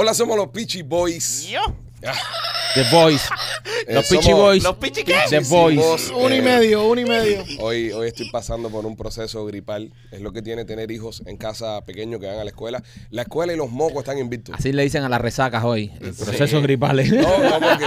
[0.00, 1.48] Hola, somos los Peachy Boys.
[1.48, 1.58] Yo.
[2.74, 3.28] The Boys.
[3.88, 4.62] Eh, Los Peachy somos- Boys.
[4.62, 5.16] ¿Los Peachy qué?
[5.28, 5.76] The Boys.
[5.76, 7.42] voz, Uno y eh, medio, uno y medio.
[7.58, 9.92] Hoy, hoy estoy pasando por un proceso gripal.
[10.12, 12.80] Es lo que tiene tener hijos en casa pequeños que van a la escuela.
[13.10, 14.54] La escuela y los mocos están invictos.
[14.56, 15.90] Así le dicen a las resacas hoy.
[16.00, 17.10] El proceso gripales.
[17.12, 17.84] No, no, porque.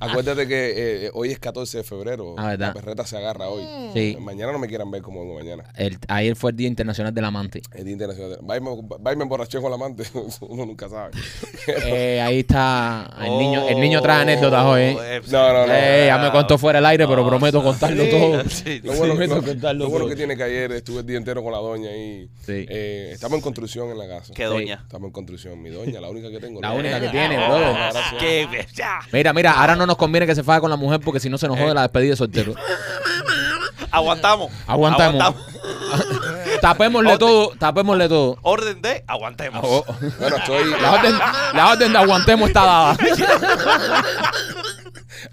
[0.00, 2.34] Acuérdate que eh, hoy es 14 de febrero.
[2.38, 2.68] Ah, ¿verdad?
[2.68, 3.62] La perreta se agarra hoy.
[3.94, 4.16] Sí.
[4.20, 5.64] Mañana no me quieran ver como vengo mañana.
[5.76, 7.62] El- ayer fue el Día Internacional del Amante.
[7.72, 8.38] El Día Internacional.
[8.42, 8.70] Y me,
[9.04, 10.04] va y me emborraché con la amante.
[10.40, 11.12] Uno nunca sabe.
[11.68, 13.66] Eh, ahí está el niño.
[13.68, 14.82] El niño trae anécdotas hoy.
[14.82, 15.20] ¿eh?
[15.30, 15.72] No, no, no.
[15.74, 18.44] Eh, ya me contó fuera del aire, pero No, prometo contarlo todo.
[18.48, 18.80] sí.
[18.84, 20.10] Lo bueno, Prometo lo- contarlo lo bueno todo.
[20.10, 22.66] que tiene que ayer estuve el día entero con la doña y Sí.
[22.68, 24.32] eh, estamos en construcción en la casa.
[24.32, 24.80] ¿Qué doña?
[24.82, 25.60] Estamos en construcción.
[25.60, 26.60] Mi doña, la única que tengo.
[26.60, 26.76] La ¿no?
[26.76, 28.14] única que tiene, ah, gracias.
[28.22, 29.00] Que ya.
[29.12, 31.38] Mira, mira, ahora no nos conviene que se faje con la mujer porque si no
[31.38, 32.54] se nos jode la despedida de soltero.
[33.90, 34.50] Aguantamos.
[34.66, 35.34] Aguantamos.
[36.60, 38.36] tapémosle todo, tapémosle todo.
[38.42, 39.60] Orden de aguantemos.
[39.64, 39.84] Oh,
[40.18, 41.14] Bueno, estoy La orden,
[41.54, 42.96] la orden de aguantemos está dada.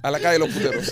[0.01, 0.91] a la calle de los puteros.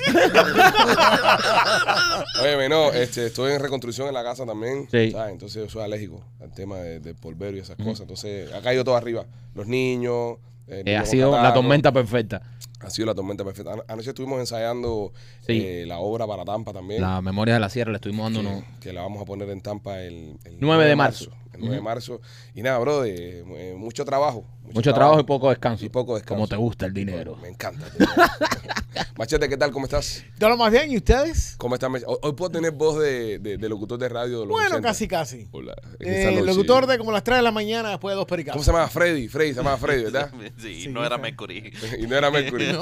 [2.42, 4.88] Oye, no, este, estoy en reconstrucción en la casa también.
[4.92, 5.12] Sí.
[5.12, 5.31] ¿sabes?
[5.34, 8.02] Entonces yo soy alérgico al tema de- del polvero y esas cosas.
[8.02, 9.26] Entonces ha caído todo arriba.
[9.53, 10.38] Los niños.
[10.68, 12.42] Eh, niño ha sido la tormenta perfecta.
[12.84, 13.74] Ha sido la tormenta perfecta.
[13.74, 15.14] Ano- Anoche estuvimos ensayando
[15.46, 15.62] Sí.
[15.64, 17.02] eh, la obra para Tampa también.
[17.02, 18.64] La memoria de la sierra le estuvimos dando unos.
[18.64, 21.32] que, que la vamos a poner en Tampa el, el 9 de marzo.
[21.54, 22.22] El 9 de marzo.
[22.56, 23.44] Y nada, bro, eh,
[23.78, 24.46] mucho trabajo.
[24.73, 25.84] Mucho trabajo y poco descanso.
[25.86, 26.36] Y poco descanso.
[26.36, 27.36] Como te gusta el dinero.
[27.42, 27.86] Me encanta.
[27.88, 28.14] el dinero.
[29.18, 29.72] Machete, ¿qué tal?
[29.72, 30.23] ¿Cómo estás?
[30.40, 31.56] Yo lo más bien, ¿y ustedes?
[31.58, 31.90] ¿Cómo estás?
[31.90, 34.70] Mach- Hoy, hoy puedo tener voz de, de- de locutor de radio de los Bueno,
[34.78, 34.88] 80.
[34.88, 35.48] casi, casi.
[35.52, 35.76] Hola.
[36.00, 38.56] Eh, locutor de como las 3 de la mañana después de dos pericazos.
[38.56, 38.88] ¿Cómo se llama?
[38.90, 39.28] Freddy.
[39.28, 40.31] Freddy, se llama Freddy, ¿verdad?
[40.58, 41.18] Sí, Sí, no era.
[41.18, 41.72] Mercury.
[42.00, 42.73] y no era Mercury.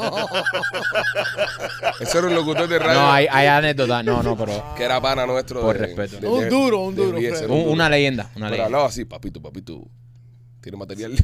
[2.00, 4.04] Ese era un locutor de radio No, hay, hay anécdotas.
[4.06, 4.76] No, no, pero.
[4.78, 5.62] que era pana nuestro.
[5.62, 6.20] Por de- respeto.
[6.20, 8.24] de- Un duro, un duro, un una leyenda.
[8.24, 8.66] Una Pero leyenda.
[8.66, 9.84] hablaba así, papito, papito.
[10.62, 11.16] Tiene material.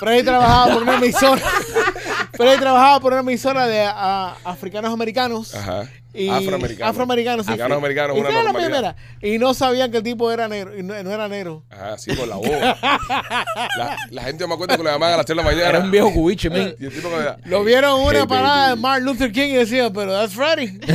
[0.00, 1.42] Freddy trabajaba por una emisora.
[2.32, 5.54] Freddy trabajaba por una emisora de ah, africanos americanos.
[5.54, 5.88] Ajá.
[6.12, 6.90] Y Afroamericano.
[6.90, 7.52] Afroamericanos, sí.
[7.52, 8.96] Africanos americanos, Y una la primera.
[9.22, 10.76] Y no sabían que el tipo era negro.
[10.76, 11.62] Y no, no era negro.
[11.70, 12.48] Ajá, sí, por la voz.
[12.48, 15.68] La, la gente me acuerdo que lo llamaban a las 3 de la mañana.
[15.68, 16.74] Era un viejo cubiche, men.
[16.80, 18.80] Y el tipo que Lo vieron una Hey, parada de baby.
[18.82, 20.80] Martin Luther King y decían, pero that's Freddy.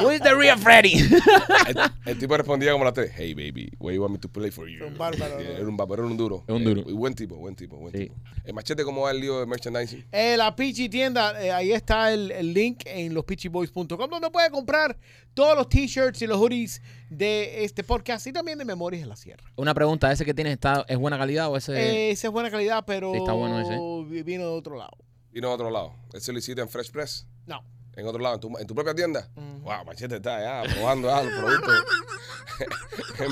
[0.00, 0.94] Who is the real Freddy?
[0.94, 1.76] El,
[2.06, 3.10] el tipo respondía como a las 3.
[3.14, 4.84] Hey, baby, where you want me to play for you?
[4.86, 5.38] Un bárbaro.
[5.40, 6.44] Era un bárbaro, era un duro.
[6.46, 6.80] Es un duro.
[6.82, 8.00] Eh, y buen tipo, buen tipo, buen Sí.
[8.00, 8.14] tipo.
[8.44, 10.06] El machete, ¿cómo va el lío de merchandising?
[10.12, 14.96] Eh, la Peachy tienda, eh, ahí está el, el link en lospitchyboys.com donde puede comprar
[15.34, 16.80] todos los t-shirts y los hoodies
[17.10, 19.42] de este podcast y también de Memorias de la Sierra.
[19.56, 21.72] Una pregunta, ¿ese que tienes está, es buena calidad o ese?
[21.74, 23.76] Eh, ese es buena calidad, pero Sí, está bueno ese.
[24.14, 24.96] vi- vino de otro lado.
[25.34, 25.92] Y no a otro lado.
[26.14, 27.26] ¿Ese lo hiciste en Fresh Press?
[27.46, 27.62] No.
[27.96, 28.34] ¿En otro lado?
[28.36, 29.26] ¿En tu, en tu propia tienda?
[29.34, 29.62] Mm.
[29.62, 31.74] Wow, machete está allá probando ah, los productos.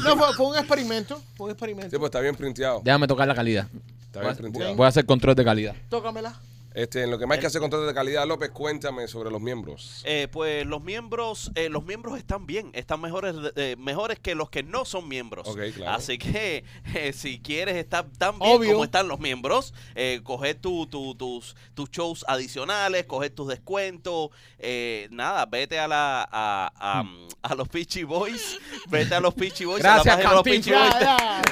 [0.05, 1.23] No, fue, fue un experimento.
[1.35, 1.99] Fue un Sí, experimento.
[1.99, 2.83] pues está bien printeado.
[2.85, 3.67] Déjame tocar la calidad.
[4.03, 4.75] Está Voy bien a, printeado.
[4.77, 5.75] voy a hacer control de calidad.
[5.89, 6.35] Tócamela.
[6.75, 9.41] Este, en lo que más hay que hacer control de calidad, López, cuéntame sobre los
[9.41, 10.03] miembros.
[10.05, 14.51] Eh, pues los miembros, eh, los miembros están bien, están mejores, eh, mejores que los
[14.51, 15.47] que no son miembros.
[15.47, 15.93] Ok, claro.
[15.97, 16.65] Así que
[16.95, 18.73] eh, si quieres estar tan bien Obvio.
[18.73, 24.31] como están los miembros, eh, coger tu, tu- tus, tus shows adicionales, coger tus descuentos,
[24.59, 27.05] eh, nada, vete a la a, a,
[27.43, 28.59] a los Peachy Boys,
[28.89, 30.71] vete a los Peachy Boys, Gracias, a la página de los Peachy.
[30.73, 30.95] Boys.
[31.01, 31.43] Ya, ya.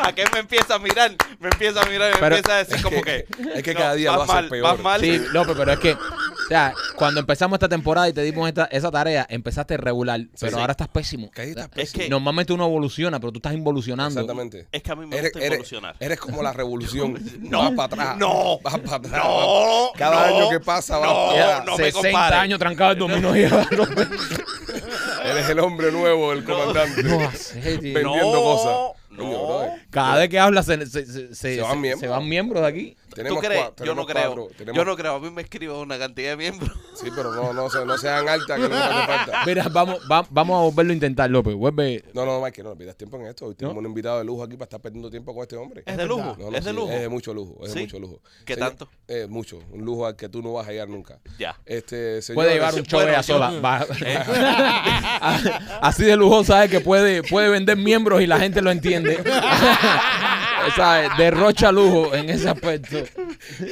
[0.08, 1.12] ¿A qué me empieza a mirar?
[1.38, 3.26] Me empieza a mirar y me Pero- empieza a decir como que...
[3.54, 4.74] Es que cada día lo haces mal, peor.
[4.76, 5.00] vas mal.
[5.00, 8.64] Sí, López, pero es que, o sea, cuando empezamos esta temporada y te dimos esta,
[8.66, 10.60] esa tarea, empezaste regular, pero sí.
[10.60, 11.30] ahora estás pésimo.
[11.30, 14.20] Que ahí estás O sea, Es que- Normalmente uno evoluciona, pero tú estás involucionando.
[14.20, 14.68] Exactamente.
[14.70, 15.96] Es que a mí me Eres, gusta eres- evolucionar.
[16.00, 17.18] eres como la revolución.
[17.40, 18.16] No, vas para atrás.
[18.18, 19.22] no, Vas para atrás.
[19.24, 21.64] No, Cada no, año que pasa vas no, para atrás.
[21.66, 22.38] no me 60 compares.
[22.38, 23.42] años trancado el dominó y.
[25.24, 27.02] Eres el hombre nuevo, el comandante.
[27.02, 27.94] No hace, tío.
[27.94, 29.02] Vendiendo No, cosas.
[29.16, 29.60] No.
[29.90, 32.00] Cada vez que hablas se, se, se, Se van miembros.
[32.00, 32.96] se van miembros de aquí.
[33.10, 33.64] ¿Tú crees?
[33.82, 34.34] Yo no creo.
[34.34, 35.14] cuatro, tenemos- Yo no creo.
[35.14, 36.70] A mí me escriben una cantidad de miembros.
[36.94, 39.42] Sí, pero no, no, se- no sean altas, que no hace falta.
[39.46, 41.54] Mira, vamos, va- vamos a volverlo a intentar, López.
[41.54, 42.04] Vuelve.
[42.12, 43.46] No, no, Mike, no le pidas tiempo en esto.
[43.46, 45.82] Hoy tenemos un invitado de lujo aquí para estar perdiendo tiempo con este hombre.
[45.86, 46.36] Es de lujo.
[46.38, 46.90] No, no, es de sí, lujo.
[46.92, 47.84] Es de mucho lujo, es de ¿Sí?
[47.86, 48.20] mucho lujo.
[48.44, 48.88] ¿Qué Señor- tanto?
[49.08, 51.18] Eh, mucho, un lujo al que tú no vas a hallar nunca.
[51.38, 51.58] Ya.
[51.64, 53.50] Este, señor, Puede llevar un ella yo- sola.
[53.60, 54.18] Va- Eh.
[55.80, 59.05] Así de lujosa es que puede, puede vender miembros y la gente lo entiende.
[60.66, 62.96] O sea, derrocha lujo en ese aspecto.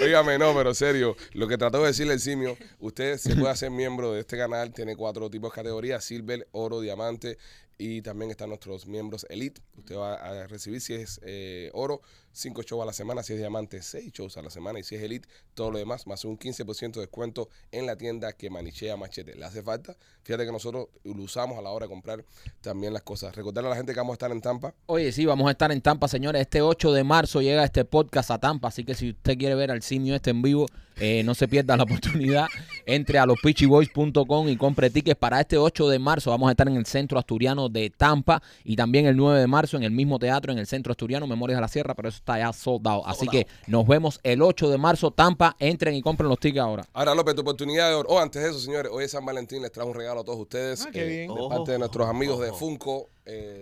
[0.01, 3.71] Óigame, no, pero serio, lo que trató de decirle el simio, usted se puede hacer
[3.71, 7.39] miembro de este canal, tiene cuatro tipos de categorías, silver, oro, diamante
[7.79, 9.61] Y también están nuestros miembros Elite.
[9.77, 12.01] Usted va a recibir, si es eh, oro,
[12.35, 13.23] 5 shows a la semana.
[13.23, 14.79] Si es diamante, 6 shows a la semana.
[14.79, 18.33] Y si es Elite, todo lo demás, más un 15% de descuento en la tienda
[18.33, 19.35] que manichea Machete.
[19.35, 19.97] ¿Le hace falta?
[20.23, 22.25] Fíjate que nosotros lo usamos a la hora de comprar
[22.61, 23.35] también las cosas.
[23.35, 24.75] Recordarle a la gente que vamos a estar en Tampa.
[24.87, 26.43] Oye, sí, vamos a estar en Tampa, señores.
[26.43, 29.71] Este 8 de marzo llega este podcast a Tampa, así que si usted quiere ver
[29.71, 30.67] al simio este en vivo,
[30.97, 32.47] eh, no se pierda la oportunidad.
[32.87, 36.31] Entre a lospitchyboys.com y compre tickets para este 8 de marzo.
[36.31, 39.77] Vamos a estar en el Centro Asturiano de Tampa y también el 9 de marzo
[39.77, 42.39] en el mismo teatro, en el Centro Asturiano, Memorias de la Sierra, pero eso está
[42.39, 43.03] ya sold out.
[43.07, 45.55] Así que nos vemos el 8 de marzo, Tampa.
[45.59, 46.85] Entren y compren los tickets ahora.
[46.95, 48.09] Ahora, López, tu oportunidad de oro.
[48.09, 49.61] Oh, antes de eso, señores, hoy es San Valentín.
[49.63, 50.85] Les trajo un regalo a todos ustedes.
[50.87, 51.35] Ah, qué bien.
[51.35, 52.53] De parte de nuestros amigos de.
[52.53, 53.09] Funko.
[53.27, 53.61] eh,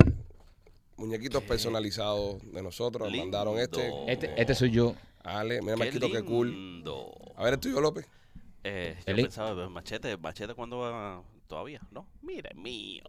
[0.97, 3.03] muñequitos personalizados de nosotros.
[3.03, 3.27] Nos Lindo.
[3.39, 3.93] mandaron este.
[4.07, 4.95] Este, este soy yo.
[5.25, 6.85] Ale, mira, Qué Marquito, qué cool.
[7.37, 8.07] A ver, el tuyo, López.
[8.65, 12.09] Eh, yo pensaba, machete, machete cuando va todavía, ¿no?
[12.23, 13.03] Mira, es mío.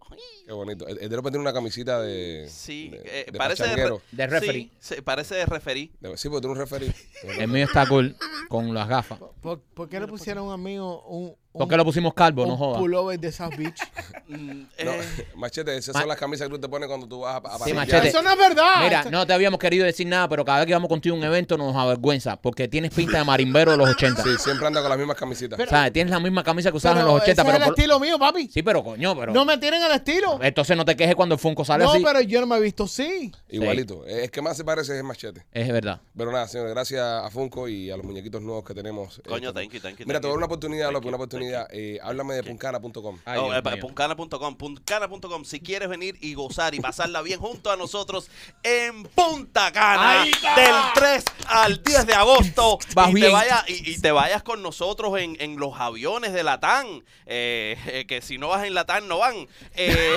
[0.44, 0.86] Qué bonito.
[0.86, 2.46] El, el de López tiene una camisita de.
[2.50, 3.98] Sí, de, eh, de parece de.
[4.12, 4.70] De referee.
[4.78, 5.92] Sí, sí, parece de referí.
[5.98, 6.92] De- sí, porque tiene un referee.
[7.38, 8.14] El mío está cool
[8.50, 9.18] con las gafas.
[9.40, 12.44] ¿Por, por qué le pusieron a mí un, un, ¿Por qué lo pusimos calvo?
[12.44, 12.78] No un joda.
[12.78, 13.80] pullover de South Beach?
[14.26, 17.20] Mm, No, eh, machete, esas Ma- son las camisas que tú te pones cuando tú
[17.20, 17.76] vas a, a Sí, pasear.
[17.76, 18.08] Machete.
[18.08, 18.82] Eso no es verdad.
[18.82, 21.24] Mira, no te habíamos querido decir nada, pero cada vez que vamos contigo a un
[21.24, 24.22] evento nos avergüenza porque tienes pinta de marimbero de los 80.
[24.22, 25.58] Sí, siempre anda con las mismas camisitas.
[25.68, 25.92] ¿Sabes?
[25.92, 28.00] Tienes la misma camisa que usabas en los 80, ese pero es el por- estilo
[28.00, 28.48] mío, papi.
[28.48, 30.38] Sí, pero coño, pero No me tienen el estilo.
[30.42, 32.02] entonces no te quejes cuando el Funko sale No, así.
[32.02, 33.30] pero yo no me he visto así.
[33.50, 34.06] Igualito.
[34.06, 35.44] Es que más se parece es machete.
[35.52, 36.00] Es verdad.
[36.16, 39.20] Pero nada, señores, gracias a Funko y a los muñequitos nuevos que tenemos.
[39.28, 40.06] Coño, Eh, thank you, thank you.
[40.06, 41.16] Mira, thank te voy a dar una oportunidad, López, una.
[41.44, 41.68] Oportunidad.
[41.70, 43.18] Eh, háblame de puncana.com.
[43.26, 45.44] Oh, Dios eh, puncana.com, puncana.com.
[45.44, 48.30] Si quieres venir y gozar y pasarla bien junto a nosotros
[48.62, 53.98] en Punta Cana del 3 al 10 de agosto Vas y te, vayas, y, y
[54.00, 57.02] te vayas con nosotros en, en los aviones de Latam.
[57.26, 59.46] Eh, eh, que si no vas en Latam, no van.
[59.74, 60.16] Eh,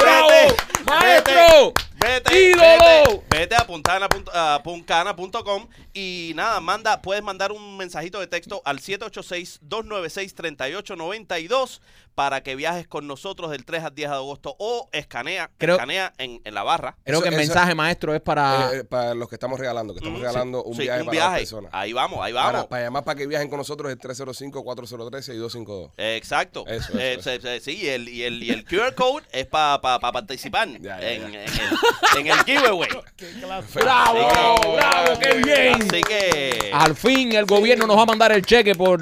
[0.00, 0.28] ¡Bravo!
[0.28, 0.54] vete,
[0.86, 1.72] ¡Maestro!
[1.74, 2.54] Vete, Vete,
[3.30, 3.90] vete punto-
[4.32, 11.80] a puncana.com y nada, manda, puedes mandar un mensajito de texto al 786-296-3892
[12.14, 16.12] para que viajes con nosotros del 3 al 10 de agosto o escanea, Creo- escanea
[16.18, 16.96] en, en la barra.
[17.04, 18.70] Creo Eso- que el eso- mensaje maestro es para...
[18.72, 21.00] Eh, eh, para los que estamos regalando, que estamos Mm, regalando sí, un sí, viaje
[21.02, 21.70] un para personas.
[21.74, 22.66] Ahí vamos, ahí vamos.
[22.66, 25.90] para llamar para que viajen con nosotros es 305-403 y 252.
[25.96, 26.64] Exacto.
[26.66, 27.22] Eso, eso, Eh, eso.
[27.22, 31.00] se- se- sí, y el, y, el, y el QR code es para participar Ya,
[31.00, 31.44] ya, en, ya.
[31.44, 32.88] En, el, en el giveaway.
[33.74, 34.28] ¡Bravo!
[34.28, 35.18] Bravo, ¡Bravo!
[35.20, 35.74] ¡Qué bien!
[35.82, 39.00] Así que Al fin el gobierno nos va a mandar el cheque por...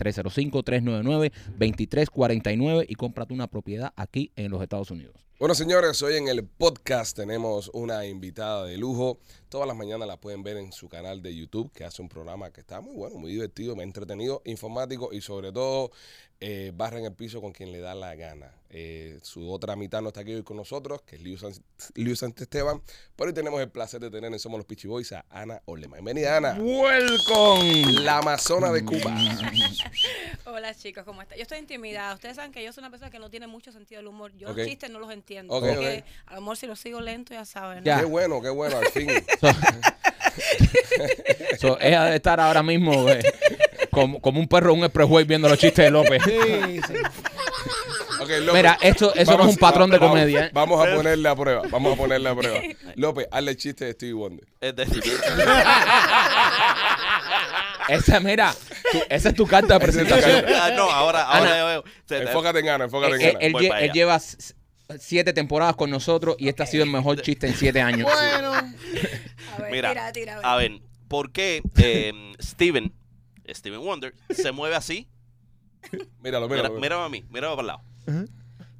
[1.58, 5.14] 305-399-2349 y cómprate una propiedad aquí en los Estados Unidos.
[5.42, 9.18] Bueno, señores, hoy en el podcast tenemos una invitada de lujo.
[9.48, 12.52] Todas las mañanas la pueden ver en su canal de YouTube, que hace un programa
[12.52, 15.90] que está muy bueno, muy divertido, muy entretenido, informático y sobre todo
[16.38, 18.54] eh, barra en el piso con quien le da la gana.
[18.74, 21.52] Eh, su otra mitad no está aquí hoy con nosotros, que es Liu, San,
[21.94, 22.80] Liu Esteban.
[23.14, 25.96] Pero hoy tenemos el placer de tener en Somos los Pichi Boys a Ana Olema.
[25.96, 26.56] Bienvenida, Ana.
[26.58, 28.00] ¡Welcome!
[28.00, 29.14] La Amazona de Cuba.
[30.46, 31.36] Hola chicos, ¿cómo están?
[31.36, 32.14] Yo estoy intimidada.
[32.14, 34.32] Ustedes saben que yo soy una persona que no tiene mucho sentido del humor.
[34.38, 35.52] Yo los chistes no los entiendo.
[35.52, 36.30] Porque ok.
[36.32, 37.80] a lo mejor si los sigo lento ya saben.
[37.80, 37.84] ¿no?
[37.84, 38.00] Ya.
[38.00, 39.10] Qué bueno, qué bueno, al fin.
[41.58, 43.20] So, ella debe estar ahora mismo eh,
[43.90, 46.22] como, como un perro un expressway viendo los chistes de López.
[46.24, 46.94] Sí, sí.
[48.38, 50.46] Ok, López, Mira, esto, eso no es un patrón de vamos- comedia.
[50.46, 50.50] ¿eh?
[50.52, 51.62] Vamos a ponerle a prueba.
[51.70, 52.60] Vamos a ponerle a prueba.
[52.96, 54.46] López, hazle el chiste de Stevie Wonder.
[54.60, 55.02] Es decir,
[57.88, 58.54] Esa, mira,
[58.92, 60.44] tú- esa es tu carta de Esa es tu presentación.
[60.54, 61.84] Ah, no, ahora, ahora Ana, veo.
[62.06, 63.38] Se- Enfócate en Ana, enfócate en Él, Ana.
[63.40, 63.92] él Voy lle- para él allá.
[63.92, 64.54] lleva s-
[64.98, 68.08] siete temporadas con nosotros y este ha sido el mejor chiste en siete años.
[68.10, 68.52] Bueno,
[69.58, 70.32] A ver, Mira, tira, tira.
[70.34, 70.46] a ver.
[70.46, 72.92] a ver, ¿por qué eh, Steven
[73.50, 75.08] Stevie Wonder, se mueve así.
[76.22, 76.80] Míralo, Mira, míralo.
[76.80, 77.80] mírame a mí, mírame para el lado.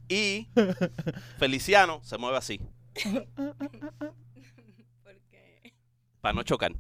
[0.08, 0.48] Y
[1.38, 2.60] Feliciano se mueve así,
[6.20, 6.72] para no chocar.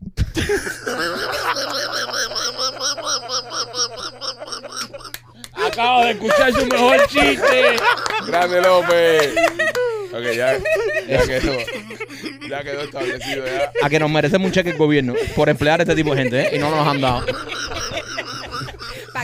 [5.54, 7.76] Acabo de escuchar su mejor chiste.
[8.26, 9.34] Grande López.
[10.12, 10.58] Ok, ya,
[11.08, 11.56] ya quedó.
[12.48, 13.72] Ya quedó establecido ya.
[13.82, 16.40] A que nos merecemos un cheque el gobierno por emplear a este tipo de gente,
[16.40, 16.56] ¿eh?
[16.56, 17.24] Y no nos han dado.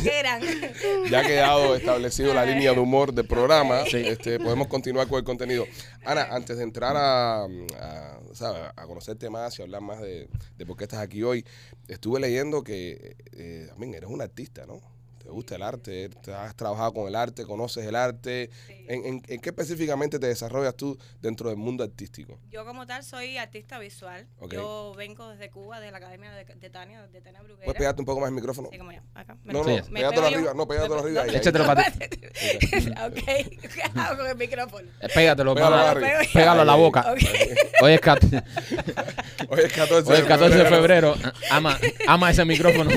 [1.11, 3.85] Ya ha quedado establecido la línea de humor del programa.
[3.85, 3.99] Sí.
[3.99, 5.67] Este, podemos continuar con el contenido.
[6.05, 8.62] Ana, antes de entrar a, a, ¿sabes?
[8.75, 11.45] a conocerte más y hablar más de, de por qué estás aquí hoy,
[11.88, 14.81] estuve leyendo que eh, también eres un artista, ¿no?
[15.28, 18.49] Te gusta el arte, te has trabajado con el arte, conoces el arte.
[18.66, 18.87] Sí.
[18.88, 22.40] ¿En, en, en qué específicamente te desarrollas tú dentro del mundo artístico?
[22.50, 24.26] Yo como tal soy artista visual.
[24.40, 24.54] Ok.
[24.54, 27.66] Yo vengo desde Cuba, de la Academia de, de Tania, de Tania Bruguera.
[27.66, 28.70] ¿Puedes pegarte un poco más el micrófono?
[28.73, 29.37] Sí, como ya, acá.
[29.44, 29.70] No, Sí.
[29.90, 30.25] no, yo.
[30.25, 31.23] arriba, no, pégatelo arriba.
[31.25, 31.37] ahí.
[31.37, 31.99] Échatelo para ti.
[32.00, 33.25] ok,
[33.61, 34.88] ¿qué hago con el micrófono?
[35.02, 36.06] Eh, Pégatelo, Pégalo yo.
[36.32, 37.12] Pégalo a la boca.
[37.12, 37.18] Ok.
[37.82, 38.25] Hoy es, cat-
[39.50, 41.14] Hoy es 14 hoy es 14 de febrero.
[41.50, 42.90] Ama, ama ese micrófono.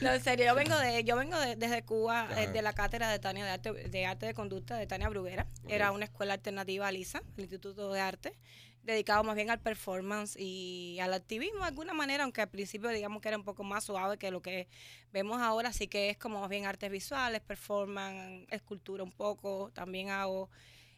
[0.00, 2.52] No, en serio, yo vengo de, yo vengo de- desde Cuba, eh, Ajá.
[2.52, 5.46] de la cátedra de Tania de arte, de arte de conducta de Tania Bruguera.
[5.68, 8.32] Era una escuela alternativa a LISA, el Instituto de Arte,
[8.82, 13.22] dedicado más bien al performance y al activismo de alguna manera, aunque al principio digamos
[13.22, 14.66] que era un poco más suave que lo que
[15.12, 20.10] vemos ahora, así que es como más bien artes visuales, performance, escultura un poco, también
[20.10, 20.50] hago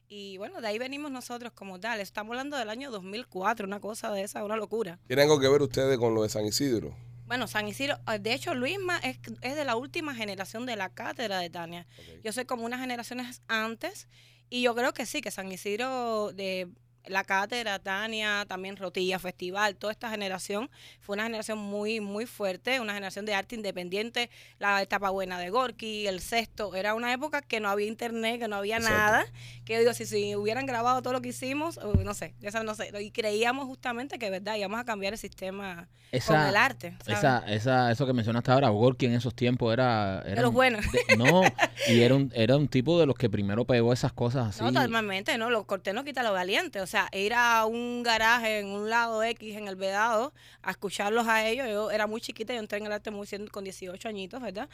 [0.09, 1.99] y bueno, de ahí venimos nosotros como tal.
[1.99, 4.99] Estamos hablando del año 2004, una cosa de esa, una locura.
[5.07, 6.95] ¿Tienen algo que ver ustedes con lo de San Isidro?
[7.27, 10.91] Bueno, San Isidro, eh, de hecho, Luisma es, es de la última generación de la
[10.91, 11.87] cátedra de Tania.
[12.23, 14.09] Yo soy como unas generaciones antes
[14.51, 16.69] y yo creo que sí, que San Isidro de
[17.07, 20.71] la cátedra, Tania, también Rotilla, Festival, toda esta generación
[21.01, 25.51] fue una generación muy, muy fuerte, una generación de arte independiente, la etapa buena de
[25.51, 28.97] Gorky, el sexto, era una época que no había internet, que no había Exacto.
[28.99, 29.27] nada,
[29.65, 32.75] que yo digo, si, si hubieran grabado todo lo que hicimos, no sé, esa no
[32.75, 35.89] sé, y creíamos justamente que, verdad, íbamos a cambiar el sistema
[36.27, 36.97] con el arte.
[37.05, 37.19] ¿sabes?
[37.19, 40.23] Esa, esa, eso que mencionaste ahora, Gorky en esos tiempos era...
[40.25, 40.85] era De los buenos.
[40.93, 41.43] de- no,
[41.89, 44.63] y era un, era un tipo de los que primero pegó esas cosas así.
[44.63, 45.51] No, totalmente, ¿no?
[45.51, 46.81] Lo cortés no quita lo valiente.
[46.81, 50.33] O sea, ir a un garaje en un lado X en el Vedado
[50.63, 51.67] a escucharlos a ellos.
[51.69, 54.69] Yo era muy chiquita, yo entré en el arte muy siendo con 18 añitos, ¿verdad?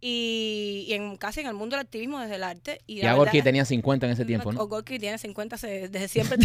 [0.00, 2.80] Y, y en, casi en el mundo del activismo desde el arte.
[2.86, 4.66] Y, Y a Gorky tenía 50 en ese tiempo, O ¿no?
[4.66, 6.36] Gorky tiene 50 se- desde siempre.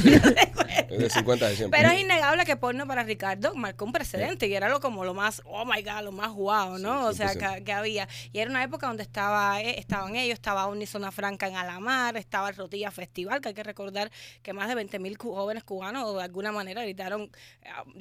[0.89, 1.79] Es de 50 de siempre.
[1.79, 5.13] Pero es innegable que Porno para Ricardo marcó un precedente y era lo como lo
[5.13, 7.05] más, oh my god, lo más guau, ¿no?
[7.07, 7.55] o sea, 100%.
[7.57, 8.07] que, que había.
[8.31, 12.49] Y era una época donde estaba, eh, estaban ellos, estaba Unisona Franca en Alamar, estaba
[12.49, 14.11] el Rotilla Festival, que hay que recordar
[14.41, 17.31] que más de 20 mil jóvenes cubanos de alguna manera gritaron,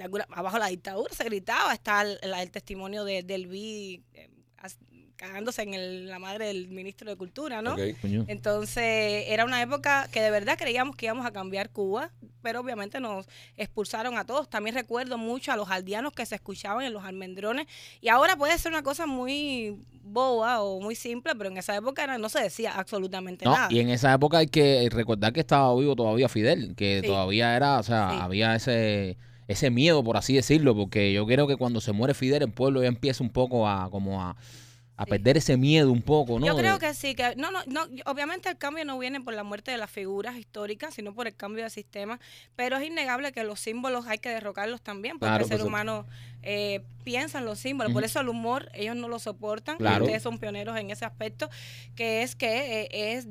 [0.01, 4.03] alguna, abajo la dictadura se gritaba, está el, testimonio de, del B
[4.59, 4.79] as-
[5.21, 7.75] cagándose en el- la madre del ministro de Cultura, ¿no?
[7.75, 7.81] Ok.
[8.01, 8.25] Coño.
[8.27, 12.11] Entonces, era una época que de verdad creíamos que íbamos a cambiar Cuba,
[12.41, 13.27] pero obviamente nos
[13.59, 14.49] expulsaron a todos.
[14.49, 17.67] También recuerdo mucho a los aldeanos que se escuchaban en los almendrones.
[18.01, 22.03] Y ahora puede ser una cosa muy boba o muy simple, pero en esa época
[22.03, 23.69] era- no se decía absolutamente No, nada.
[23.71, 27.07] y en esa época hay que recordar que estaba vivo todavía Fidel, que Sí.
[27.07, 28.19] todavía era, o sea, Sí.
[28.23, 32.43] había ese ese miedo, por así decirlo, porque yo creo que cuando se muere Fidel,
[32.45, 34.37] el pueblo ya empieza un poco a como a,
[35.01, 36.47] a perder ese miedo un poco, ¿no?
[36.47, 39.43] Yo creo que sí, que no, no, no, obviamente el cambio no viene por la
[39.43, 42.21] muerte de las figuras históricas, sino por el cambio de sistema,
[42.55, 45.67] pero es innegable que los símbolos hay que derrocarlos también, porque Claro, el ser pues,
[45.67, 46.07] humano
[46.43, 50.05] eh, piensa en los símbolos, por eso el humor ellos no lo soportan, Claro.
[50.05, 51.49] ustedes son pioneros en ese aspecto,
[51.97, 53.27] que es que eh, es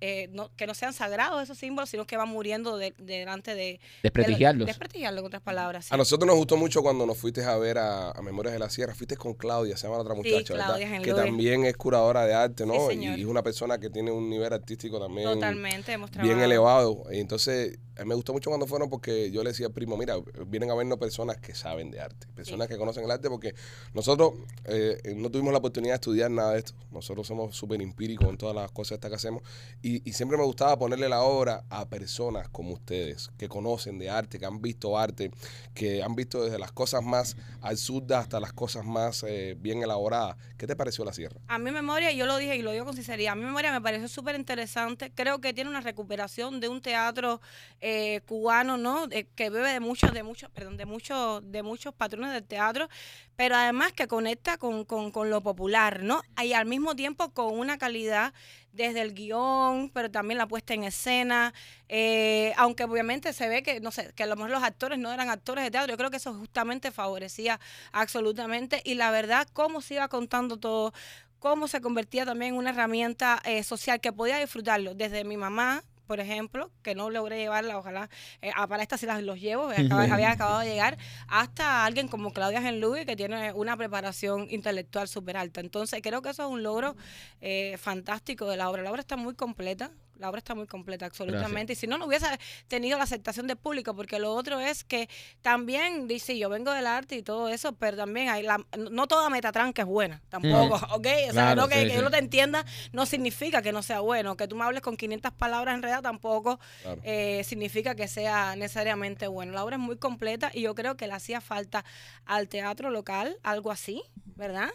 [0.00, 3.80] eh, no, que no sean sagrados esos símbolos, sino que van muriendo de- delante de...
[4.02, 4.66] desprestigiarlos.
[4.66, 5.86] de- desprestigiarlos, en otras palabras.
[5.86, 5.94] sí.
[5.94, 8.68] A nosotros nos gustó mucho cuando nos fuiste a ver a, a Memorias de la
[8.70, 8.94] Sierra.
[8.94, 11.02] Fuiste con Claudia, se llama la otra Sí, muchacha, Claudia ¿verdad?
[11.04, 12.90] Que también es curadora de arte, ¿no?
[12.90, 17.04] Sí, y es una persona que tiene un nivel artístico también Totalmente, hemos bien elevado.
[17.10, 19.96] Y entonces, a mí me gustó mucho cuando fueron porque yo le decía al primo,
[19.96, 20.14] mira,
[20.46, 23.54] vienen a vernos personas que saben de arte, personas que conocen el arte, porque
[23.92, 26.74] nosotros eh, no tuvimos la oportunidad de estudiar nada de esto.
[26.92, 29.42] Nosotros somos súper empíricos en todas las cosas estas que hacemos.
[29.82, 34.10] Y, y siempre me gustaba ponerle la obra a personas como ustedes, que conocen de
[34.10, 35.30] arte, que han visto arte,
[35.74, 40.36] que han visto desde las cosas más absurdas hasta las cosas más eh, bien elaboradas.
[40.56, 41.40] ¿Qué te pareció la sierra?
[41.48, 43.80] A mi memoria, yo lo dije y lo digo con sinceridad, a mi memoria me
[43.80, 45.10] pareció súper interesante.
[45.14, 47.40] Creo que tiene una recuperación de un teatro
[47.80, 47.87] eh,
[48.26, 49.06] cubano, ¿no?
[49.10, 52.88] Eh, que bebe de muchos, de muchos, perdón, de muchos, de muchos patrones del teatro,
[53.36, 56.22] pero además que conecta con, con, con lo popular, ¿no?
[56.42, 58.32] Y al mismo tiempo con una calidad
[58.72, 61.52] desde el guion, pero también la puesta en escena,
[61.88, 65.12] eh, aunque obviamente se ve que, no sé, que a lo mejor los actores no
[65.12, 67.58] eran actores de teatro, yo creo que eso justamente favorecía
[67.92, 70.92] absolutamente, y la verdad, cómo se iba contando todo,
[71.38, 75.82] cómo se convertía también en una herramienta eh, social que podía disfrutarlo, desde mi mamá,
[76.08, 78.08] por ejemplo, que no logré llevarla, ojalá,
[78.42, 80.98] eh, a- para estas sí las los llevo, había acabado, había acabado de llegar,
[81.28, 85.60] hasta alguien como Claudia Genlubi, que tiene una preparación intelectual súper alta.
[85.60, 86.96] Entonces, creo que eso es un logro
[87.40, 88.82] eh, fantástico de la obra.
[88.82, 89.92] La obra está muy completa.
[90.18, 91.72] La obra está muy completa, absolutamente.
[91.72, 92.26] Y si no, no hubiese
[92.66, 95.08] tenido la aceptación del público, porque lo otro es que
[95.42, 99.30] también, dice, yo vengo del arte y todo eso, pero también hay la, no toda
[99.30, 101.06] Metatranca es buena, tampoco, ¿ok?
[101.06, 101.96] O sea, Claro, no que, sí, que sí.
[101.96, 104.36] yo no te entienda no significa que no sea bueno.
[104.36, 107.00] Que tú me hables con 500 palabras en realidad tampoco Claro.
[107.04, 109.52] eh, significa que sea necesariamente bueno.
[109.52, 111.84] La obra es muy completa y yo creo que le hacía falta
[112.26, 114.02] al teatro local algo así,
[114.36, 114.70] ¿verdad?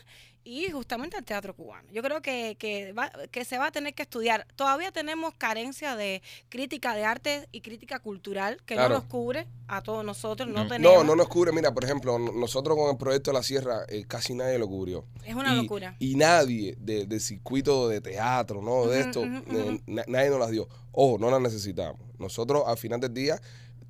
[0.45, 1.88] Y justamente al teatro cubano.
[1.91, 4.45] Yo creo que, que, va- que se va a tener que estudiar.
[4.57, 8.89] Todavía tenemos carencia de crítica de arte y crítica cultural que Claro.
[8.89, 10.50] no nos cubre a todos nosotros.
[10.50, 10.67] No, No.
[10.69, 10.97] tenemos.
[10.97, 11.53] No, no nos cubre.
[11.53, 15.05] Mira, por ejemplo, nosotros con el proyecto de la Sierra eh, casi nadie lo cubrió.
[15.23, 15.95] Es una y, locura.
[16.00, 18.88] Y nadie de- del circuito de teatro, ¿no?
[18.88, 20.67] De esto, eh, na- nadie nos las dio.
[20.91, 22.01] Ojo, no las necesitamos.
[22.19, 23.39] Nosotros al final del día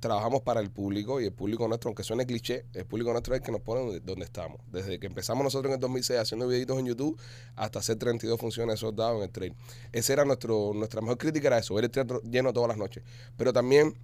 [0.04, 3.40] trabajamos para el público y el público nuestro, aunque suene cliché, el público nuestro es
[3.40, 4.60] el que nos pone donde, estamos.
[4.70, 7.18] Desde que empezamos nosotros en el 2006 haciendo videitos en YouTube
[7.56, 9.54] hasta hacer 32 funciones soldados en el trail.
[9.92, 13.02] Esa era nuestro, nuestra mejor crítica, era eso, ver el teatro lleno todas las noches.
[13.38, 13.94] Pero también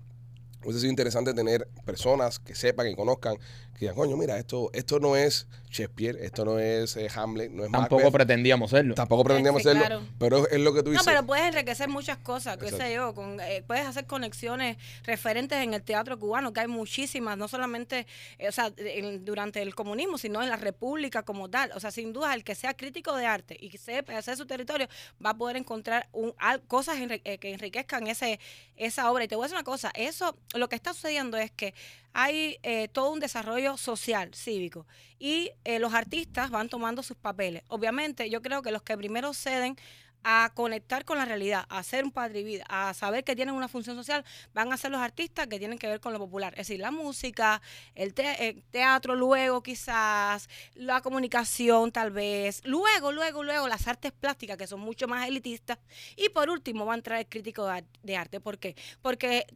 [0.63, 3.37] hubiese sido interesante tener personas que sepan, que conozcan,
[3.75, 7.65] que digan, coño, mira, esto, esto no es Shakespeare, esto no es eh, Hamlet, no
[7.65, 8.95] es Tampoco Macbeth, pretendíamos serlo.
[8.95, 10.03] tampoco pretendíamos claro.
[10.19, 11.07] pero es, es lo que tú No, dices.
[11.07, 12.85] pero puedes enriquecer muchas cosas, qué Exacto.
[12.87, 17.39] sé yo, con, eh, puedes hacer conexiones referentes en el teatro cubano, que hay muchísimas,
[17.39, 18.07] no solamente
[18.39, 21.71] eh, o sea, en- durante el comunismo, sino en la república como tal.
[21.75, 24.45] O sea, sin duda, el que sea crítico de arte y que sepa hacer su
[24.47, 24.89] territorio,
[25.25, 28.41] va a poder encontrar un, al- cosas enri- eh, que enriquezcan ese,
[28.77, 29.25] esa obra.
[29.25, 31.75] Y te voy a decir una cosa, eso, lo que está sucediendo es que
[32.13, 34.87] hay eh, todo un desarrollo social, cívico,
[35.19, 37.63] y eh, los artistas van tomando sus papeles.
[37.69, 39.77] Obviamente, yo creo que los que primero ceden
[40.23, 43.55] a conectar con la realidad, a hacer un padre y vida, a saber que tienen
[43.55, 46.53] una función social, van a ser los artistas que tienen que ver con lo popular.
[46.55, 47.63] Es decir, la música,
[47.95, 54.13] el, te- el teatro, luego quizás, la comunicación tal vez, luego, luego, luego las artes
[54.13, 55.79] plásticas que son mucho más elitistas
[56.17, 58.41] y por último va a entrar el crítico de, de arte.
[58.41, 58.77] ¿Por qué?
[59.03, 59.47] Porque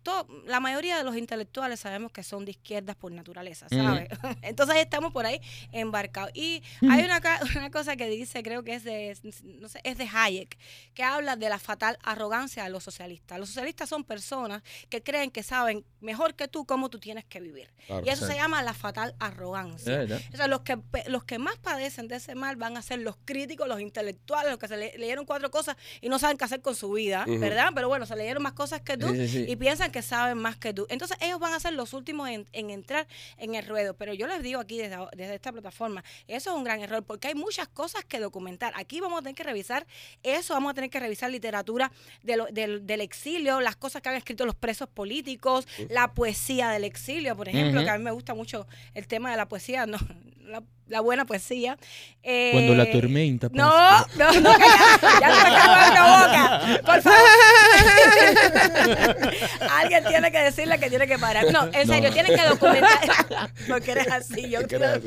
[0.46, 3.82] la mayoría de los intelectuales sabemos que son de izquierdas por naturaleza, Ujú.
[3.82, 4.08] ¿sabes?
[4.42, 5.40] Entonces estamos por ahí
[5.72, 6.30] embarcados.
[6.34, 7.20] Y hay una,
[7.56, 10.53] una cosa que dice, creo que es de, no sé, es de Hayek,
[10.94, 13.38] que habla de la fatal arrogancia de los socialistas.
[13.38, 17.40] Los socialistas son personas que creen que saben mejor que tú cómo tú tienes que
[17.40, 17.72] vivir.
[17.86, 18.06] Claro.
[18.06, 20.06] y eso se llama la fatal arrogancia.
[20.32, 23.16] O sea, los que, los que más padecen de ese mal van a ser los
[23.24, 26.62] críticos, los intelectuales, los que se le- leyeron cuatro cosas y no saben qué hacer
[26.62, 27.24] con su vida.
[27.26, 27.70] ¿verdad?
[27.74, 29.46] Pero bueno, se leyeron más cosas que tú Sí, sí, sí.
[29.52, 30.86] y piensan que saben más que tú.
[30.88, 33.94] Entonces ellos van a ser los últimos en, en entrar en el ruedo.
[33.94, 37.28] Pero yo les digo aquí desde, desde esta plataforma, eso es un gran error porque
[37.28, 38.72] hay muchas cosas que documentar.
[38.76, 39.86] Aquí vamos a tener que revisar
[40.22, 41.90] eso, vamos a tener que revisar literatura
[42.22, 46.68] de lo- del, del exilio, las cosas que han escrito los presos políticos, la poesía
[46.70, 49.86] del exilio, por ejemplo, que a mí me gusta mucho el tema de la poesía,
[49.86, 49.96] no,
[50.44, 51.78] la, la buena poesía.
[52.22, 54.06] Eh, Cuando la tormenta No, pasa.
[54.16, 56.80] no, no, que ya, ya me acabo la boca.
[56.84, 57.18] Por favor.
[59.70, 61.50] Alguien tiene que decirle que tiene que parar.
[61.52, 62.14] No, en serio, No.
[62.14, 63.50] tienen que documentar.
[63.68, 65.00] Porque eres así, yo creo.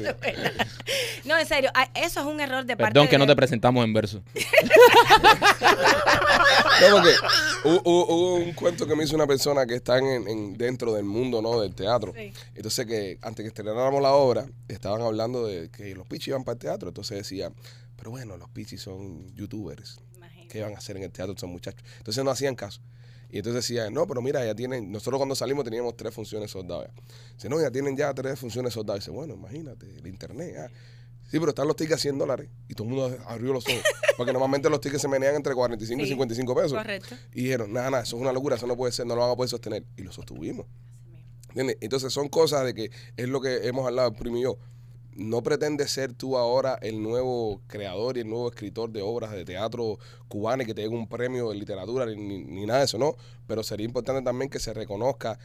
[1.26, 3.84] No, en serio, ah, eso es un error de parte Perdón que no te presentamos
[3.84, 4.22] en verso.
[6.80, 7.10] No, porque
[7.64, 10.94] hubo, hubo- hubo un cuento que me hizo una persona que está en, en- dentro
[10.94, 11.60] del mundo ¿no?
[11.60, 12.14] del teatro.
[12.16, 12.32] Sí.
[12.56, 16.54] Entonces que antes que estrenáramos la obra, estaban hablando de que los pichis iban para
[16.54, 16.90] el teatro.
[16.90, 17.52] Entonces decía,
[17.96, 20.00] pero bueno, los pichis son youtubers.
[20.16, 20.48] Imagínate.
[20.50, 21.84] ¿Qué van a hacer en el teatro esos muchachos?
[21.98, 22.82] Entonces no hacían caso.
[23.30, 26.92] Y entonces decía, no, pero mira, ya tienen, nosotros cuando salimos teníamos tres funciones soldadas.
[27.36, 29.04] Dice, no, ya tienen ya tres funciones soldadas.
[29.04, 30.56] Dice, bueno, imagínate, el internet.
[30.60, 30.70] ah.
[31.30, 32.50] Sí, pero están los tickets a 100 dólares.
[32.70, 33.82] Y todo el mundo abrió los ojos.
[34.18, 36.72] Porque normalmente los tickets se menean entre 45 y Sí, 55 pesos.
[36.72, 37.16] Correcto.
[37.34, 39.32] Y dijeron, nada, nada, eso es una locura, eso no puede ser, no lo van
[39.32, 39.84] a poder sostener.
[39.98, 40.68] Y lo sostuvimos.
[41.50, 41.78] ¿Entiendes?
[41.82, 44.58] Entonces son cosas de que es lo que hemos hablado, primo y yo.
[45.18, 49.44] No pretende ser tú ahora el nuevo creador y el nuevo escritor de obras de
[49.46, 52.98] teatro cubano y que te llegue un premio de literatura ni, ni- nada de eso,
[53.00, 53.16] ¿no?
[53.48, 55.40] Pero sería importante también que se reconozca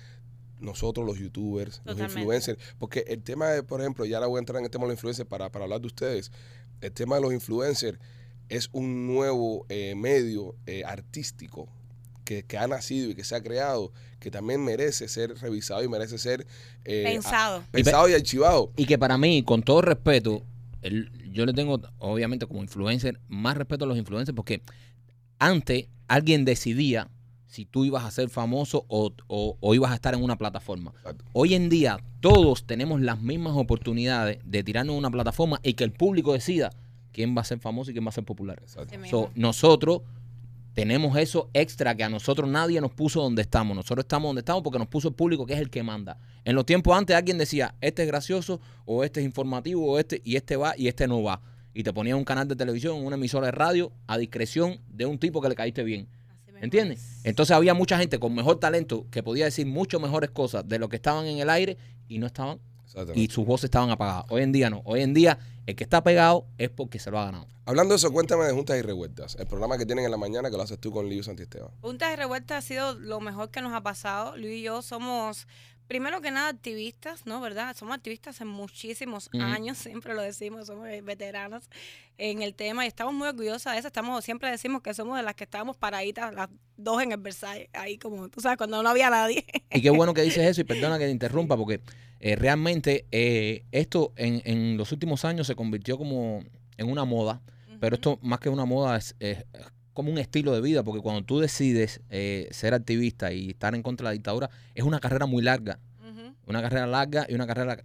[0.61, 4.41] nosotros los youtubers, los influencers, porque el tema de, por ejemplo, ya ahora voy a
[4.41, 6.31] entrar en el tema de los influencers para, para hablar de ustedes,
[6.83, 7.99] el tema de los influencers
[8.49, 11.69] es un nuevo eh, medio eh, artístico
[12.49, 16.17] que ha nacido y que se ha creado, que también merece ser revisado y merece
[16.19, 16.47] ser
[16.85, 17.59] eh, Pensado.
[17.59, 18.73] a- pensado y archivado.
[18.77, 20.43] Y que para mí, con todo respeto,
[20.83, 24.63] el- yo le tengo, obviamente, como influencer, más respeto a los influencers porque
[25.39, 27.09] antes alguien decidía
[27.47, 30.93] si tú ibas a ser famoso o, o- o ibas a estar en una plataforma.
[30.97, 31.25] Exacto.
[31.33, 35.93] Hoy en día todos tenemos las mismas oportunidades de tirarnos una plataforma y que el
[35.93, 36.71] público decida
[37.13, 38.63] quién va a ser famoso y quién va a ser popular.
[39.11, 40.01] So, nosotros
[40.75, 43.77] tenemos eso extra que a nosotros nadie nos puso donde estamos.
[43.77, 46.19] Nosotros estamos donde estamos porque nos puso el público que es el que manda.
[46.45, 50.21] En los tiempos antes alguien decía, este es gracioso o este es informativo o este
[50.25, 51.41] y este va y este no va.
[51.75, 55.19] Y te ponía un canal de televisión, una emisora de radio a discreción de un
[55.19, 56.09] tipo que le caíste bien.
[56.61, 57.01] ¿Entiendes?
[57.01, 57.21] es.
[57.25, 60.89] Entonces había mucha gente con mejor talento que podía decir mucho mejores cosas de lo
[60.89, 61.77] que estaban en el aire
[62.09, 62.61] y no estaban
[63.15, 64.25] y sus voces estaban apagadas.
[64.29, 64.83] Hoy en día no.
[64.85, 67.47] Hoy en día el que está pegado es porque se lo ha ganado.
[67.65, 70.51] Hablando de eso, cuéntame de Juntas y Revueltas, el programa que tienen en la mañana
[70.51, 71.71] que lo haces tú con Liu Santisteban.
[71.81, 74.37] Punta de Revuelta ha sido lo mejor que nos ha pasado.
[74.37, 75.47] Luis y yo somos,
[75.89, 77.41] primero que nada, activistas, ¿no?
[77.41, 77.77] ¿Verdad?
[77.77, 81.69] Somos activistas hace muchísimos años, siempre lo decimos, somos veteranos
[82.19, 83.89] en el tema y estamos muy orgullosas de eso.
[83.89, 87.69] Estamos, siempre decimos que somos de las que estábamos paraditas, las dos en el Versailles,
[87.73, 89.45] ahí como, tú sabes, cuando no había nadie.
[89.71, 91.81] Y qué bueno que dices eso y perdona que te interrumpa porque
[92.21, 96.43] eh, realmente eh, esto en, en los últimos años se convirtió como
[96.77, 97.43] en una moda,
[97.81, 101.01] pero esto más que una moda es, es- es como un estilo de vida porque
[101.01, 105.01] cuando tú decides eh, ser activista y estar en contra de la dictadura es una
[105.01, 105.79] carrera muy larga,
[106.47, 107.85] una carrera larga y una carrera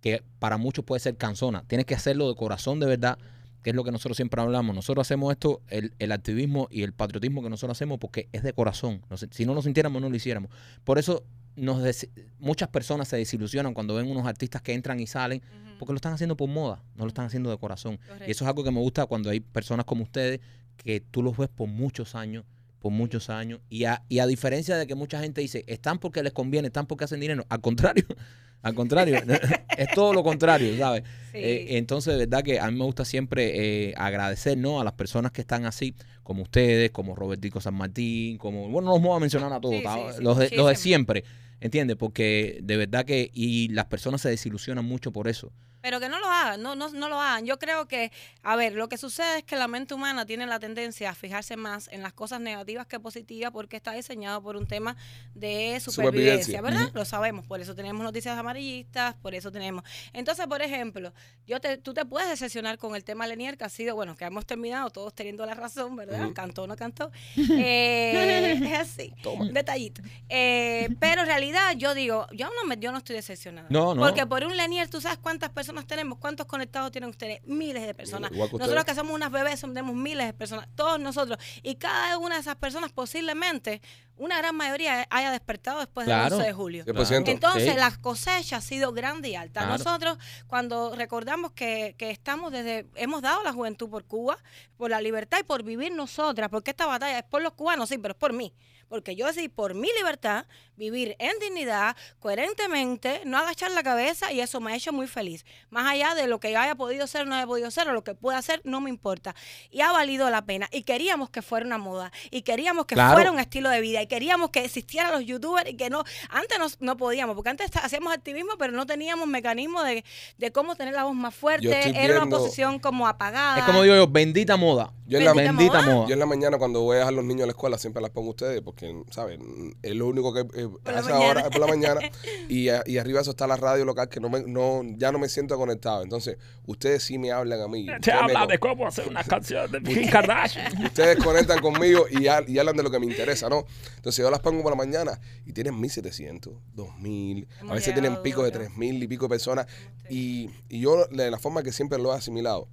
[0.00, 1.64] que para muchos puede ser cansona.
[1.66, 3.18] Tienes que hacerlo de corazón de verdad,
[3.62, 4.76] que es lo que nosotros siempre hablamos.
[4.76, 8.52] Nosotros hacemos esto, el, el activismo y el patriotismo que nosotros hacemos porque es de
[8.52, 9.02] corazón.
[9.30, 10.50] Si no lo sintiéramos, no lo hiciéramos.
[10.84, 11.24] Por eso
[11.56, 15.42] nos des- muchas personas se desilusionan cuando ven unos artistas que entran y salen
[15.78, 17.96] porque lo están haciendo por moda, no lo están haciendo de corazón.
[17.96, 18.24] Correcto.
[18.28, 20.40] Y eso es algo que me gusta cuando hay personas como ustedes
[20.76, 22.44] que tú los ves por muchos años,
[22.78, 23.60] por muchos años.
[23.68, 26.86] Y a, y a diferencia de que mucha gente dice, están porque les conviene, están
[26.86, 27.44] porque hacen dinero.
[27.48, 28.04] Al contrario,
[28.62, 29.16] al contrario,
[29.76, 31.02] es todo lo contrario, ¿sabes?
[31.32, 31.38] Sí.
[31.38, 34.80] Eh, entonces, de verdad que a mí me gusta siempre eh, agradecer ¿no?
[34.80, 38.92] a las personas que están así, como ustedes, como Robertico San Martín, como, bueno, no
[38.94, 39.82] los vamos a mencionar a todos,
[40.20, 41.24] los, de, los de siempre,
[41.60, 41.96] ¿entiendes?
[41.96, 45.52] Porque de verdad que, y las personas se desilusionan mucho por eso.
[45.80, 47.46] Pero que no lo hagan, no, no, no lo hagan.
[47.46, 48.10] Yo creo que,
[48.42, 51.56] a ver, lo que sucede es que la mente humana tiene la tendencia a fijarse
[51.56, 54.96] más en las cosas negativas que positivas porque está diseñado por un tema
[55.34, 55.90] de Supervivencia.
[55.92, 56.90] supervivencia, ¿verdad?
[56.94, 59.84] Lo sabemos, por eso tenemos noticias amarillistas, por eso tenemos.
[60.12, 61.12] Entonces, por ejemplo,
[61.46, 64.24] yo te, tú te puedes decepcionar con el tema Lenier, que ha sido, bueno, que
[64.24, 66.24] hemos terminado todos teniendo la razón, ¿verdad?
[66.24, 66.34] Ujú.
[66.34, 67.10] Cantó o no cantó.
[67.58, 69.46] Eh, es así, Toma.
[69.50, 70.02] detallito.
[70.28, 73.66] Eh, pero en realidad yo digo, yo no, me, yo no estoy decepcionada.
[73.70, 74.00] No, no.
[74.02, 77.94] Porque por un Lenier, tú sabes cuántas personas tenemos, cuántos conectados tienen ustedes, miles de
[77.94, 78.30] personas.
[78.30, 78.84] Nosotros ustedes.
[78.84, 81.38] que somos unas bebés tenemos miles de personas, todos nosotros.
[81.62, 83.80] Y cada una de esas personas posiblemente,
[84.16, 86.36] una gran mayoría haya despertado después del Claro.
[86.36, 86.84] 11 de julio.
[86.84, 87.30] 100%.
[87.30, 87.78] Entonces, Sí.
[87.78, 89.60] la cosecha ha sido grande y alta.
[89.60, 89.78] Claro.
[89.78, 94.38] Nosotros, cuando recordamos que, que estamos desde, hemos dado la juventud por Cuba,
[94.76, 97.98] por la libertad y por vivir nosotras, porque esta batalla es por los cubanos, sí,
[97.98, 98.52] pero es por mí.
[98.88, 100.46] Porque yo decidí por mi libertad
[100.76, 101.96] vivir en dignidad,
[102.40, 105.44] coherentemente, no agachar la cabeza y eso me ha hecho muy feliz.
[105.70, 108.04] Más allá de lo que yo haya podido ser, no haya podido ser, o lo
[108.04, 109.34] que pueda hacer, no me importa.
[109.70, 110.68] Y ha valido la pena.
[110.70, 112.12] Y queríamos que fuera una moda.
[112.30, 113.14] Y queríamos que Claro.
[113.14, 114.02] fuera un estilo de vida.
[114.02, 116.04] Y queríamos que existieran los youtubers y que no.
[116.28, 120.04] Antes no, no podíamos, porque antes hacíamos activismo, pero no teníamos mecanismo de,
[120.38, 121.68] de cómo tener la voz más fuerte.
[121.68, 123.58] Era viendo- una posición como apagada.
[123.58, 124.92] Es como digo yo, bendita moda.
[125.06, 125.94] Yo en la- Bendita bendita moda.
[125.94, 126.06] moda.
[126.08, 128.10] Yo en la mañana cuando voy a dejar los niños a la escuela siempre las
[128.10, 128.75] pongo a ustedes porque,
[129.10, 129.74] ¿saben?
[129.82, 131.30] Es lo único que eh, a la esa mañana.
[131.30, 132.00] hora es por la mañana
[132.48, 135.18] y, a- y arriba eso está la radio local que no me, no, ya no
[135.18, 136.02] me siento conectado.
[136.02, 136.36] Entonces,
[136.66, 137.86] ustedes sí me hablan a mí.
[137.90, 140.84] Ustedes me con- cómo hacer una canción de Kim Kardashian.
[140.84, 143.64] Ustedes conectan conmigo y, ha- y hablan de lo que me interesa, ¿no?
[143.96, 148.44] Entonces yo las pongo por la mañana y tienen 1700, 2000, a veces tienen picos
[148.44, 148.64] de duro.
[148.64, 149.66] 3000 y pico de personas.
[150.10, 152.68] Y, y yo, de la forma que siempre lo he asimilado,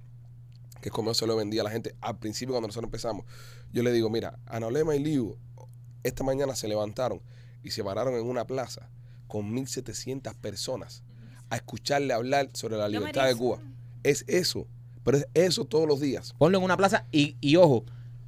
[0.80, 3.24] que es como yo se lo vendía a la gente al principio cuando nosotros empezamos,
[3.72, 5.36] yo le digo, mira, Anolema y Liu
[6.04, 7.20] esta mañana se levantaron
[7.64, 8.88] y se pararon en una plaza
[9.26, 11.02] con 1700 personas
[11.50, 13.34] a escucharle hablar sobre la libertad de.
[13.34, 13.58] Cuba.
[14.02, 14.66] Es eso,
[15.02, 16.34] pero es eso todos los días.
[16.38, 17.84] Ponlo en una plaza y, y ojo,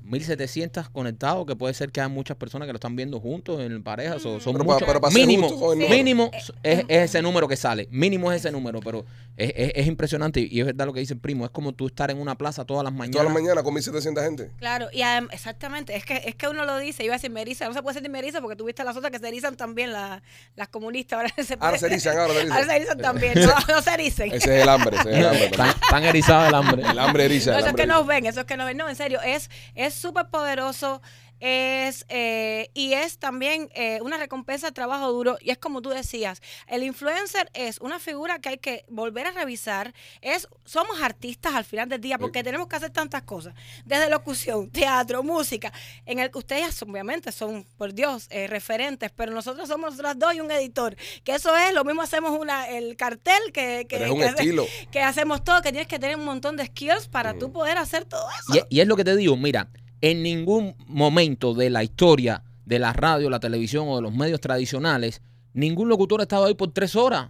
[0.07, 3.83] 1700 conectados, que puede ser que hay muchas personas que lo están viendo juntos en
[3.83, 4.81] parejas o son Pero muchos.
[4.81, 5.97] para- pero para mínimo, justos con el número.
[5.97, 7.89] mínimo es, es ese número que sale.
[7.91, 9.05] Mínimo es ese número, pero
[9.37, 11.45] es, es- es impresionante y es verdad lo que dice el primo.
[11.45, 13.13] Es como tú estar en una plaza todas las mañanas.
[13.13, 14.51] Todas las mañanas con 1700 gente.
[14.59, 17.75] Claro, y exactamente, es que es que uno lo dice, iba a decir Merisa, no
[17.75, 20.23] se puede decir Merisa porque tuviste las otras que se erizan también, la-
[20.55, 22.57] las comunistas, ahora se, Ahora se erizan, ahora se erizan.
[22.57, 24.33] Ahora se erizan también, no, no se ericen.
[24.33, 25.45] Ese es el hambre, ese es el hambre.
[25.47, 26.83] Están, están erizados el hambre.
[26.89, 27.51] El hambre eriza.
[27.53, 28.77] No, el eso es hambre que nos ven, eso es que nos ven.
[28.77, 31.01] No, en serio, es es súper poderoso.
[31.39, 35.91] es eh, y es también eh, una recompensa al trabajo duro y es como tú
[35.91, 41.55] decías, el influencer es una figura que hay que volver a revisar, es somos artistas
[41.55, 43.53] al final del día porque tenemos que hacer tantas cosas,
[43.85, 45.75] desde locución, teatro, música,
[46.07, 50.35] en el que ustedes obviamente son, por Dios, eh, referentes, pero nosotros somos nosotras dos
[50.35, 54.05] y un editor, que eso es, lo mismo hacemos una el cartel que, que, Pero
[54.07, 54.67] es un que- estilo.
[54.91, 57.39] que hacemos todo, que tienes que tener un montón de skills para Mm.
[57.41, 58.65] tú poder hacer todo eso.
[58.71, 59.69] Y, y es lo que te digo, mira,
[60.01, 64.41] en ningún momento de la historia de la radio, la televisión o de los medios
[64.41, 67.29] tradicionales, ningún locutor ha estado ahí por tres horas.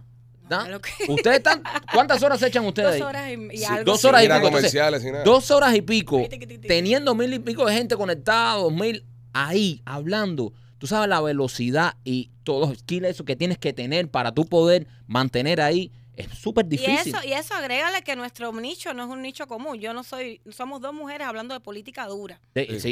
[1.09, 1.61] Ustedes están,
[1.93, 3.01] ¿cuántas horas se echan ustedes Dos ahí?
[3.01, 3.83] horas y, y Sí, algo.
[3.91, 4.41] dos horas y pico.
[4.41, 5.23] Comerciales, nada.
[5.25, 6.21] Dos horas y pico,
[6.67, 10.53] teniendo mil y pico de gente conectada, dos mil ahí, hablando.
[10.77, 14.45] Tú sabes la velocidad y todos los skills eso que tienes que tener para tú
[14.45, 15.91] poder mantener ahí.
[16.17, 17.13] Es súper Y difícil.
[17.15, 19.79] eso, y eso agrégale que nuestro nicho no es un nicho común.
[19.79, 22.41] Yo no soy, somos dos mujeres hablando de política dura.
[22.55, 22.89] Sí, sí,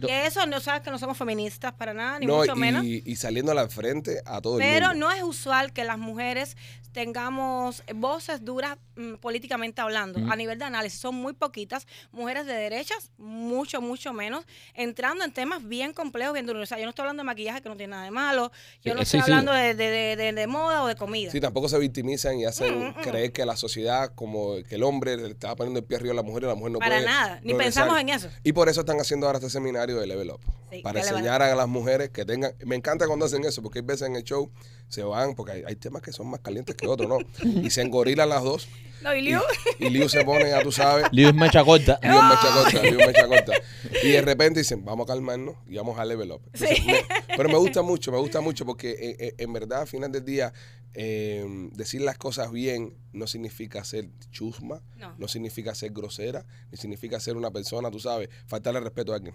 [0.06, 2.84] Que eso no sabes que no somos feministas para nada, ni No, mucho menos.
[2.84, 5.08] y, y saliendo a la frente a todo el Pero mundo.
[5.08, 6.56] no es usual que las mujeres
[6.98, 10.18] tengamos voces duras mm, políticamente hablando.
[10.18, 10.32] Ujú.
[10.32, 11.86] A nivel de análisis, son muy poquitas.
[12.10, 14.44] Mujeres de derechas, mucho, mucho menos.
[14.74, 16.64] Entrando en temas bien complejos, bien duros.
[16.64, 18.50] O sea, yo no estoy hablando de maquillaje, que no tiene nada de malo.
[18.82, 19.30] Yo Sí, no sí, estoy sí.
[19.30, 21.30] hablando de, de- de- de- de moda o de comida.
[21.30, 22.94] Sí, tampoco se victimizan y hacen Mm, mm.
[23.02, 26.16] creer que la sociedad, como que el hombre le estaba poniendo el pie arriba a
[26.16, 27.06] la mujer y la mujer no Para puede.
[27.06, 27.40] nada.
[27.44, 28.28] Ni pensamos en eso.
[28.42, 30.40] Y por eso están haciendo ahora este seminario de Level Up.
[30.72, 32.52] Sí, para enseñar a las mujeres que tengan.
[32.66, 34.50] Me encanta cuando hacen eso, porque hay veces en el show
[34.88, 37.18] se van, porque hay, hay temas que son más calientes que otros, ¿no?
[37.62, 38.68] Y se engorilan las dos.
[39.00, 39.38] No, y Liu,
[39.78, 41.06] y Liu se pone, ya tú sabes.
[41.12, 42.00] Lío es mecha corta.
[42.02, 43.52] Liu mecha corta, Liu mecha corta.
[44.02, 46.40] Y de repente dicen, vamos a calmarnos y vamos a level up.
[46.52, 47.04] Entonces, me-
[47.36, 50.24] pero me gusta mucho, me gusta mucho porque eh, eh, en verdad al final del
[50.24, 50.52] día
[50.94, 55.14] eh, decir las cosas bien no significa ser chusma, No.
[55.16, 59.34] no significa ser grosera, ni significa ser una persona, tú sabes, faltarle respeto a alguien.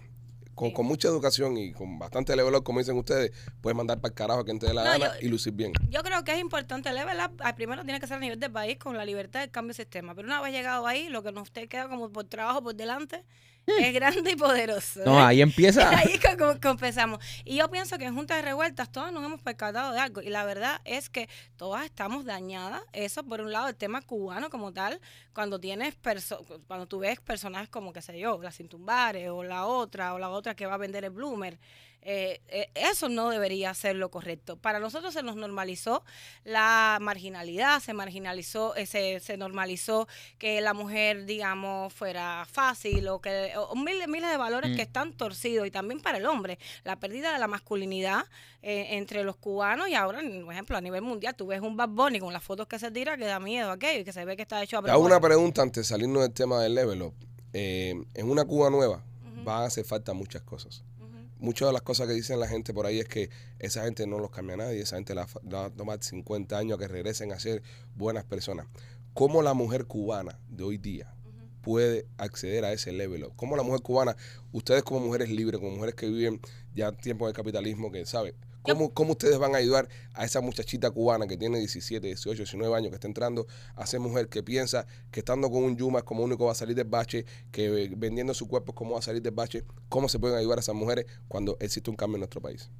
[0.54, 0.74] Con, Sí.
[0.74, 4.14] con mucha educación y con bastante level up, como dicen ustedes, puedes mandar para el
[4.14, 5.72] carajo a quien te dé la No, gana yo- y lucir bien.
[5.90, 7.40] Yo creo que es importante level up.
[7.42, 9.74] Al primero tiene que ser a nivel del país con la libertad del cambio de
[9.82, 10.14] sistema.
[10.14, 13.24] Pero una vez llegado ahí, lo que nos te queda como por trabajo por delante
[13.66, 15.00] es grande y poderoso.
[15.04, 15.88] No, ahí empieza.
[15.98, 17.18] Ahí co- co- confesamos.
[17.44, 20.20] Y yo pienso que en Juntas de Revueltas todas nos hemos percatado de algo.
[20.22, 22.82] Y la verdad es que todas estamos dañadas.
[22.92, 25.00] Eso, por un lado, el tema cubano como tal.
[25.32, 29.66] Cuando tienes perso cuando tú ves personajes como, qué sé yo, la Cintumbare o la
[29.66, 31.58] otra, o la otra que va a vender el Bloomer.
[32.06, 34.56] Eh, eh, eso no debería ser lo correcto.
[34.56, 36.04] Para nosotros se nos normalizó
[36.44, 40.06] la marginalidad, se marginalizó, eh, se, se normalizó
[40.38, 44.76] que la mujer, digamos, fuera fácil o que o miles, miles de valores Mm.
[44.76, 48.24] que están torcidos y también para el hombre, la pérdida de la masculinidad
[48.62, 51.88] eh, entre los cubanos y ahora, por ejemplo, a nivel mundial, tú ves un Bad
[51.90, 54.36] Bunny con las fotos que se tira que da miedo aquello y que se ve
[54.36, 57.14] que está hecho a hago una pregunta antes de salirnos del tema del level up.
[57.52, 59.02] Eh, en una Cuba nueva
[59.44, 60.82] van a hacer falta muchas cosas.
[61.44, 63.28] Muchas de las cosas que dicen la gente por ahí es que
[63.58, 66.56] esa gente no los cambia a nadie, esa gente la, la va a tomar 50
[66.56, 67.62] años a que regresen a ser
[67.94, 68.66] buenas personas.
[69.12, 71.14] ¿Cómo la mujer cubana de hoy día
[71.60, 73.28] puede acceder a ese level?
[73.36, 74.16] ¿Cómo la mujer cubana,
[74.52, 76.40] ustedes como mujeres libres, como mujeres que viven
[76.74, 80.90] ya tiempo del capitalismo, que saben, ¿cómo, ¿cómo ustedes van a ayudar a esa muchachita
[80.90, 83.46] cubana que tiene 17, 18, 19 años, que está entrando
[83.76, 86.56] a ser mujer, que piensa que estando con un Yuma es como único va a
[86.56, 89.64] salir del bache, que vendiendo su cuerpo es como va a salir del bache?
[89.88, 92.70] ¿Cómo se pueden ayudar a esas mujeres cuando existe un cambio en nuestro país?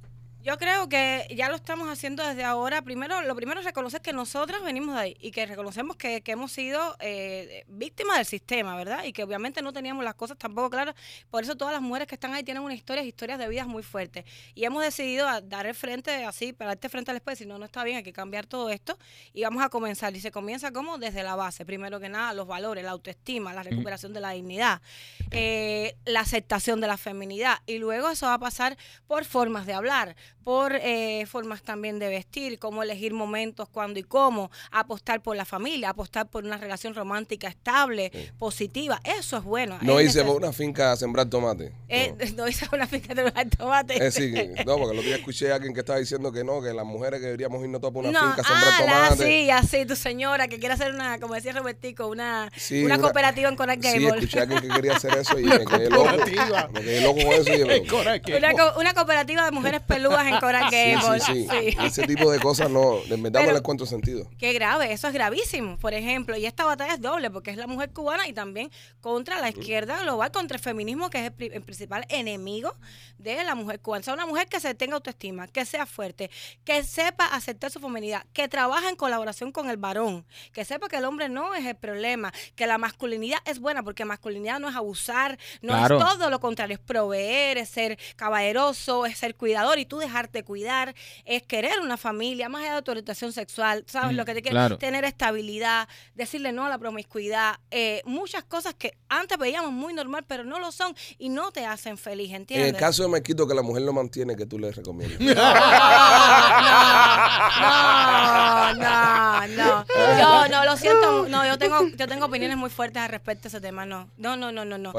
[0.45, 2.83] Yo creo que ya lo estamos haciendo desde ahora.
[2.83, 6.33] Primero, lo primero es reconocer que nosotras venimos de ahí y que reconocemos que, que
[6.33, 9.05] hemos sido eh, víctimas del sistema, ¿verdad?
[9.05, 10.93] Y que obviamente no teníamos las cosas tampoco claras.
[11.31, 13.81] Por eso todas las mujeres que están ahí tienen unas historias, historias de vidas muy
[13.81, 14.23] fuertes.
[14.53, 17.57] Y hemos decidido a dar el frente así, pararte frente al espejo y decir, no,
[17.57, 18.99] no está bien, hay que cambiar todo esto.
[19.33, 20.15] Y vamos a comenzar.
[20.15, 21.65] Y se comienza como desde la base.
[21.65, 24.79] Primero que nada, los valores, la autoestima, la recuperación de la dignidad,
[25.31, 27.63] eh, la aceptación de la feminidad.
[27.65, 28.77] Y luego eso va a pasar
[29.07, 34.03] por formas de hablar, por eh, formas también de vestir, cómo elegir momentos, cuándo y
[34.03, 38.99] cómo, apostar por la familia, apostar por una relación romántica estable, positiva.
[39.03, 39.79] Eso es bueno.
[39.81, 41.71] No hice por una finca a sembrar tomate.
[41.89, 42.35] eh, No.
[42.43, 43.15] no hice una finca
[43.57, 43.97] tomates.
[43.99, 46.43] Es decir, que- no, porque el otro día escuché a alguien que estaba diciendo que
[46.43, 48.85] no, que las mujeres que deberíamos irnos todas por una No, finca a sembrar ah,
[48.85, 49.25] la- tomate.
[49.27, 53.01] sí, así, tu señora que quiere hacer una, como decía Robertico, una, Sí, una, una-
[53.03, 54.19] cooperativa en Coral Sí, Gable.
[54.19, 56.11] escuché a alguien que quería hacer eso y me quedé loco.
[56.71, 60.39] Me quedé loco con eso y yo, una, co- una cooperativa de mujeres peludas en
[60.39, 61.23] Coral Gables.
[61.23, 61.71] sí, sí.
[61.71, 61.77] Sí.
[61.83, 64.29] Ese tipo de cosas no, en verdad no Pero- le encuentro sentido.
[64.37, 66.35] Qué grave, eso es gravísimo, por ejemplo.
[66.37, 68.69] Y esta batalla es doble, porque es la mujer cubana y también
[69.01, 72.73] contra la izquierda global, contra el feminismo, que es el, pri- el principal enemigo
[73.17, 74.01] de la mujer cubana.
[74.01, 76.29] O sea, una mujer que se tenga autoestima, que sea fuerte,
[76.63, 80.97] que sepa aceptar su feminidad, que trabaja en colaboración con el varón, que sepa que
[80.97, 84.75] el hombre no es el problema, que la masculinidad es buena, porque masculinidad no es
[84.75, 85.97] abusar, no Claro.
[85.97, 90.43] es todo lo contrario, es proveer, es ser caballeroso, es ser cuidador y tú dejarte
[90.43, 94.15] cuidar, es querer una familia, más allá de tu orientación sexual, ¿sabes?
[94.15, 94.77] Lo que te quieres, claro.
[94.77, 97.59] tener estabilidad, decirle no a la promiscuidad,
[98.05, 101.97] muchas cosas que antes veíamos muy normal, pero no lo son y no te hacen
[101.97, 102.69] feliz, ¿entiendes?
[102.69, 105.19] En el caso de Marquito, que la mujer lo mantiene, que tú le recomiendas.
[105.19, 105.35] no,
[108.73, 109.85] no, no, no,
[110.19, 113.49] Yo no lo siento, no, yo tengo, yo tengo opiniones muy fuertes al respecto a
[113.49, 114.77] ese tema, no, no, no, no, no.
[114.77, 114.91] no.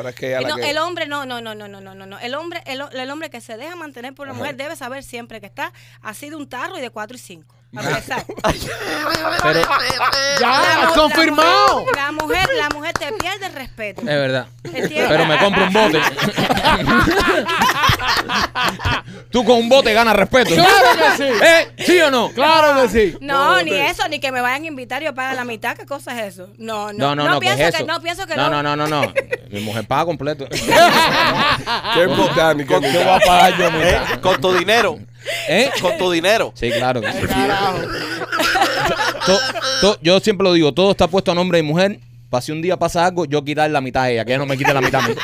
[0.67, 2.19] El hombre, no, no, no, no, no, no, no.
[2.19, 5.05] El hombre, el, el hombre que se deja mantener por la mujer debe saber ver
[5.05, 7.55] siempre que está, ha sido un tarro y de 4 y 5.
[9.43, 9.61] Pero,
[10.41, 11.85] ya, confirmado.
[11.95, 14.01] La mujer, la mujer, te pierde el respeto.
[14.01, 14.47] Es verdad.
[14.63, 16.01] Pero me compro un bote.
[19.31, 20.55] Tú con un bote ganas respeto.
[20.55, 21.25] Claro que sí.
[21.45, 21.69] ¿Eh?
[21.85, 22.31] ¿Sí o no?
[22.31, 23.17] Claro que sí.
[23.21, 25.77] No, ni eso, ni que me vayan a invitar y yo pague la mitad.
[25.77, 26.49] ¿Qué cosa es eso?
[26.59, 27.25] No, no, no.
[27.25, 28.49] No, no, pienso, que, no pienso que no.
[28.49, 29.13] No, no, no, no.
[29.51, 30.47] Mi mujer paga completo.
[30.49, 34.01] ¿Qué puta, mi ¿Qué voy a pagar yo, mi ¿Eh?
[34.21, 34.99] Con tu dinero.
[35.49, 35.71] ¿Eh?
[35.81, 36.53] Con tu dinero.
[36.55, 37.19] Sí, claro que sí.
[37.27, 37.79] Carajo.
[39.27, 39.41] To-
[39.81, 41.99] to- yo siempre lo digo, todo está puesto a nombre de mujer.
[42.31, 44.47] Para si un día pasa algo, yo quitar la mitad a ella, que ella no
[44.47, 45.15] me quite la mitad a mí.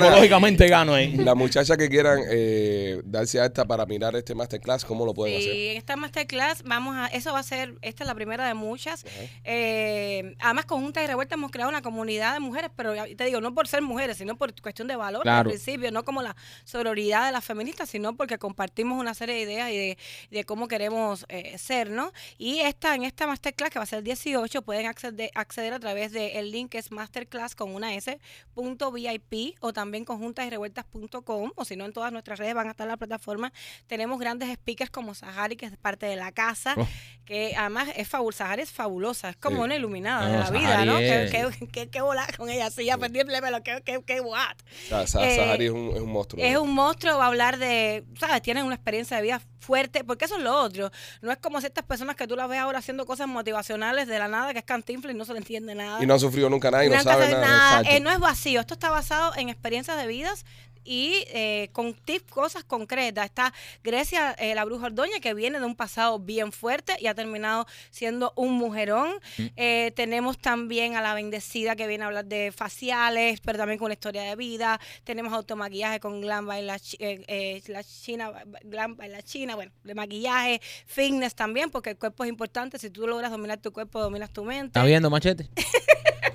[0.00, 1.12] Psicológicamente gano ahí.
[1.16, 5.38] La muchacha que quieran eh, darse a esta para mirar este masterclass, ¿cómo lo pueden
[5.38, 5.52] hacer?
[5.52, 8.54] Sí, en esta masterclass vamos a, eso va a ser, esta es la primera de
[8.54, 9.04] muchas.
[9.44, 13.40] Eh, además, con Juntas y Revueltas hemos creado una comunidad de mujeres, pero te digo,
[13.40, 15.50] no por ser mujeres, sino por cuestión de valor Claro.
[15.50, 19.42] al principio, no como la sororidad de las feministas, sino porque compartimos una serie de
[19.42, 19.98] ideas y de,
[20.30, 22.12] de cómo queremos eh, ser, ¿no?
[22.38, 25.80] Y esta, en esta masterclass, que va a ser el 18, pueden acceder, acceder a
[25.80, 28.18] través del link que es masterclass con una S,
[28.54, 32.70] punto VIP, o también con juntasyrevueltas.com, o si no, en todas nuestras redes van a
[32.70, 33.52] estar la plataforma.
[33.86, 36.86] Tenemos grandes speakers como Sahari, que es parte de la casa, Oh.
[37.24, 38.44] que además es fabulosa.
[38.44, 39.62] Sahari es fabulosa, es como Sí.
[39.62, 40.98] una iluminada No, de la vida, Sahari ¿no?
[40.98, 44.00] es- Qué, qué, qué, qué volar con ella, sí, ya perdí el pelo, qué, qué,
[44.06, 44.56] qué what.
[44.88, 46.42] Sa- Sa- Eh, Sahari es un, es un monstruo.
[46.42, 48.42] Es un monstruo, va a hablar de, ¿sabes?
[48.42, 50.90] Tienen una experiencia de vida fuerte, porque eso es lo otro.
[51.22, 54.28] No es como ciertas personas que tú las ves ahora haciendo cosas motivacionales de la
[54.28, 56.02] nada, que es cantinflas y no se le entiende nada.
[56.02, 57.46] Y no han sufrido nunca nada y no, saben nada.
[57.46, 57.90] nada.
[57.90, 60.44] Eh, no es vacío, esto está basado en experiencias de vidas
[60.84, 63.24] y eh, con tips, cosas concretas.
[63.24, 67.14] Está Grecia, eh, la bruja Ordoña, que viene de un pasado bien fuerte y ha
[67.14, 69.12] terminado siendo un mujerón.
[69.56, 73.86] Eh, tenemos también a la bendecida que viene a hablar de faciales, pero también con
[73.86, 74.80] una historia de vida.
[75.04, 79.72] Tenemos automaquillaje con Glam by la, eh, eh, la China, Glam by la China, bueno,
[79.82, 82.78] de maquillaje, fitness también, porque el cuerpo es importante.
[82.78, 84.66] Si tú logras dominar tu cuerpo, dominas tu mente.
[84.66, 85.48] ¿Estás viendo, machete?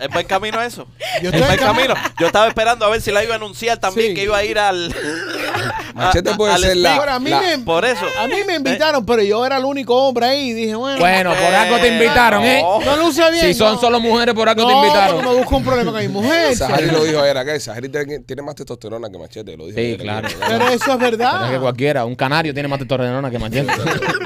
[0.00, 0.86] ¿Es buen camino eso?
[1.22, 1.94] Yo ¿Es buen camino?
[2.18, 4.14] Yo estaba esperando a ver si la iba a anunciar también Sí.
[4.14, 4.94] que iba a ir al.
[5.94, 8.04] Machete a- puede al ser la- Ahora, a mí, la- me, Por eso.
[8.18, 11.30] a mí me invitaron, pero yo era el único hombre ahí y dije, bueno, Bueno,
[11.34, 12.60] por algo te invitaron, ¿eh?
[12.62, 12.80] No.
[12.80, 13.46] no luce bien.
[13.46, 13.80] Si son no.
[13.80, 15.24] solo mujeres, por algo no, te invitaron.
[15.24, 16.54] me busco un problema con mi mujer.
[16.56, 17.58] Sahari lo dijo ayer acá.
[17.58, 19.56] Sahari tiene, más testosterona que Machete.
[19.56, 20.28] Lo dijo Sí, ayer claro.
[20.46, 21.60] Pero eso es Pero es que verdad.
[21.60, 23.72] cualquiera, un canario tiene más testosterona que machete.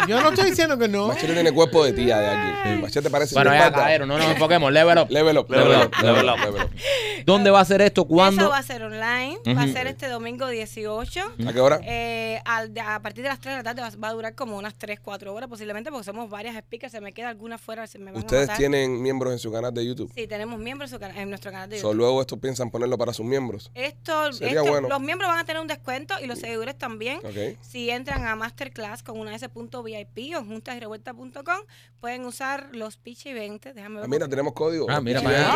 [0.09, 1.09] Yo no estoy diciendo que no.
[1.09, 2.80] Machete tiene cuerpo de tía de aquí.
[2.80, 4.72] Machete parece bueno, ya, cabrón, no nos enfoquemos.
[4.72, 5.06] Level up.
[5.11, 6.55] Level up, Level level up, up, level level up, up.
[6.55, 7.25] level up.
[7.27, 8.03] ¿Dónde va a ser esto?
[8.03, 8.49] Eso ¿Cuándo?
[8.49, 11.20] va a ser online, va a ser este domingo 18.
[11.46, 11.81] ¿A qué hora?
[11.85, 14.57] Eh, al- a partir de las 3 de la tarde va, va a durar como
[14.57, 17.99] unas 3, 4 horas posiblemente porque somos varias speakers, se me queda alguna fuera, se
[17.99, 20.11] me van a Ustedes tienen miembros en su canal de YouTube.
[20.14, 21.96] Sí, tenemos miembros en su en nuestro canal de So, YouTube.
[21.99, 23.70] luego esto piensan ponerlo para sus miembros.
[23.75, 24.88] Esto, Sería esto- bueno.
[24.88, 27.20] los miembros van a tener un descuento y los seguidores también.
[27.61, 31.59] Si entran a Masterclass con una S.VIP o juntasrevuelta.com,
[32.01, 33.73] pueden usar los Pichi 20.
[33.75, 34.05] Déjame ver.
[34.05, 34.87] Ah, mira, tenemos código.
[34.88, 35.50] Ah, mira para 20.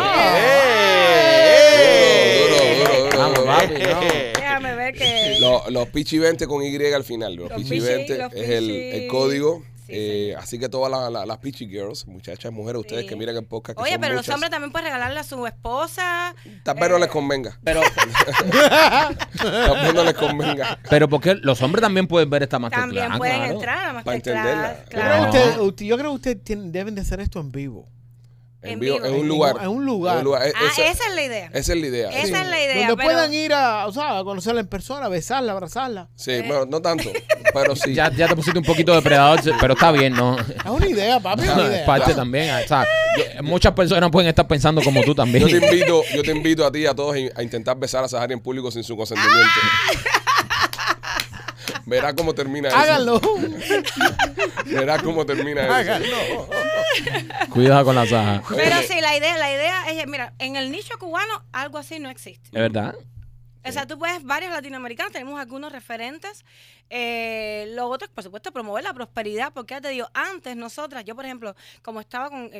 [1.56, 2.46] ¡Eh!
[2.48, 3.46] Duro, duro, duro, Vamos, duro.
[3.46, 4.00] papi, no.
[4.34, 5.36] Déjame ver que.
[5.40, 7.34] Los, los Pichi 20 con Y al final.
[7.34, 9.62] Los, Los Pichi Pichi, 20 los es el, el código.
[9.86, 13.08] Sí, Eh, así que todas las, las, las Pichi Girls, muchachas, mujeres, ustedes Sí.
[13.08, 13.76] que miran el podcast.
[13.76, 16.34] Que Oye, son pero los muchas, hombres también pueden regalarle a su esposa.
[16.62, 17.58] Tal vez no eh, les convenga.
[17.62, 17.82] Pero,
[18.52, 20.78] Tal vez no les convenga.
[20.88, 22.94] pero porque los hombres también pueden ver esta masterclass.
[22.94, 23.52] También pueden claro.
[23.52, 24.62] entrar a Para entenderla.
[24.62, 24.84] Masterclass.
[24.84, 25.30] Yo creo Claro.
[25.32, 25.44] que No.
[25.44, 27.86] usted- usted- yo creo que ustedes deben de hacer esto en vivo.
[28.64, 28.78] En,
[29.14, 29.56] un lugar.
[29.60, 30.24] en un lugar.
[30.46, 31.50] Eh, Ah, esa, esa es la idea.
[31.52, 32.08] esa es la idea.
[32.08, 32.32] Esa sí.
[32.32, 32.88] es la idea.
[32.88, 36.08] Donde pero- puedan ir a, o sea, a conocerla en persona, besarla, abrazarla.
[36.14, 37.10] Sí, bueno, no tanto,
[37.52, 37.94] pero sí.
[37.94, 40.38] Ya, ya te pusiste un poquito depredador, pero está bien, ¿no?
[40.38, 41.84] Es una idea, papi, es una idea.
[41.86, 42.54] Parte también.
[42.64, 42.86] O sea,
[43.42, 45.46] muchas personas pueden estar pensando como tú también.
[45.46, 48.08] Yo te invito, yo te invito a ti y a todos a intentar besar a
[48.08, 49.60] Sahari en público sin su consentimiento.
[51.86, 52.76] Verá cómo termina eso.
[52.78, 53.20] Háganlo.
[54.66, 55.72] Verá cómo termina eso.
[55.74, 56.48] Háganlo.
[57.50, 58.42] Cuidado con la saja.
[58.48, 62.10] Pero sí, la idea, la idea es, mira, en el nicho cubano algo así no
[62.10, 62.48] existe.
[62.48, 62.94] ¿Es verdad?
[63.66, 66.44] O sea, tú puedes, varios latinoamericanos, tenemos algunos referentes.
[66.90, 71.16] Eh, lo otro, por supuesto, promover la prosperidad, porque ya te digo, antes nosotras, yo
[71.16, 72.50] por ejemplo, como estaba con,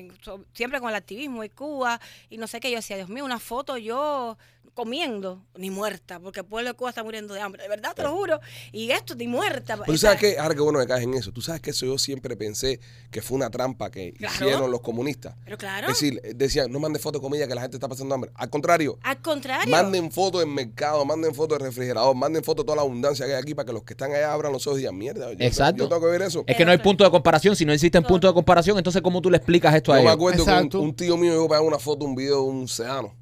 [0.55, 3.39] siempre con el activismo y Cuba, y no sé qué, yo decía, Dios mío, una
[3.39, 4.39] foto yo
[4.75, 8.03] comiendo, ni muerta, porque el pueblo de Cuba está muriendo de hambre, de verdad, te
[8.03, 8.41] lo juro.
[8.73, 9.77] Y esto, ni muerta.
[9.77, 11.87] Pero tú sabes que, ahora que bueno que caes en eso, tú sabes que eso
[11.87, 14.35] yo siempre pensé que fue una trampa que Claro.
[14.35, 15.37] hicieron los comunistas.
[15.45, 18.15] Pero claro, Es decir, decían, no manden fotos de comida que la gente está pasando
[18.15, 18.31] hambre.
[18.35, 19.71] Al contrario, al contrario.
[19.71, 23.35] manden fotos del mercado, manden fotos del refrigerador, manden fotos de toda la abundancia que
[23.35, 25.37] hay aquí para que los que están allá abran los ojos y digan, mierda, yo,
[25.39, 25.85] Exacto.
[25.85, 26.45] yo tengo que ver eso.
[26.47, 27.55] Es que no hay punto de comparación.
[27.55, 30.09] Si no existen puntos de comparación, entonces ¿cómo tú le explicas esto a Yo me
[30.11, 30.15] ellos?
[30.17, 32.67] acuerdo que un, un tío mío iba a pegar una foto, un video de un
[32.69, 33.15] sedano.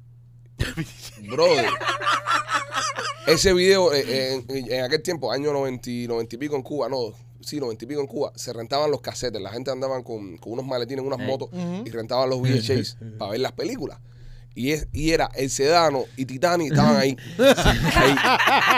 [1.29, 1.65] Brother.
[3.27, 6.89] Ese video, eh, en, en aquel tiempo, año 90, y- 90 y pico en Cuba,
[6.89, 9.41] no, sí, 90 y pico en Cuba, se rentaban los casetes.
[9.41, 11.49] La gente andaban con, con unos maletines, unas motos
[11.85, 13.99] y rentaban los VHS para ver las películas.
[14.55, 17.17] Y, es, y era el Sedano y Titanic estaban ahí.
[17.37, 18.15] ahí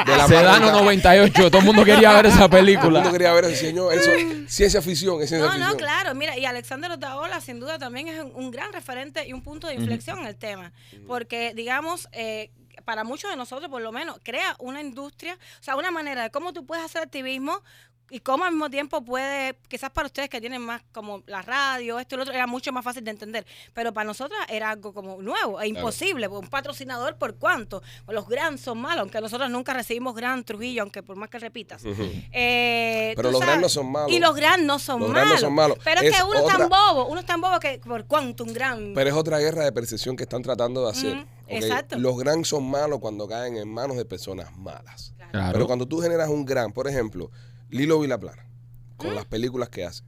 [0.06, 0.80] de la Sedano mano.
[0.84, 1.50] 98.
[1.52, 3.00] Todo el mundo quería ver esa Todo el película.
[3.00, 3.94] mundo quería ver ese señor.
[3.94, 4.12] Eso,
[4.48, 5.72] ciencia ficción, es ciencia No, ficción.
[5.72, 6.16] no, claro.
[6.16, 9.68] Mira, y Alexander Otaola sin duda también es un, un gran referente y un punto
[9.68, 10.72] de inflexión en el tema.
[11.08, 12.52] Porque, digamos, eh,
[12.86, 16.30] para muchos de nosotros, por lo menos, crea una industria, o sea, una manera de
[16.30, 17.62] cómo tú puedes hacer activismo
[18.10, 22.00] y cómo al mismo tiempo puede, quizás para ustedes que tienen más como la radio,
[22.00, 23.46] esto y lo otro, era mucho más fácil de entender.
[23.74, 26.28] Pero para nosotros era algo como nuevo e imposible.
[26.28, 27.82] Un patrocinador, ¿por cuánto?
[28.08, 31.82] Los grants son malos, aunque nosotros nunca recibimos gran Trujillo, aunque por más que repitas.
[32.32, 34.12] Eh, Pero los grants no son malos.
[34.12, 35.24] Y los grants no son Los malos.
[35.26, 35.78] grants no son malos.
[35.84, 38.06] Pero es, Es que uno es otra- tan bobo, uno es tan bobo que por
[38.06, 38.94] cuánto un gran.
[38.94, 41.26] Pero es otra guerra de percepción que están tratando de hacer.
[41.48, 41.98] Exacto.
[41.98, 45.14] Los grants son malos cuando caen en manos de personas malas.
[45.32, 45.54] Claro.
[45.54, 47.30] Pero cuando tú generas un gran, por ejemplo,
[47.76, 48.48] Lilo Vilaplana,
[48.98, 49.16] con ¿Mm?
[49.16, 50.04] las películas que hace.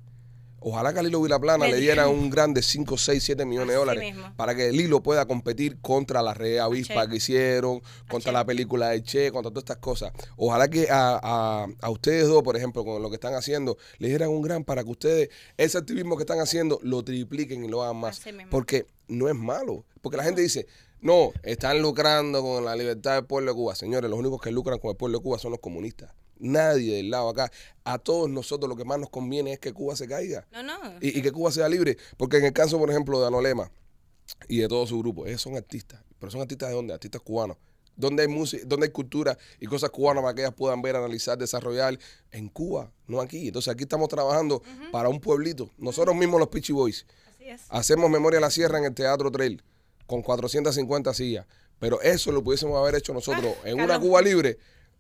[0.60, 3.46] Ojalá que a Lilo Vilaplana Le le di- dieran un gran de 5, 6, 7
[3.46, 4.34] millones de dólares mismo.
[4.36, 7.10] para que Lilo pueda competir contra la Red Avispa Che.
[7.10, 8.34] que hicieron, contra Che.
[8.34, 10.12] la película de Che, contra todas estas cosas.
[10.36, 14.08] Ojalá que a, a- a ustedes dos, por ejemplo, con lo que están haciendo, le
[14.10, 17.84] dieran un gran para que ustedes ese activismo que están haciendo lo tripliquen y lo
[17.84, 18.20] hagan más.
[18.50, 19.86] Porque no es malo.
[20.02, 20.66] Porque la gente dice,
[21.02, 23.76] no, están lucrando con la libertad del pueblo de Cuba.
[23.76, 26.12] Señores, los únicos que lucran con el pueblo de Cuba son los comunistas.
[26.40, 27.52] Nadie del lado acá.
[27.84, 30.78] A todos nosotros lo que más nos conviene es que Cuba se caiga No, no.
[31.02, 31.98] y, y que Cuba sea libre.
[32.18, 33.72] Porque en el caso, por ejemplo, de Anolema
[34.48, 36.02] y de todo su grupo, ellos son artistas.
[36.20, 36.94] Pero son artistas de dónde?
[36.94, 37.58] Artistas cubanos.
[37.96, 41.38] Donde hay música, donde hay cultura y cosas cubanas para que ellas puedan ver, analizar,
[41.38, 41.98] desarrollar
[42.32, 43.48] en Cuba, no aquí.
[43.48, 44.62] Entonces aquí estamos trabajando
[44.92, 45.72] para un pueblito.
[45.78, 47.62] Nosotros mismos los Pichi Boys Así es.
[47.70, 49.64] hacemos Memoria a la Sierra en el Teatro Trail
[50.06, 51.46] con 450 sillas.
[51.80, 54.00] Pero eso lo pudiésemos haber hecho nosotros Ah, en una.
[54.00, 54.58] Cuba libre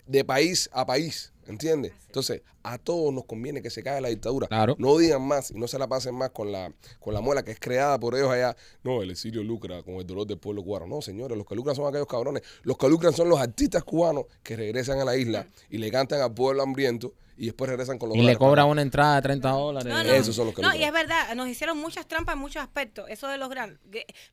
[0.07, 1.93] de país a país, ¿entiendes?
[2.07, 4.47] Entonces, a todos nos conviene que se caiga la dictadura.
[4.47, 4.75] Claro.
[4.79, 7.51] No digan más y no se la pasen más con la, con la muela que
[7.51, 8.55] es creada por ellos allá.
[8.83, 10.87] No, el exilio lucra con el dolor del pueblo cubano.
[10.87, 12.43] No, señores, los que lucran son aquellos cabrones.
[12.63, 16.21] Los que lucran son los artistas cubanos que regresan a la isla y le cantan
[16.21, 19.49] al pueblo hambriento y después regresan con los Y le cobra una entrada de 30
[19.49, 19.93] dólares.
[19.93, 20.09] No, no.
[20.11, 23.05] Esos son los que No, y es verdad, nos hicieron muchas trampas en muchos aspectos.
[23.09, 23.79] Eso de los gran.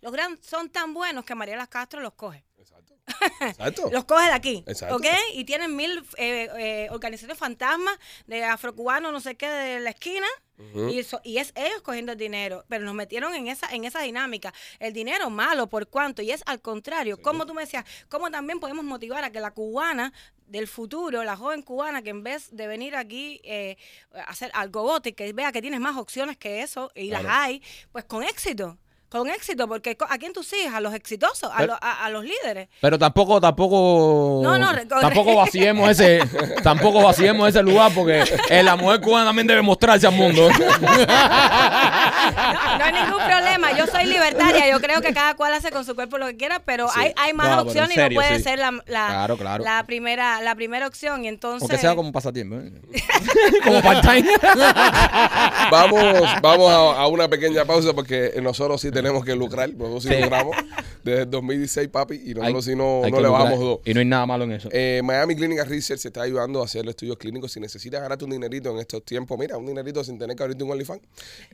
[0.00, 2.44] Los gran son tan buenos que Mariela Castro los coge.
[3.40, 3.88] Exacto.
[3.92, 4.64] Los coge de aquí.
[4.66, 4.96] Exacto.
[4.96, 5.06] ¿Ok?
[5.34, 10.26] Y tienen mil eh, eh, organizaciones fantasmas de afrocubanos, no sé qué, de la esquina.
[10.88, 12.64] Y, eso- y es ellos cogiendo el dinero.
[12.68, 14.54] Pero nos metieron en esa, en esa dinámica.
[14.78, 16.22] El dinero malo, ¿por cuánto?
[16.22, 17.20] Y es al contrario.
[17.20, 20.12] Como tú me decías, ¿cómo también podemos motivar a que la cubana
[20.46, 23.76] del futuro, la joven cubana, que en vez de venir aquí eh,
[24.14, 27.60] a hacer algo bote, que vea que tienes más opciones que eso, y las hay,
[27.90, 28.78] pues con éxito.
[29.14, 30.74] Con éxito, porque ¿a quién tú sigues?
[30.74, 32.68] A los exitosos, a, Pero- a- a los líderes.
[32.80, 34.40] Pero tampoco, tampoco.
[34.42, 36.18] No, no, tampoco vaciemos ese,
[36.64, 40.48] tampoco vaciemos ese lugar porque eh, la mujer cubana también debe mostrarse al mundo.
[42.24, 43.76] No, no hay ningún problema.
[43.76, 44.68] Yo soy libertaria.
[44.70, 46.94] Yo creo que cada cual hace con su cuerpo lo que quiera, pero Sí.
[46.98, 48.42] hay, hay más opciones serio, y no puede sí.
[48.44, 49.62] ser la, la, Claro, claro.
[49.64, 51.24] la primera la primera opción.
[51.24, 51.62] Y entonces.
[51.62, 52.56] Aunque sea como pasatiempo.
[52.56, 52.72] ¿eh?
[53.64, 54.26] como part-time.
[55.70, 56.02] Vamos,
[56.42, 59.72] vamos a, a una pequeña pausa porque nosotros sí tenemos que lucrar.
[59.74, 60.56] Nosotros sí, lucramos
[61.02, 63.80] desde el 2016, papi, y nosotros sí no, no le bajamos dos.
[63.84, 64.68] Y no hay nada malo en eso.
[64.72, 67.52] Eh, Miami Clinical Research se está ayudando a hacer estudios clínicos.
[67.52, 70.64] Si necesitas ganarte un dinerito en estos tiempos, mira, un dinerito sin tener que abrirte
[70.64, 71.02] un OnlyFans.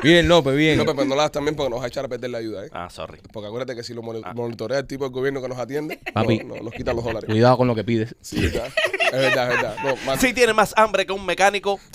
[0.08, 0.78] Bien, López, bien.
[0.78, 2.70] López, pero no hagas también porque nos va a echar a perder la ayuda, ¿eh?
[2.72, 3.20] Ah, sorry.
[3.34, 4.34] Porque acuérdate que si lo moni- Ah.
[4.34, 6.40] monitorea el tipo del gobierno que nos atiende, Papi.
[6.40, 7.30] no- no- nos quitan los dólares.
[7.30, 8.16] Cuidado con lo que pides.
[8.22, 8.68] Sí, ¿verdad?
[9.06, 9.76] Es verdad, es verdad.
[10.06, 11.80] No, Si tiene más hambre que un mecánico,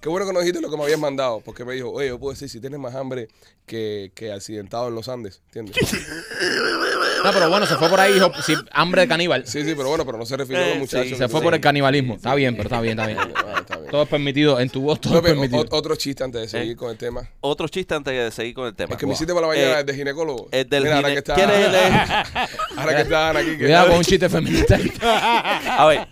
[0.00, 2.18] Qué bueno que nos dijiste lo que me habías mandado, porque me dijo, oye, yo
[2.18, 3.28] puedo decir si tienes más hambre
[3.66, 5.76] que, que accidentado en los Andes, ¿entiendes?
[7.24, 9.46] No, pero bueno, se fue por ahí, dijo, sí, hambre de caníbal.
[9.46, 11.08] Sí, sí, pero bueno, pero no se refirió a los Eh, muchachos.
[11.08, 12.14] sí, Se fue por el canibalismo.
[12.16, 13.18] Está bien, pero está bien, está bien.
[13.62, 13.90] Está bien.
[13.92, 14.58] Todo es permitido.
[14.58, 15.64] En tu voz todo es permitido.
[15.70, 16.76] otro chiste antes de seguir Eh.
[16.76, 17.28] con el tema.
[17.40, 18.92] otro chiste antes de seguir con el tema.
[18.94, 20.48] Es que me hiciste para la mañana Eh, el de ginecólogo.
[20.50, 21.92] el del Mira, ahora gine- que está, ¿Quieres leer?
[22.76, 23.50] ahora que está Ana aquí.
[23.52, 24.78] que- Cuidado con un chiste feminista.
[25.78, 26.08] A ver,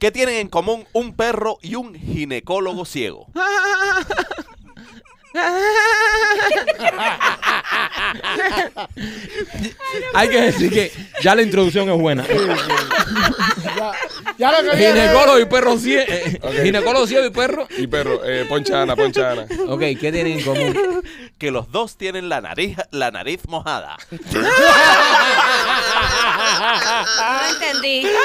[0.00, 3.26] ¿qué tienen en común un perro y un ginecólogo ciego?
[10.14, 12.24] Hay que decir que ya la introducción es buena.
[12.26, 13.92] Ya,
[14.38, 15.00] ya lo que viene.
[15.00, 16.04] Ginecólogo y perro ciego.
[16.08, 16.52] eh, Ok.
[16.62, 17.68] Ginecólogo ciego y perro.
[17.76, 19.46] Y perro, eh, poncha Ana, poncha Ana.
[19.68, 21.02] Ok, ¿qué tienen en común?
[21.38, 23.96] Que los dos tienen la nariz, la nariz mojada.
[27.18, 28.06] No entendí.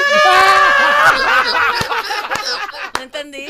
[2.96, 3.46] No entendí.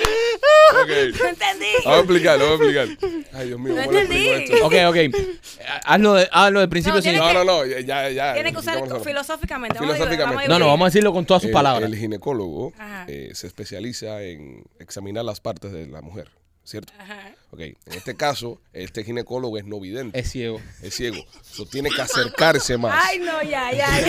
[0.84, 0.90] Ok.
[1.22, 1.66] No entendí.
[1.84, 3.24] Vamos a explicarlo, vamos a explicar.
[3.32, 4.54] Ay, Dios mío, No ¿cómo le explico entendí.
[4.54, 4.66] esto?
[4.66, 5.76] Ok, ok.
[5.84, 7.16] Hazlo, de, hazlo del principio No, sin.
[7.16, 8.10] No, no, no, ya, ya.
[8.10, 9.78] ya Tiene que usar filosóficamente.
[9.78, 10.24] Vamos a dividir- Filosóficamente.
[10.24, 11.90] vamos a No, no, vamos a decirlo con todas sus El- palabras.
[11.90, 13.04] El ginecólogo Ajá.
[13.08, 16.28] eh, se especializa en examinar las partes de la mujer,
[16.64, 16.92] ¿cierto?
[16.98, 17.30] Ajá.
[17.50, 20.60] Ok, en este caso, este ginecólogo es no vidente, Es ciego.
[20.82, 21.24] es ciego.
[21.42, 22.98] So, tiene que acercarse más.
[23.06, 23.86] Ay, no, ya, ya.
[24.00, 24.06] ya.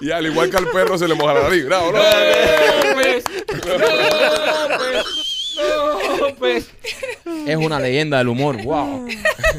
[0.00, 1.64] Y al igual que al perro se le moja la nariz.
[1.66, 2.00] Bravo, no.
[7.46, 8.62] Es una leyenda del humor.
[8.62, 9.06] Wow.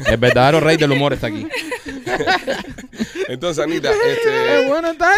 [0.06, 1.46] El verdadero rey del humor está aquí.
[3.28, 5.10] Entonces, Anita, este, bueno está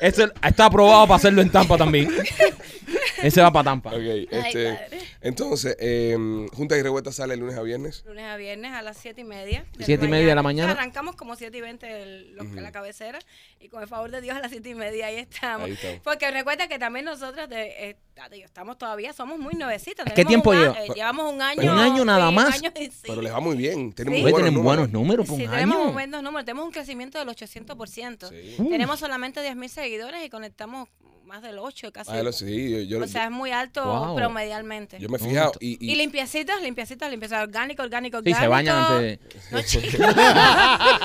[0.00, 2.08] está aprobado para hacerlo en Tampa también.
[3.22, 3.90] Ese va para Tampa.
[3.90, 3.96] ok,
[4.30, 5.00] este, padre.
[5.20, 6.16] entonces, eh,
[6.52, 8.04] Junta y Revuelta sale lunes a viernes.
[8.06, 9.64] Lunes a viernes a las 7 y media.
[9.76, 10.72] de Siete y media de la mañana.
[10.72, 13.18] Arrancamos como 7 y 20 el- los- la cabecera.
[13.60, 15.66] Y con el favor de Dios a las 7 y media ahí estamos.
[15.66, 16.00] Ahí estamos.
[16.04, 17.96] Porque recuerda que también nosotros de, eh,
[18.44, 20.04] estamos todavía, somos muy nuevecitos.
[20.04, 20.84] ¿Qué Tenemos tiempo un lleva?
[20.84, 21.72] eh, llevamos un año.
[21.72, 22.58] ¿Un año nada sí, más?
[22.58, 22.90] sí.
[23.02, 23.92] Pero les va muy bien.
[23.92, 24.20] Tienen Sí.
[24.22, 24.92] muy buenos tener buenos números.
[24.92, 25.92] números por Sí, un tenemos año.
[25.92, 28.28] buenos números, tenemos un crecimiento del 800%.
[28.28, 28.56] Sí.
[28.68, 30.88] Tenemos solamente 10.000 seguidores y conectamos
[31.24, 32.10] más del 8 casi.
[32.12, 34.16] Ah, lo- sí, yo, yo- o sea, es muy alto Wow.
[34.16, 34.98] promedialmente.
[34.98, 35.52] yo me he fijado.
[35.60, 38.42] Y, y, y, limpiecitas, limpiecitas, limpiezas orgánico, orgánico, Sí, orgánico.
[38.42, 39.18] se bañan antes.
[39.50, 39.58] No.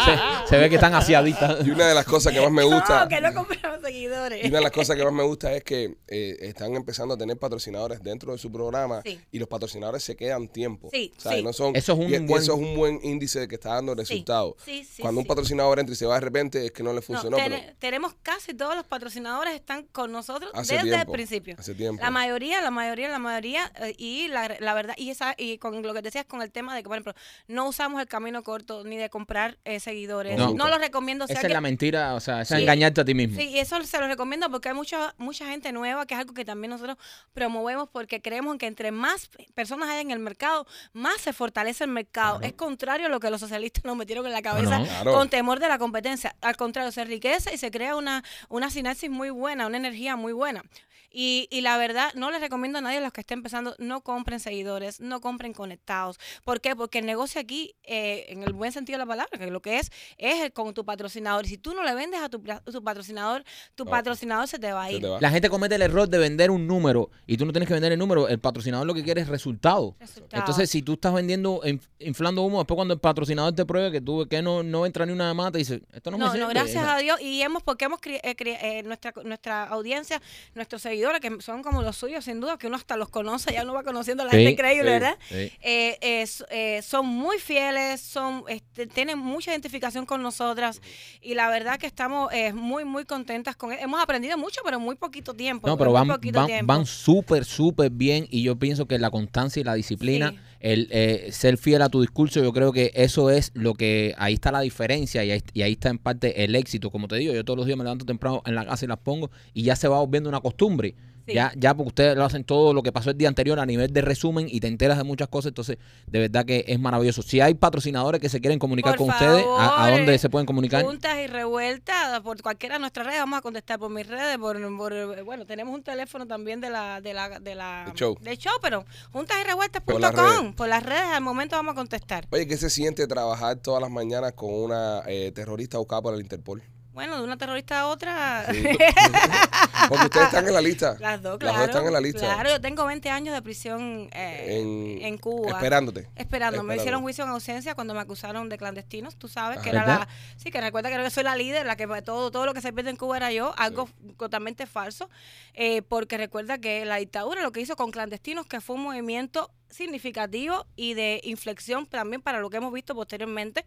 [0.05, 1.65] Se, se ve que están aseaditas.
[1.65, 3.03] y una de las cosas que más me gusta.
[3.03, 4.43] No, que no compramos seguidores.
[4.43, 7.17] Y una de las cosas que más me gusta es que eh, están empezando a
[7.17, 9.19] tener patrocinadores dentro de su programa Sí.
[9.31, 10.89] y los patrocinadores se quedan tiempo.
[10.91, 11.43] Sí, O sea, sí.
[11.43, 13.75] No son, Eso es un y- buen- eso es un buen índice de que está
[13.75, 14.55] dando resultados.
[14.65, 15.27] Sí, sí, Cuando un sí.
[15.29, 17.37] patrocinador entra y se va de repente es que no le No, funcionó.
[17.37, 21.55] ten- pero tenemos casi todos los patrocinadores están con nosotros Hace desde tiempo, el principio.
[21.57, 22.01] hace tiempo.
[22.03, 25.81] La mayoría, la mayoría, la mayoría eh, y la, la verdad y esa y con
[25.81, 27.13] lo que decías con el tema de que por ejemplo
[27.47, 30.37] no usamos el camino corto ni de comprar eh, seguidores.
[30.37, 31.25] No, No, lo recomiendo.
[31.25, 32.63] o sea Esa es que- la mentira, o sea, esa es Sí.
[32.63, 33.37] engañarte a ti mismo.
[33.39, 36.33] Sí, y eso se lo recomiendo porque hay mucha mucha gente nueva, que es algo
[36.33, 36.97] que también nosotros
[37.33, 41.89] promovemos porque creemos que entre más personas hay en el mercado, más se fortalece el
[41.91, 42.41] mercado.
[42.41, 44.85] Es contrario a lo que los socialistas nos metieron en la cabeza no.
[44.85, 45.13] Claro.
[45.13, 46.35] con temor de la competencia.
[46.41, 50.33] Al contrario, se enriquece y se crea una, una sinapsis muy buena, una energía muy
[50.33, 50.63] buena.
[51.11, 54.01] Y, y la verdad, no les recomiendo a nadie a los que estén empezando, no
[54.01, 56.19] compren seguidores, no compren conectados.
[56.43, 56.75] ¿Por qué?
[56.75, 59.79] Porque el negocio aquí, eh, en el buen sentido de la palabra, que lo que
[59.79, 61.45] es, es el- con tu patrocinador.
[61.45, 63.43] Y si tú no le vendes a tu, tu patrocinador,
[63.75, 65.03] tu patrocinador se te va a ir.
[65.05, 65.19] va.
[65.19, 67.91] La gente comete el error de vender un número y tú no tienes que vender
[67.91, 68.27] el número.
[68.27, 69.95] El patrocinador lo que quiere es resultado.
[69.99, 70.39] Resultado.
[70.41, 74.01] Entonces, si tú estás vendiendo, inf- inflando humo, después cuando el patrocinador te pruebe que
[74.01, 76.43] tú que no, no entra ni una demanda, te dice, esto no, No, me sirve.
[76.43, 77.19] no, gracias a Dios.
[77.21, 80.21] Y hemos, porque hemos eh, eh, nuestra, nuestra audiencia,
[80.53, 83.63] nuestros seguidores, que son como los suyos, sin duda, que uno hasta los conoce, ya
[83.63, 85.17] uno va conociendo a la Sí, gente increíble, sí, ¿verdad?
[85.27, 85.35] Sí.
[85.61, 90.81] Eh, eh, eh, son muy fieles, son este, tienen mucha identificación con nosotras
[91.21, 93.79] y la verdad que estamos eh, muy, muy contentas con él.
[93.81, 95.67] Hemos aprendido mucho, pero en muy poquito tiempo.
[95.67, 99.63] No, pero van, van, van súper, súper bien y yo pienso que la constancia y
[99.63, 100.33] la disciplina.
[100.59, 104.33] El eh, ser fiel a tu discurso, yo creo que eso es lo que, ahí
[104.33, 106.91] está la diferencia y ahí, y ahí está en parte el éxito.
[106.91, 108.99] Como te digo, yo todos los días me levanto temprano en la casa y las
[108.99, 110.95] pongo y ya se va volviendo una costumbre.
[111.29, 111.35] Sí.
[111.35, 113.93] Ya, ya porque ustedes lo hacen todo lo que pasó el día anterior a nivel
[113.93, 115.77] de resumen y te enteras de muchas cosas, entonces
[116.07, 117.21] de verdad que es maravilloso.
[117.21, 120.83] Si hay patrocinadores que se quieren comunicar Por con ustedes, ¿a, dónde se pueden comunicar?
[120.83, 124.57] Juntas y revueltas por cualquiera de nuestras redes, vamos a contestar por mis redes, por,
[124.77, 128.17] por- bueno, tenemos un teléfono también de la, de la, de la Del show.
[128.21, 130.55] del show, pero juntas y Por revueltas.com, redes.
[130.55, 132.27] por las redes al momento vamos a contestar.
[132.31, 136.21] Oye, ¿qué se siente trabajar todas las mañanas con una eh, terrorista buscada por el
[136.21, 136.61] Interpol?
[136.99, 138.45] Bueno, de una terrorista a otra.
[138.51, 138.61] Sí.
[139.87, 140.97] Porque ustedes están en la lista.
[140.99, 141.57] Las dos, Las claro.
[141.59, 142.19] dos están en la lista.
[142.19, 145.51] Claro, yo tengo 20 años de prisión eh, En- en, Cuba.
[145.51, 146.09] Esperándote.
[146.17, 146.61] Esperando.
[146.61, 149.77] Me hicieron juicio en ausencia cuando me acusaron de clandestinos, tú sabes, que Ajá.
[149.77, 149.99] era ¿Verdad?
[150.09, 150.35] la...
[150.35, 152.73] Sí, que recuerda que yo soy la líder, la que todo, todo lo que se
[152.73, 153.87] pierde en Cuba era yo, algo
[154.17, 155.09] totalmente falso,
[155.53, 159.51] eh, porque recuerda que la dictadura lo que hizo con clandestinos, que fue un movimiento
[159.69, 163.65] significativo y de inflexión también para lo que hemos visto posteriormente,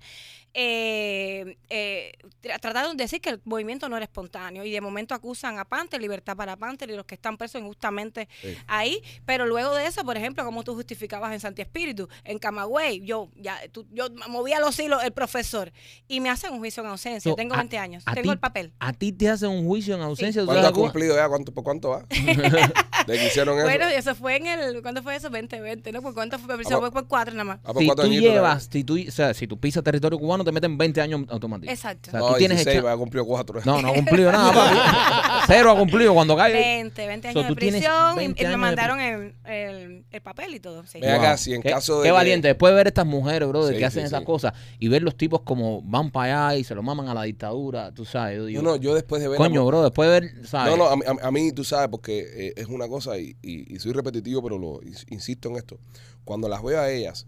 [0.54, 5.14] eh, eh, tra- trataron de decir que el movimiento no era espontáneo y de momento
[5.14, 8.54] acusan a Panther, Libertad para Panther y los que están presos injustamente Sí.
[8.66, 13.04] ahí, pero luego de eso, por ejemplo, como tú justificabas en Santi Espíritu, en Camagüey,
[13.04, 15.72] yo ya tú- yo movía los hilos el profesor
[16.08, 18.38] y me hacen un juicio en ausencia, So, tengo a- 20 años, a tengo el
[18.38, 18.72] papel.
[18.78, 20.42] A ti te hacen un juicio en ausencia.
[20.42, 21.28] ¿tú ¿Cuánto has cumplido ya?
[21.28, 22.06] ¿Cuánto, ¿Por cuánto va?
[23.06, 23.66] ¿De que hicieron eso?
[23.66, 25.28] Bueno, eso fue en el, ¿cuándo fue eso?
[25.30, 26.02] 2020, ¿no?
[26.02, 26.54] ¿Por cuánto fue?
[26.54, 27.58] Ah, fue por cuatro nada más.
[27.64, 30.76] Ah, si tú llevas, si tú, o sea, si tú pisas territorio cubano, te meten
[30.76, 31.72] 20 años automáticos.
[31.72, 32.08] Exacto.
[32.08, 33.60] O sea, No, tú tienes 16, hecha- va a cumplir cuatro.
[33.64, 34.76] No, no ha cumplido nada, papi.
[35.46, 36.52] Cero ha cumplido cuando cae.
[36.52, 40.04] 20, 20 So, años de prisión y- 20 y, me años de mandaron el, el,
[40.10, 40.84] el papel y todo.
[40.86, 41.00] Sí.
[41.00, 42.48] Ven acá, si en qué, caso de Qué valiente.
[42.48, 44.24] Después de ver estas mujeres, bro, de Sí, que hacen sí, esas sí.
[44.26, 47.22] cosas y ver los tipos como van para allá y se lo maman a la
[47.24, 48.36] dictadura, tú sabes.
[48.38, 49.36] Yo digo, No, no, yo después de ver...
[49.38, 50.70] coño, bro, después de ver, ¿sabes?
[50.70, 53.36] No, no, a, mí- a- a mí tú sabes, porque eh, es una cosa y,
[53.42, 55.78] y- y soy repetitivo, pero lo ins- insisto en esto.
[56.24, 57.26] Cuando las veo a ellas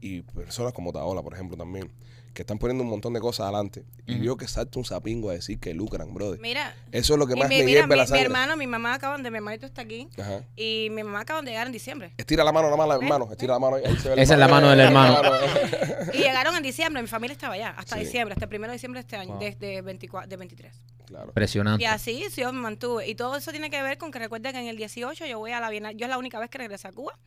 [0.00, 1.90] y personas como Taola, por ejemplo, también,
[2.34, 5.34] que están poniendo un montón de cosas adelante y veo que salta un sapingo a
[5.34, 6.38] decir que lucran, brother.
[6.40, 8.24] Mira, Eso es lo que más mi, me mira, hierve mi, la mi sangre.
[8.24, 10.44] hermano, mi mamá acaban de, mi hermanito está aquí Ajá.
[10.56, 12.12] y mi mamá acaban de llegar en diciembre.
[12.16, 13.28] Estira la mano nada más, la hermano.
[13.32, 13.76] Estira la mano.
[13.76, 15.20] ahí, ahí se ve el Esa es la mano del hermano.
[16.14, 18.02] Y llegaron en diciembre, mi familia estaba allá, hasta Sí.
[18.04, 19.40] diciembre, hasta el primero de diciembre de este año, Wow.
[19.40, 20.72] de, de 24, de 23.
[21.06, 21.26] Claro.
[21.26, 21.82] Impresionante.
[21.82, 23.08] Y así sí, yo me mantuve.
[23.08, 25.52] Y todo eso tiene que ver con que recuerden que en el 18 yo voy
[25.52, 27.18] a la Bienal, yo es la única vez que regresé a Cuba.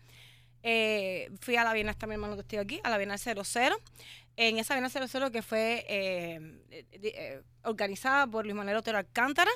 [0.64, 3.43] Eh, fui a la Bienal, está mi hermano que estoy aquí, a la Bienal 00.
[4.36, 6.39] En esa Bienal 00 que fue eh,
[6.71, 9.51] eh, eh, organizada por Luis Manuel Otero Alcántara.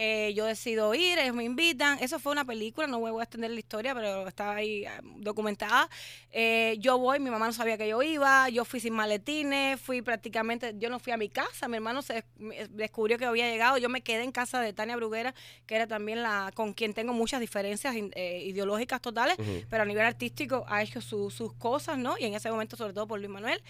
[0.00, 1.98] Eh, yo decido ir, ellos me invitan.
[2.00, 4.84] Eso fue una película, no me voy a extender la historia, pero está ahí
[5.16, 5.88] documentada.
[6.30, 10.00] Eh, yo voy, mi mamá no sabía que yo iba, yo fui sin maletines, fui
[10.02, 12.24] prácticamente, yo no fui a mi casa, mi hermano se
[12.70, 15.34] descubrió que había llegado, yo me quedé en casa de Tania Bruguera,
[15.66, 19.36] que era también la con quien tengo muchas diferencias eh, ideológicas totales,
[19.68, 22.16] pero a nivel artístico ha hecho su- sus cosas, ¿no?
[22.20, 23.60] Y en ese momento sobre todo por Luis Manuel.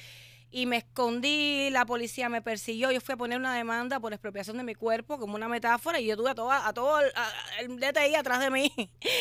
[0.51, 4.57] Y me escondí, la policía me persiguió, yo fui a poner una demanda por expropiación
[4.57, 7.33] de mi cuerpo como una metáfora y yo tuve a todo, a todo el, a-
[7.61, 8.73] el DTI atrás de mí.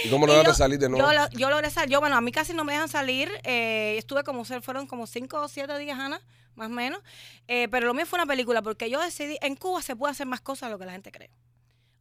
[0.06, 1.12] ¿Y cómo lograste salir de nuevo?
[1.12, 1.92] Yo, yo logré salir.
[1.92, 3.30] Yo, bueno, a mí casi no me dejan salir.
[3.44, 6.22] eh, estuve como, fueron como cinco o siete días, Ana,
[6.56, 7.02] más o menos.
[7.50, 10.28] Eh, pero lo mío fue una película porque yo decidí, en Cuba se puede hacer
[10.28, 11.30] más cosas de lo que la gente cree.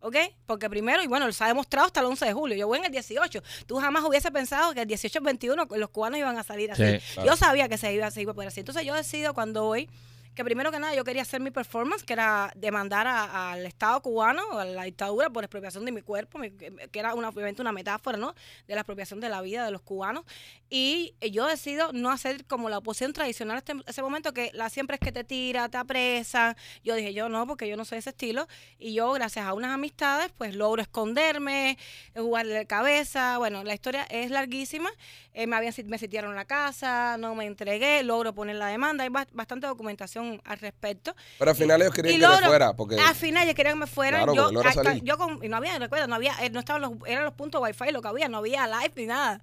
[0.01, 0.17] ¿Ok?
[0.47, 2.57] Porque primero, y bueno, se ha demostrado hasta el 11 de julio.
[2.57, 3.43] Yo voy en el 18.
[3.67, 6.85] Tú jamás hubiese pensado que el 18 el 21 los cubanos iban a salir así.
[6.85, 7.31] Sí, claro.
[7.31, 8.61] Yo sabía que se iba, se iba a poder así.
[8.61, 9.89] Entonces yo decido cuando voy
[10.37, 14.59] que primero que nada yo quería hacer mi performance, que era demandar al Estado cubano,
[14.59, 18.35] a la dictadura por expropiación de mi cuerpo, que era una, obviamente una metáfora, ¿no?
[18.69, 20.25] De la expropiación de la vida de los cubanos.
[20.69, 25.01] Y yo decido no hacer como la oposición tradicional ese momento que la siempre es
[25.01, 26.55] que te tira, te apresa.
[26.85, 28.47] Yo dije, yo no, porque yo no soy ese estilo.
[28.79, 31.79] Y yo, gracias a unas amistades, pues logro esconderme,
[32.15, 33.39] jugarle de cabeza.
[33.39, 34.91] Bueno, la historia es larguísima.
[35.33, 39.05] Eh, me, habían, me sitiaron la casa, no me entregué, logro poner la demanda.
[39.05, 41.15] Hay bas- bastante documentación opinión al respecto.
[41.39, 42.73] Pero al final ellos querían que logro- fuera.
[42.77, 44.21] Porque Al final ellos querían que me fueran.
[44.25, 45.03] Claro, yo, porque logra a- ca- salir.
[45.05, 47.61] yo con, y no había, recuerda, no había, eh, no estaban los, eran los puntos
[47.63, 49.43] wifi lo que había, no había live ni nada.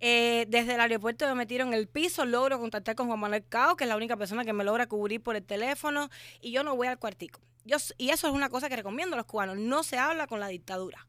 [0.00, 3.76] Eh, desde el aeropuerto me metieron en el piso, logro contactar con Juan Manuel Cao,
[3.76, 6.10] que es la única persona que me logra cubrir por el teléfono,
[6.42, 7.40] y yo no voy al cuartico.
[7.64, 10.38] Yo, y eso es una cosa que recomiendo a los cubanos, no se habla con
[10.38, 11.06] la dictadura.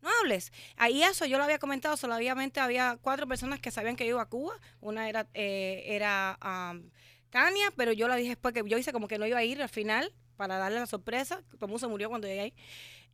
[0.00, 0.50] No hables.
[0.76, 4.22] Ahí eso yo lo había comentado, solamente había cuatro personas que sabían que yo iba
[4.22, 4.54] a Cuba.
[4.80, 6.38] Una era, eh, era
[7.30, 9.62] Tania, pero yo la dije después que yo hice como que no iba a ir
[9.62, 11.42] al final para darle la sorpresa.
[11.58, 12.54] Todo se murió cuando llegué ahí.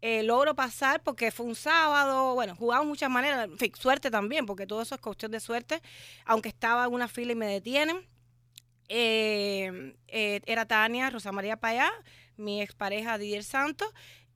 [0.02, 4.44] Eh, logro pasar porque fue un sábado, bueno, jugamos muchas maneras, en fin, suerte también,
[4.44, 5.80] porque todo eso es cuestión de suerte,
[6.26, 8.06] aunque estaba en una fila y me detienen.
[8.88, 11.90] Eh, eh, era Tania, Rosa María Payá,
[12.36, 13.88] mi expareja Didier Santos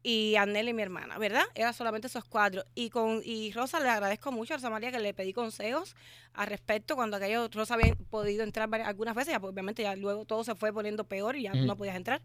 [0.02, 1.44] y Anneli, mi hermana, ¿verdad?
[1.54, 2.64] Era solamente esos cuatro.
[2.74, 5.94] Y con y Rosa le agradezco mucho a Rosa María que le pedí consejos
[6.32, 9.94] al respecto cuando aquello Rosa había podido entrar varias- algunas veces, ya, pues, obviamente ya
[9.96, 11.66] luego todo se fue poniendo peor y ya Ujú.
[11.66, 12.22] no podías entrar.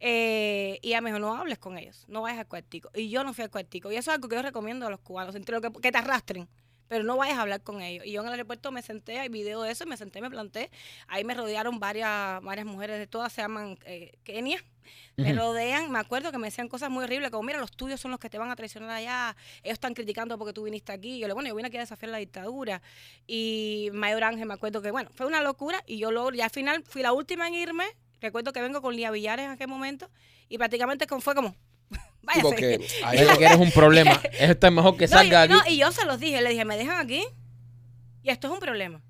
[0.00, 2.90] Eh, y ella me dijo, no hables con ellos, no vayas al cuartico.
[2.94, 3.90] Y yo no fui al cuartico.
[3.90, 5.98] Y eso es algo que yo recomiendo a los cubanos, entre lo que, que te
[5.98, 6.48] arrastren.
[6.88, 8.04] Pero no vayas a hablar con ellos.
[8.06, 10.30] Y yo en el aeropuerto me senté, hay video de eso, y me senté, me
[10.30, 10.70] planté.
[11.08, 14.62] Ahí me rodearon varias, varias mujeres de todas, se llaman eh, Kenia.
[15.16, 18.10] Me rodean, me acuerdo que me decían cosas muy horribles, como mira, los tuyos son
[18.10, 21.18] los que te van a traicionar allá, ellos están criticando porque tú viniste aquí.
[21.18, 22.82] Yo le bueno, yo vine aquí a desafiar la dictadura.
[23.26, 26.50] Y Mayor Ángel, me acuerdo que, bueno, fue una locura y yo lo, ya al
[26.50, 27.84] final fui la última en irme.
[28.20, 30.10] Recuerdo que vengo con Lía Villares en aquel momento
[30.48, 31.54] y prácticamente fue como,
[32.24, 32.42] váyase.
[32.42, 34.20] porque ahí- Fíjate que eres un problema.
[34.38, 35.74] Esto es mejor que No, salga y, no, aquí.
[35.74, 37.24] y yo se los dije, le dije, me dejan aquí
[38.22, 39.00] y esto es un problema.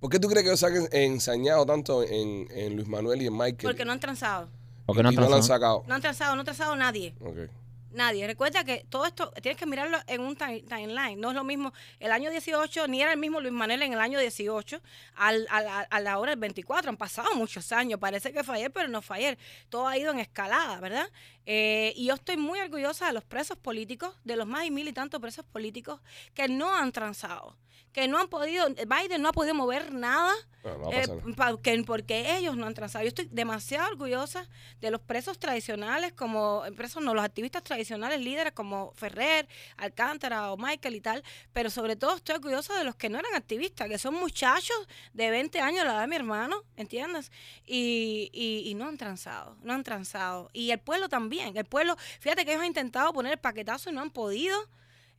[0.00, 3.26] ¿Por qué tú crees que ellos se han ensañado tanto en, en Luis Manuel y
[3.26, 3.58] en Michael?
[3.62, 4.48] Porque no han transado.
[4.86, 5.82] Porque no y no lo han sacado.
[5.86, 7.14] No han transado, no ha transado nadie.
[7.20, 7.48] Ok.
[7.94, 8.26] Nadie.
[8.26, 11.20] Recuerda que todo esto tienes que mirarlo en un time- timeline.
[11.20, 14.00] No es lo mismo el año 18, ni era el mismo Luis Manuel en el
[14.00, 14.80] año 18,
[15.14, 16.90] al, al- a, la hora del 24.
[16.90, 18.00] Han pasado muchos años.
[18.00, 19.38] Parece que fue pero no fue.
[19.68, 21.08] Todo ha ido en escalada, ¿verdad?
[21.46, 24.88] Eh, y yo estoy muy orgullosa de los presos políticos, de los más de mil
[24.88, 26.00] y tantos presos políticos
[26.34, 27.56] que no han transado.
[27.94, 30.32] Que no han podido, Biden no ha podido mover nada
[30.64, 31.34] No, eh, pasar.
[31.36, 33.04] pa- que- porque ellos no han transado.
[33.04, 34.48] Yo estoy demasiado orgullosa
[34.80, 40.56] de los presos tradicionales, como presos, no, los activistas tradicionales, líderes como Ferrer, Alcántara o
[40.56, 41.22] Michael y tal,
[41.52, 44.76] pero sobre todo estoy orgullosa de los que no eran activistas, que son muchachos
[45.12, 47.30] de 20 años, la edad de mi hermano, ¿entiendes?
[47.64, 50.50] Y, y, y no han transado, no han transado.
[50.52, 53.92] Y el pueblo también, el pueblo, fíjate que ellos han intentado poner el paquetazo y
[53.92, 54.58] no han podido.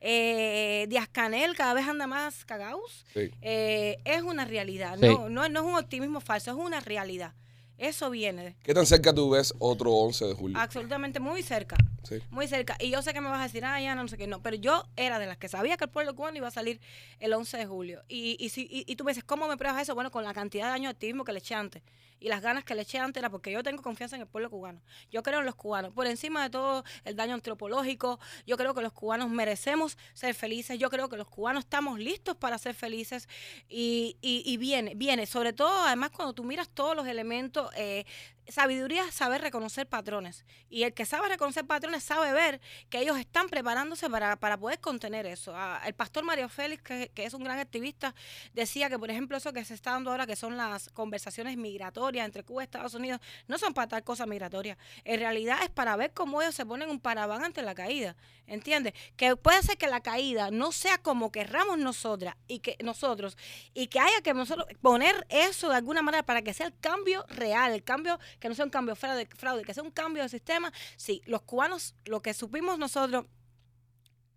[0.00, 3.04] Eh, Díaz Canel cada vez anda más cagados.
[3.14, 3.30] Sí.
[3.42, 5.06] Eh, es una realidad, Sí.
[5.06, 7.32] no, no, no es un optimismo falso, es una realidad.
[7.78, 10.58] Eso viene ¿Qué tan cerca tú ves otro 11 de julio?
[10.58, 12.16] absolutamente muy cerca, Sí.
[12.30, 12.74] muy cerca.
[12.80, 14.56] Y yo sé que me vas a decir, ah, ya no sé qué, no, pero
[14.56, 16.80] yo era de las que sabía que el pueblo cubano iba a salir
[17.20, 18.02] el 11 de julio.
[18.08, 19.94] Y, y, si, y, y tú me dices, ¿cómo me pruebas eso?
[19.94, 21.82] Bueno, con la cantidad de años de activismo que le eché antes.
[22.18, 24.50] Y las ganas que le eché antes era porque yo tengo confianza en el pueblo
[24.50, 24.80] cubano.
[25.10, 25.92] Yo creo en los cubanos.
[25.92, 30.78] Por encima de todo el daño antropológico, yo creo que los cubanos merecemos ser felices.
[30.78, 33.28] Yo creo que los cubanos estamos listos para ser felices.
[33.68, 35.26] Y, y, y viene, viene.
[35.26, 38.06] Sobre todo, además, cuando tú miras todos los elementos, eh,
[38.48, 40.44] sabiduría es saber reconocer patrones.
[40.68, 44.80] Y el que sabe reconocer patrones sabe ver que ellos están preparándose para, para poder
[44.80, 45.52] contener eso.
[45.54, 48.14] Ah, el pastor Mario Félix, que, que es un gran activista,
[48.52, 52.24] decía que, por ejemplo, eso que se está dando ahora, que son las conversaciones migratorias
[52.24, 54.78] entre Cuba y Estados Unidos, no son para tal cosa migratoria.
[55.04, 58.16] En realidad es para ver cómo ellos se ponen un paraván ante la caída.
[58.46, 58.94] ¿Entiendes?
[59.16, 63.36] Que puede ser que la caída no sea como querramos nosotras y que nosotros,
[63.74, 67.24] y que haya que nosotros poner eso de alguna manera para que sea el cambio
[67.28, 70.28] real, el cambio que no sea un cambio fraude, fraude que sea un cambio de
[70.28, 70.72] sistema.
[70.96, 73.26] Sí, los cubanos, lo que supimos nosotros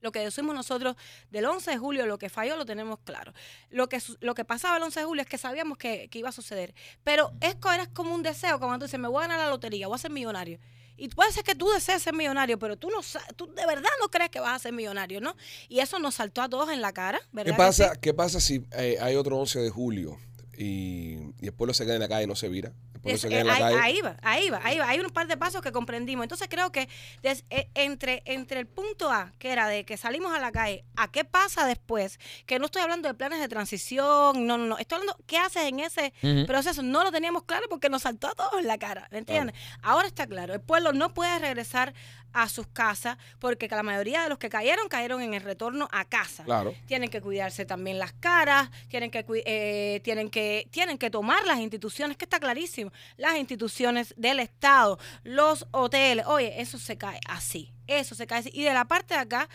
[0.01, 0.95] lo que decimos nosotros
[1.29, 3.33] del 11 de julio, lo que falló, lo tenemos claro.
[3.69, 6.29] Lo que, lo que pasaba el 11 de julio es que sabíamos que, que iba
[6.29, 6.73] a suceder.
[7.03, 9.87] Pero esto era como un deseo, como tú dices, me voy a ganar la lotería,
[9.87, 10.59] voy a ser millonario.
[10.95, 12.99] Y puede ser que tú desees ser millonario, pero tú no
[13.37, 15.33] tú de verdad no crees que vas a ser millonario, ¿no?
[15.69, 17.51] Y eso nos saltó a todos en la cara, ¿verdad?
[17.51, 17.99] ¿Qué que pasa, sí?
[18.01, 20.17] ¿Qué pasa si eh, hay otro 11 de julio
[20.61, 22.73] y, y el pueblo se queda en la calle y no se vira?
[22.95, 23.79] El pueblo Es- se queda eh, en la ahí, calle.
[23.81, 24.89] ahí va, ahí va, ahí va.
[24.89, 26.23] Hay un par de pasos que comprendimos.
[26.23, 26.89] Entonces creo que
[27.23, 30.83] des- eh, entre, entre el punto A, que era de que salimos a la calle,
[30.97, 34.77] a qué pasa después, que no estoy hablando de planes de transición, no, no, no.
[34.77, 36.13] Estoy hablando qué haces en ese
[36.45, 36.83] proceso.
[36.83, 39.55] No lo teníamos claro porque nos saltó a todos en la cara, ¿me entiendes?
[39.81, 41.93] Ahora está claro, el pueblo no puede regresar
[42.33, 46.05] a sus casas porque la mayoría de los que cayeron, cayeron en el retorno a
[46.05, 46.73] casa Claro.
[46.85, 51.59] tienen que cuidarse también las caras, tienen que, eh, tienen que, tienen que tomar las
[51.59, 57.71] instituciones, que está clarísimo, las instituciones del Estado, los hoteles, oye, eso se cae así,
[57.87, 58.51] eso se cae así.
[58.53, 59.49] Y de la parte de acá,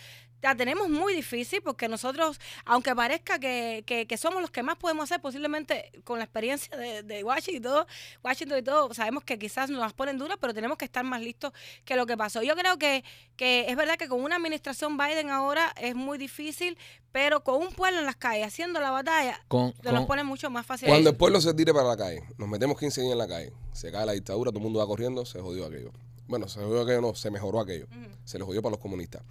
[0.45, 4.77] la tenemos muy difícil porque nosotros, aunque parezca que, que- que somos los que más
[4.77, 7.87] podemos hacer, posiblemente con la experiencia de, de Washington y todo,
[8.23, 11.21] Washington y todo, sabemos que quizás nos las ponen duras, pero tenemos que estar más
[11.23, 11.53] listos
[11.85, 12.43] que lo que pasó.
[12.43, 13.05] Yo creo que,
[13.37, 16.77] que es verdad que con una administración Biden ahora es muy difícil,
[17.11, 20.25] pero con un pueblo en las calles haciendo la batalla, Con, se nos con- pone
[20.25, 20.89] mucho más fácil.
[20.89, 23.53] Cuando el pueblo se tire para la calle, nos metemos 15 días en la calle,
[23.73, 25.91] se cae la dictadura, todo el mundo va corriendo, se jodió aquello.
[26.27, 27.87] Bueno, se jodió aquello, no, se mejoró aquello.
[28.25, 29.23] Se le jodió para los comunistas.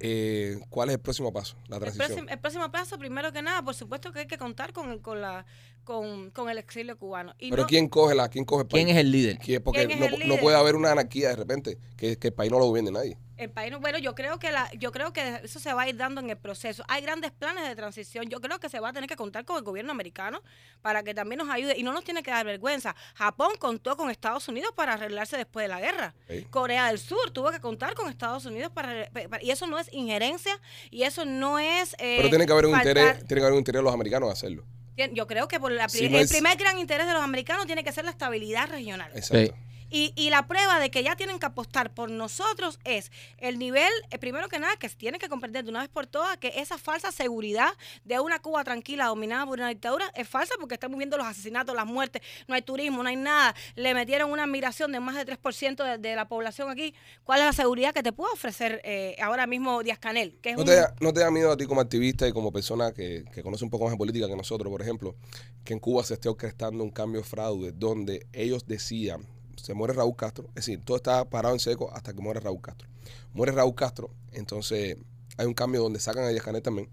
[0.00, 1.56] Eh, ¿Cuál es el próximo paso?
[1.68, 2.06] La El transición.
[2.08, 5.00] próximo, el próximo paso, primero que nada, por supuesto que hay que contar con el,
[5.00, 5.46] con la,
[5.84, 7.34] con, con el exilio cubano.
[7.38, 8.84] Y Pero no- ¿quién coge la, quién coge el país?
[8.84, 9.38] ¿Quién es el líder?
[9.38, 10.40] ¿Quién- Porque ¿Quién es no, el no líder?
[10.40, 13.18] puede haber una anarquía de repente, que, que el país no lo gobierne nadie.
[13.36, 15.88] El país, no- bueno, yo creo que la, yo creo que eso se va a
[15.88, 16.84] ir dando en el proceso.
[16.88, 18.28] Hay grandes planes de transición.
[18.28, 20.42] Yo creo que se va a tener que contar con el gobierno americano
[20.82, 22.94] para que también nos ayude y no nos tiene que dar vergüenza.
[23.14, 26.14] Japón contó con Estados Unidos para arreglarse después de la guerra.
[26.28, 26.42] Sí.
[26.50, 29.90] Corea del Sur tuvo que contar con Estados Unidos para, para- y eso no es
[29.90, 30.60] injerencia
[30.90, 31.94] y eso no es.
[31.94, 33.94] eh, Pero tiene que haber un faltar- interés, tiene que haber un interés de los
[33.94, 34.64] americanos de hacerlo.
[35.12, 37.92] Yo creo que por la el es- primer gran interés de los americanos tiene que
[37.92, 39.10] ser la estabilidad regional.
[39.14, 39.54] Exacto.
[39.90, 43.90] Y, y la prueba de que ya tienen que apostar por nosotros es el nivel,
[44.10, 46.52] eh, primero que nada, que se tiene que comprender de una vez por todas que
[46.60, 47.70] esa falsa seguridad
[48.04, 51.74] de una Cuba tranquila dominada por una dictadura es falsa porque estamos viendo los asesinatos,
[51.74, 53.54] las muertes, no hay turismo, no hay nada.
[53.74, 56.94] Le metieron una migración de más de 3% de, de la población aquí.
[57.24, 60.38] ¿Cuál es la seguridad que te puede ofrecer eh, ahora mismo Díaz Canel?
[60.40, 62.32] Que es ¿No un- te, da, ¿No te da miedo a ti como activista y
[62.32, 65.16] como persona que, que conoce un poco más de política que nosotros, por ejemplo,
[65.64, 69.26] que en Cuba se esté orquestando un cambio fraude donde ellos decían,
[69.62, 72.60] se muere Raúl Castro, es decir, todo está parado en seco hasta que muere Raúl
[72.60, 72.88] Castro.
[73.32, 74.96] Muere Raúl Castro, entonces
[75.36, 76.88] hay un cambio donde sacan a Canel también,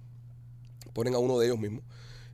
[0.93, 1.83] ponen a uno de ellos mismos,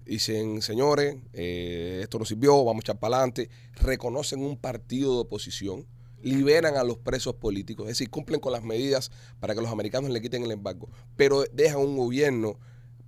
[0.06, 5.20] dicen, señores, eh, esto no sirvió, vamos a echar para adelante, reconocen un partido de
[5.22, 5.86] oposición,
[6.22, 10.10] liberan a los presos políticos, es decir, cumplen con las medidas para que los americanos
[10.10, 12.58] le quiten el embargo, pero dejan un gobierno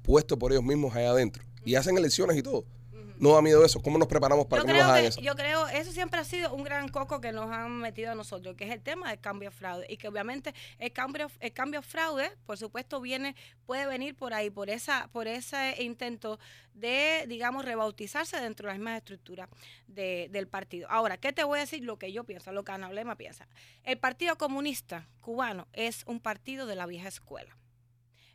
[0.02, 2.66] puesto por ellos mismos allá adentro y hacen elecciones y todo.
[3.20, 3.82] No da miedo eso.
[3.82, 5.22] ¿Cómo nos preparamos para yo que no nos hagan que, eso?
[5.22, 8.56] yo creo, eso siempre ha sido un gran coco que nos han metido a nosotros,
[8.56, 9.86] que es el tema del cambio fraude.
[9.90, 13.36] Y que obviamente el cambio, el cambio fraude, por supuesto, viene,
[13.66, 16.40] puede venir por ahí, por esa, por ese intento
[16.74, 19.48] de, digamos, rebautizarse dentro de las mismas estructuras
[19.88, 20.88] de- del partido.
[20.90, 21.84] Ahora, ¿qué te voy a decir?
[21.84, 23.48] Lo que yo pienso, lo que Ana Blema piensa.
[23.84, 27.56] El Partido Comunista Cubano es un partido de la vieja escuela.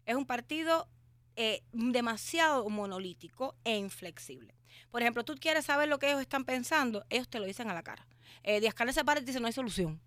[0.06, 0.88] Es un partido
[1.36, 4.54] eh, demasiado monolítico e inflexible.
[4.90, 7.74] Por ejemplo, tú quieres saber lo que ellos están pensando, ellos te lo dicen a
[7.74, 8.06] la cara.
[8.42, 10.00] Eh, Díaz Canel se para y te dice, no hay solución.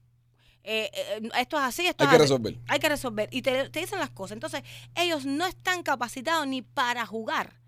[0.66, 2.24] Eh, eh, esto es así, esto Hay es que así.
[2.24, 2.60] resolver.
[2.68, 3.30] Hay que resolver.
[3.32, 4.34] Y te, te dicen las cosas.
[4.34, 4.64] Entonces,
[4.96, 7.62] ellos no están capacitados ni para jugar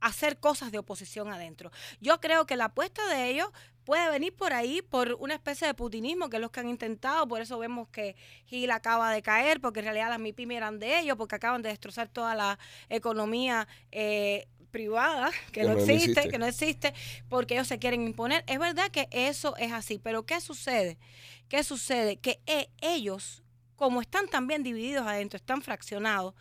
[0.00, 1.70] hacer cosas de oposición adentro.
[2.00, 3.48] Yo creo que la apuesta de ellos
[3.84, 7.26] puede venir por ahí, por una especie de putinismo, que es lo que han intentado.
[7.26, 8.16] Por eso vemos que
[8.46, 11.70] Gil acaba de caer, porque en realidad las MIPIM eran de ellos, porque acaban de
[11.70, 12.58] destrozar toda la
[12.88, 16.28] economía eh, privada, que, Que no, existe.
[16.28, 16.94] que no existe,
[17.28, 18.44] porque ellos se quieren imponer.
[18.46, 20.98] Es verdad que eso es así, pero ¿qué sucede?
[21.48, 22.16] ¿Qué sucede?
[22.16, 23.42] Que eh, ellos,
[23.76, 26.34] como están también divididos adentro, están fraccionados,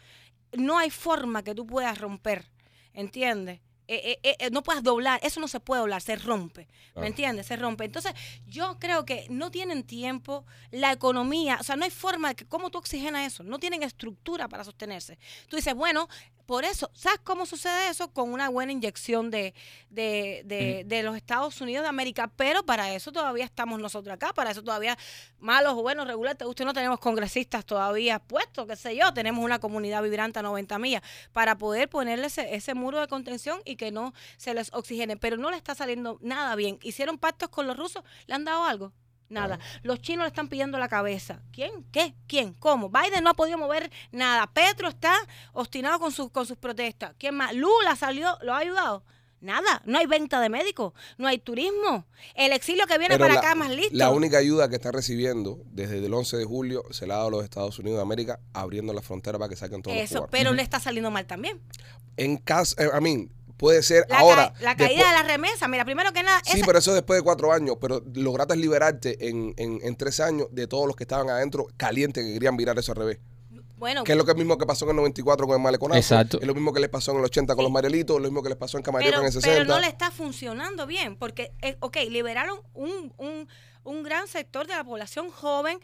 [0.54, 2.46] no hay forma que tú puedas romper,
[2.94, 3.60] ¿entiendes?
[3.94, 6.70] Eh, eh, eh, no puedas doblar, eso no se puede doblar, se rompe.
[6.96, 7.48] ¿me entiendes?
[7.48, 7.84] Se rompe.
[7.84, 8.14] Entonces,
[8.48, 12.46] yo creo que no tienen tiempo, la economía, o sea, no hay forma de que,
[12.46, 13.44] ¿cómo tú oxigenas eso?
[13.44, 15.20] No tienen estructura para sostenerse.
[15.50, 16.08] Tú dices, bueno,
[16.46, 18.12] por eso, ¿sabes cómo sucede eso?
[18.12, 19.54] Con una buena inyección de,
[19.90, 24.34] de, de, de los Estados Unidos de América, pero para eso todavía estamos nosotros acá,
[24.34, 24.98] para eso todavía,
[25.40, 29.46] malos o buenos, regulares, te guste no tenemos congresistas todavía puestos, qué sé yo, tenemos
[29.46, 33.78] una comunidad vibrante a 90 millas, para poder ponerle ese, ese muro de contención y
[33.82, 36.78] que no se les oxigene, pero no le está saliendo nada bien.
[36.84, 38.94] Hicieron pactos con los rusos, ¿le han dado algo?
[39.28, 39.58] Nada.
[39.82, 41.42] Los chinos le están pidiendo la cabeza.
[41.52, 41.84] ¿Quién?
[41.92, 42.14] ¿Qué?
[42.28, 42.54] ¿Quién?
[42.54, 42.90] ¿Cómo?
[42.90, 44.46] Biden no ha podido mover nada.
[44.54, 45.16] Petro está
[45.54, 47.16] obstinado con sus, con sus protestas.
[47.18, 47.56] ¿Quién más?
[47.56, 49.04] Lula salió, ¿lo ha ayudado?
[49.40, 49.82] Nada.
[49.86, 50.94] No hay venta de médicos.
[51.18, 52.06] No hay turismo.
[52.36, 53.98] El exilio que viene Pero para la- acá es más listo.
[53.98, 57.30] La única ayuda que está recibiendo desde el 11 de julio se la ha dado
[57.30, 60.16] a los Estados Unidos de América abriendo la frontera para que saquen todos los Eso,
[60.16, 60.30] cubanos.
[60.32, 61.60] pero le está saliendo mal también.
[62.18, 63.30] En caso, eh, a mí,
[63.62, 64.52] puede ser La, ahora.
[64.54, 65.68] ca- la caída después- de la remesa.
[65.70, 69.30] Mira, primero que nada, Sí, esa- pero eso después de cuatro años, pero lograste liberarte
[69.30, 72.78] en, en, en tres años de todos los que estaban adentro calientes que querían virar
[72.78, 73.20] eso al revés.
[73.78, 75.98] bueno, Que es lo que mismo que pasó en el 94 con el maleconazo.
[75.98, 76.40] Exacto.
[76.40, 77.66] Es lo mismo que les pasó en el 80 con Sí.
[77.66, 79.74] los Marielitos, lo mismo que les pasó en Camarillo pero, en el pero 60.
[79.74, 83.48] no le está funcionando bien, porque, eh, ok, liberaron un, un,
[83.84, 85.80] un gran sector de la población joven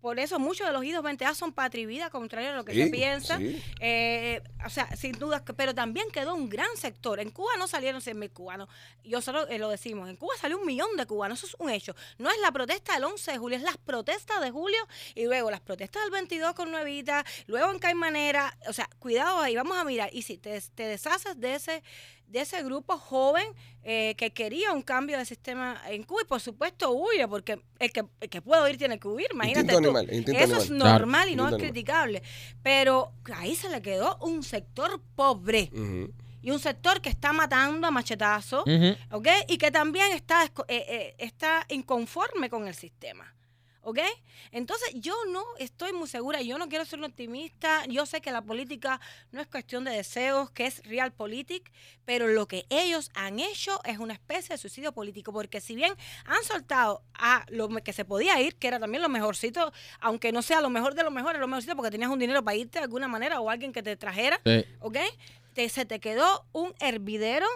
[0.00, 1.54] por eso muchos de los idos 20A son
[1.86, 3.38] vida, contrario a lo que Sí, se piensa.
[3.38, 3.60] sí.
[3.80, 7.20] Eh, o sea, sin duda, pero también quedó un gran sector.
[7.20, 8.68] En Cuba no salieron 100 mil cubanos.
[9.02, 10.08] Y nosotros eh, lo decimos.
[10.08, 11.38] En Cuba salió un millón de cubanos.
[11.38, 11.94] Eso es un hecho.
[12.18, 14.78] No es la protesta del 11 de julio, es las protestas de julio
[15.14, 18.56] y luego las protestas del 22 con Nuevita, luego en Caimanera.
[18.68, 20.10] O sea, cuidado ahí, vamos a mirar.
[20.12, 21.82] Y si te, te deshaces de ese
[22.28, 23.46] de ese grupo joven
[23.82, 27.90] eh, que quería un cambio de sistema en Cuba y por supuesto huye porque el
[27.90, 29.78] que, el que puede huir tiene que huir, imagínate tú.
[29.78, 30.08] animal,
[30.42, 31.72] Eso es normal y no Instinto es animal.
[31.72, 32.22] criticable.
[32.62, 35.70] Pero ahí se le quedó un sector pobre
[36.42, 38.62] y un sector que está matando a machetazo.
[39.10, 39.28] ¿ok?
[39.48, 43.34] Y que también está, esco- eh, eh, está inconforme con el sistema.
[43.88, 44.00] ¿Ok?
[44.52, 48.30] Entonces yo no estoy muy segura, yo no quiero ser un optimista, yo sé que
[48.30, 49.00] la política
[49.32, 51.72] no es cuestión de deseos, que es realpolitik,
[52.04, 55.94] pero lo que ellos han hecho es una especie de suicidio político, porque si bien
[56.26, 60.42] han soltado a lo que se podía ir, que era también lo mejorcito, aunque no
[60.42, 62.80] sea lo mejor de lo mejor, era lo mejorcito porque tenías un dinero para irte
[62.80, 64.66] de alguna manera o alguien que te trajera, Sí.
[64.80, 64.98] ¿ok?
[65.54, 67.46] Te, se te quedó un hervidero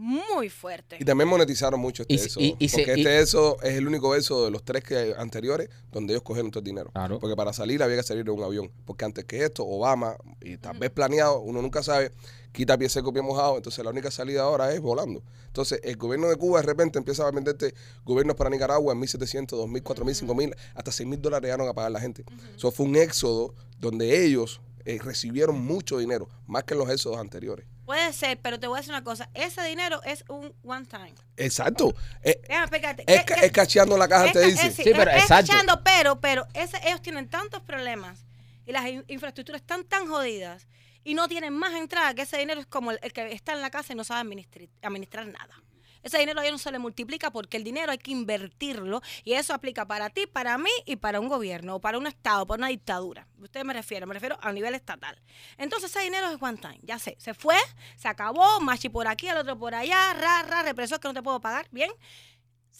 [0.00, 0.96] muy fuerte.
[0.98, 2.40] Y también monetizaron mucho este Y si- eso.
[2.40, 5.14] y- y se- porque y- este eso es el único eso de los tres que
[5.18, 6.90] anteriores donde ellos cogieron todo el dinero.
[6.92, 7.18] Claro.
[7.18, 8.70] Porque para salir había que salir de un avión.
[8.86, 12.12] Porque antes que esto, Obama, y tal vez planeado, uno nunca sabe,
[12.52, 13.56] quita pie seco, pie mojado.
[13.58, 15.22] Entonces la única salida ahora es volando.
[15.46, 17.74] Entonces el gobierno de Cuba de repente empieza a venderte
[18.04, 22.00] gobiernos para Nicaragua en 1.700, 2.000, 4.000, 5.000, hasta 6.000 dólares llegaron a pagar la
[22.00, 22.24] gente.
[22.56, 27.18] Eso fue un éxodo donde ellos eh, recibieron mucho dinero, más que en los éxodos
[27.18, 27.66] anteriores.
[27.90, 29.28] Puede ser, pero te voy a decir una cosa.
[29.34, 31.12] Ese dinero es un one time.
[31.36, 31.92] Exacto.
[32.22, 33.04] Eh, Déjame explicarte.
[33.04, 34.66] es, ¿Qué- ca- es cacheando la caja, es te dice.
[34.68, 35.50] es- Sí, pero es exacto.
[35.50, 38.24] cachando, pero, pero ese, ellos tienen tantos problemas
[38.64, 40.68] y las in- infraestructuras están tan jodidas
[41.02, 43.60] y no tienen más entrada que ese dinero es como el, el que está en
[43.60, 45.60] la casa y no sabe administrar, administrar nada.
[46.02, 49.34] Ese dinero a ellos no se le multiplica porque el dinero hay que invertirlo y
[49.34, 52.60] eso aplica para ti, para mí y para un gobierno o para un estado, para
[52.60, 53.26] una dictadura.
[53.40, 55.20] Usted me refiere, me refiero a nivel estatal.
[55.56, 57.56] Entonces ese dinero es one time, ya sé, se fue,
[57.96, 61.22] se acabó, machi por aquí, el otro por allá, ra, ra, represor que no te
[61.22, 61.90] puedo pagar, bien.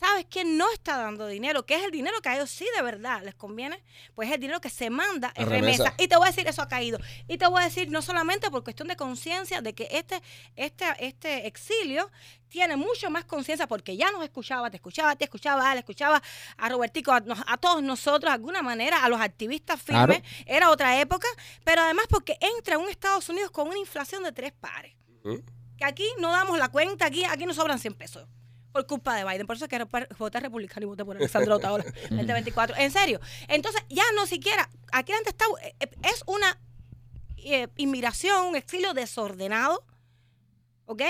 [0.00, 1.66] ¿Sabes quién no está dando dinero?
[1.66, 3.82] Que es el dinero que a ellos sí de verdad les conviene.
[4.14, 5.84] Pues es el dinero que se manda en remesa.
[5.84, 5.94] remesa.
[6.02, 6.98] Y te voy a decir, eso ha caído.
[7.28, 10.22] Y te voy a decir, no solamente por cuestión de conciencia, de que este,
[10.56, 12.10] este, este exilio
[12.48, 16.22] tiene mucho más conciencia porque ya nos escuchaba, te escuchaba, te escuchaba, le escuchaba
[16.56, 20.14] a Robertico, a, a todos nosotros, de alguna manera, a los activistas Claro.
[20.14, 20.28] firmes.
[20.46, 21.28] Era otra época,
[21.62, 24.94] pero además porque entra un Estados Unidos con una inflación de tres pares
[25.76, 28.26] que aquí no damos la cuenta, aquí, aquí nos sobran 100 pesos.
[28.72, 29.46] Por culpa de Biden.
[29.46, 29.84] Por eso es que
[30.18, 32.76] voté republicano y voté por Alexandra ahora, 2024.
[32.76, 33.20] En serio.
[33.48, 34.68] Entonces, ya no siquiera.
[34.92, 35.44] Aquí gente está.
[35.62, 36.58] eh, Es una
[37.38, 39.84] eh, inmigración, un exilio desordenado.
[40.90, 41.02] ¿Ok?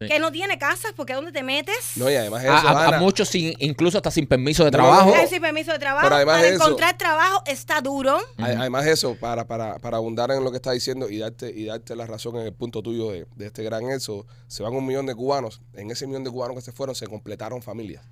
[0.00, 0.06] Sí.
[0.06, 1.96] Que no tiene casas porque ¿dónde te metes?
[1.96, 4.84] No, y además A, eso, a- muchos sin, incluso hasta sin permiso de No, no,
[4.84, 5.12] trabajo.
[5.16, 5.28] no.
[5.28, 6.04] Sin permiso de trabajo.
[6.06, 8.16] Pero además Para de eso- encontrar trabajo está duro.
[8.38, 11.64] a- además eso, para, para, para abundar en lo que está diciendo y darte, y
[11.64, 14.86] darte la razón en el punto tuyo de, de este gran eso, se van un
[14.86, 15.60] millón de cubanos.
[15.72, 18.04] En ese millón de cubanos que se fueron, se completaron familias.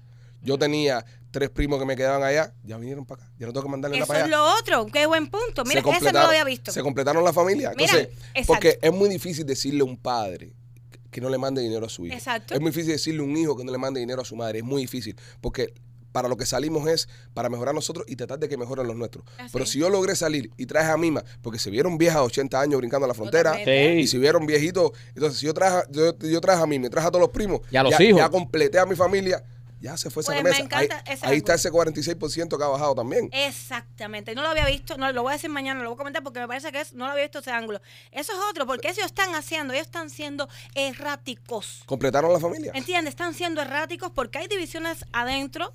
[0.44, 3.32] Yo tenía tres primos que me quedaban allá, ya vinieron para acá.
[3.38, 4.36] Ya no tengo que mandarle nada Eso para es allá.
[4.36, 4.86] lo otro.
[4.92, 5.64] Qué buen punto.
[5.64, 6.72] Mira, Se ese no lo había visto.
[6.72, 7.70] Se completaron la familia.
[7.76, 8.46] Mira, Entonces, exacto.
[8.54, 10.52] porque es muy difícil decirle a un padre
[11.12, 12.16] que no le mande dinero a su hijo.
[12.16, 12.54] Exacto.
[12.54, 14.58] Es muy difícil decirle a un hijo que no le mande dinero a su madre.
[14.58, 15.14] Es muy difícil.
[15.40, 15.72] Porque
[16.10, 19.24] para lo que salimos es para mejorar nosotros y tratar de que mejoren los nuestros.
[19.38, 22.26] Así Pero si yo logré salir y traje a Mima, porque se vieron viejas de
[22.26, 24.00] 80 años brincando a la frontera, Totalmente.
[24.00, 27.08] y si vieron viejitos, entonces si yo traje, yo, yo traje a Mima y traje
[27.08, 28.18] a todos los primos, Y a los ya, hijos.
[28.20, 29.42] ya completé a mi familia,
[29.82, 30.78] ya se fue esa Pues me remesa.
[30.78, 33.28] Ahí, encanta ese ahí está ese 46% que ha bajado también.
[33.32, 36.22] Exactamente, no lo había visto, no lo voy a decir mañana, lo voy a comentar
[36.22, 37.82] porque me parece que es, no lo había visto ese ángulo.
[38.12, 41.82] Eso es otro, porque ellos están haciendo, ellos están siendo erráticos.
[41.86, 42.72] Completaron la familia.
[42.74, 43.12] ¿Entiendes?
[43.12, 45.72] Están siendo erráticos porque hay divisiones adentro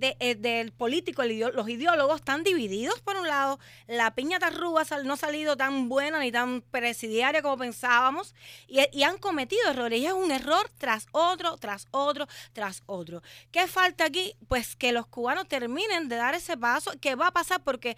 [0.00, 5.06] de, eh, del político, los ideólogos están divididos por un lado, la piña tarruga sal-
[5.06, 8.34] no ha salido tan buena ni tan presidiaria como pensábamos
[8.66, 13.22] y, y han cometido errores y es un error tras otro, tras otro, tras otro.
[13.52, 14.34] ¿Qué falta aquí?
[14.48, 17.96] Pues que los cubanos terminen de dar ese paso, que va a pasar porque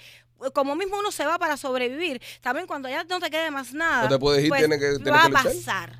[0.55, 4.05] como mismo uno se va para sobrevivir, también cuando ya no te quede más nada,
[4.05, 5.99] No te puedes ir, pues, tienes que- va que a pasar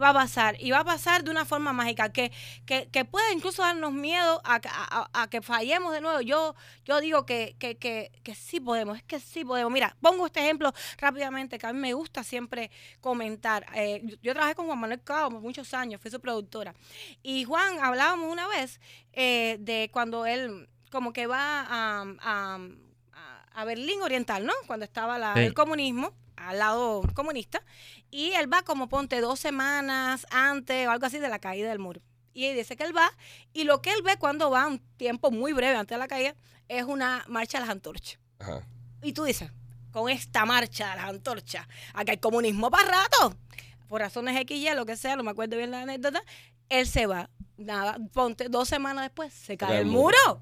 [0.00, 2.30] va a pasar y va a pasar de una forma mágica que,
[2.66, 4.60] que, que puede incluso darnos miedo a, a-
[5.12, 6.20] a- a que fallemos de nuevo.
[6.20, 6.54] Yo,
[6.84, 9.72] yo digo que, que, que, que sí podemos, es que sí podemos.
[9.72, 12.70] Mira, pongo este ejemplo rápidamente que a mí me gusta siempre
[13.00, 13.64] comentar.
[13.74, 16.74] Eh, yo, yo trabajé con Juan Manuel Cabo por muchos años, fui su productora.
[17.22, 18.80] Y Juan, hablábamos una vez
[19.12, 22.58] eh, de cuando él como que va a, a-
[23.52, 24.52] a Berlín Oriental, ¿no?
[24.66, 25.40] Cuando estaba la- Sí.
[25.40, 27.60] el comunismo al lado comunista
[28.10, 31.78] y él va como ponte dos semanas antes o algo así de la caída del
[31.80, 32.00] muro.
[32.32, 33.10] Y él dice que él va
[33.52, 36.34] y lo que él ve cuando va un tiempo muy breve antes de la caída
[36.68, 38.18] es una marcha a las antorchas.
[38.38, 38.62] Ajá.
[39.02, 39.50] Y tú dices,
[39.90, 43.36] con esta marcha de las antorchas, acá hay comunismo para rato.
[43.88, 46.22] Por razones X, Y, lo que sea, no me acuerdo bien la anécdota.
[46.68, 47.30] Él se va.
[47.56, 50.40] Nada, ponte dos semanas después, se cae el muro.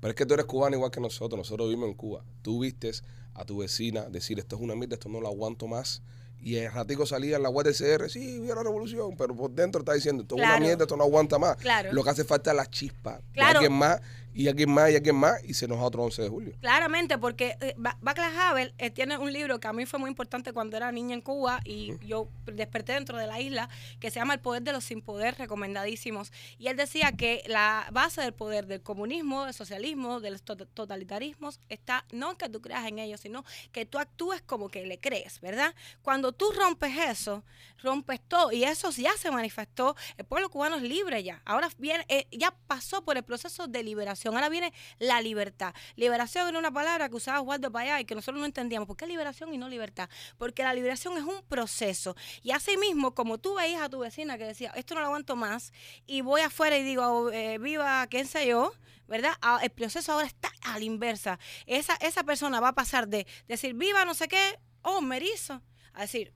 [0.00, 1.38] Pero es que tú eres cubano igual que nosotros.
[1.38, 2.24] Nosotros vivimos en Cuba.
[2.42, 6.02] Tú vistes a tu vecina decir esto es una mierda, esto no lo aguanto más.
[6.42, 9.50] Y el ratico salía en la web de CR, sí, viva la revolución, pero por
[9.50, 11.56] dentro está diciendo esto es una mierda, esto no aguanta más.
[11.56, 11.92] Claro.
[11.92, 13.20] Lo que hace falta es la chispa.
[13.32, 13.58] Claro.
[13.58, 14.00] alguien más,
[14.32, 16.52] y alguien más, y alguien más, y se nos va otro 11 de julio.
[16.60, 20.08] Claramente, porque eh, Ba- Václav Havel eh, tiene un libro que a mí fue muy
[20.08, 23.68] importante cuando era niña en Cuba y yo desperté dentro de la isla,
[23.98, 26.32] que se llama El poder de los sin poder, recomendadísimos.
[26.58, 30.56] Y él decía que la base del poder del comunismo, del socialismo, de los to-
[30.56, 34.86] totalitarismos, está no en que tú creas en ellos, sino que tú actúes como que
[34.86, 35.74] le crees, ¿verdad?
[36.02, 37.42] Cuando tú rompes eso,
[37.82, 38.52] rompes todo.
[38.52, 39.96] Y eso ya se manifestó.
[40.16, 41.42] El pueblo cubano es libre ya.
[41.44, 44.19] Ahora viene, eh, ya pasó por el proceso de liberación.
[44.28, 45.74] Ahora viene la libertad.
[45.96, 48.86] Liberación era una palabra que usaba Waldo Payá y que nosotros no entendíamos.
[48.86, 50.08] ¿Por qué liberación y no libertad?
[50.38, 52.16] Porque la liberación es un proceso.
[52.42, 55.36] Y así mismo, como tú veías a tu vecina que decía, esto no lo aguanto
[55.36, 55.72] más,
[56.06, 58.72] y voy afuera y digo, eh, viva, quién sé yo,
[59.08, 59.32] ¿verdad?
[59.42, 61.38] Ah, El proceso ahora está a la inversa.
[61.66, 65.62] Esa, esa persona va a pasar de decir, viva no sé qué, oh, merizo,
[65.92, 66.32] a decir,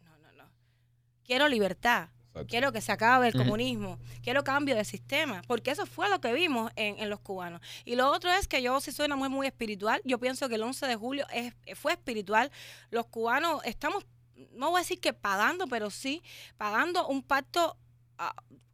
[0.00, 0.50] no, no, no.
[1.24, 2.10] Quiero libertad.
[2.36, 2.50] Exacto.
[2.50, 3.98] Quiero que se acabe el comunismo.
[4.22, 5.42] Quiero cambio de sistema.
[5.46, 7.60] Porque eso fue lo que vimos en, en los cubanos.
[7.84, 10.00] Y lo otro es que yo sí soy una mujer muy espiritual.
[10.04, 12.50] Yo pienso que el 11 de julio es, fue espiritual.
[12.90, 14.04] Los cubanos estamos,
[14.52, 16.22] no voy a decir que pagando, pero sí
[16.56, 17.76] pagando un pacto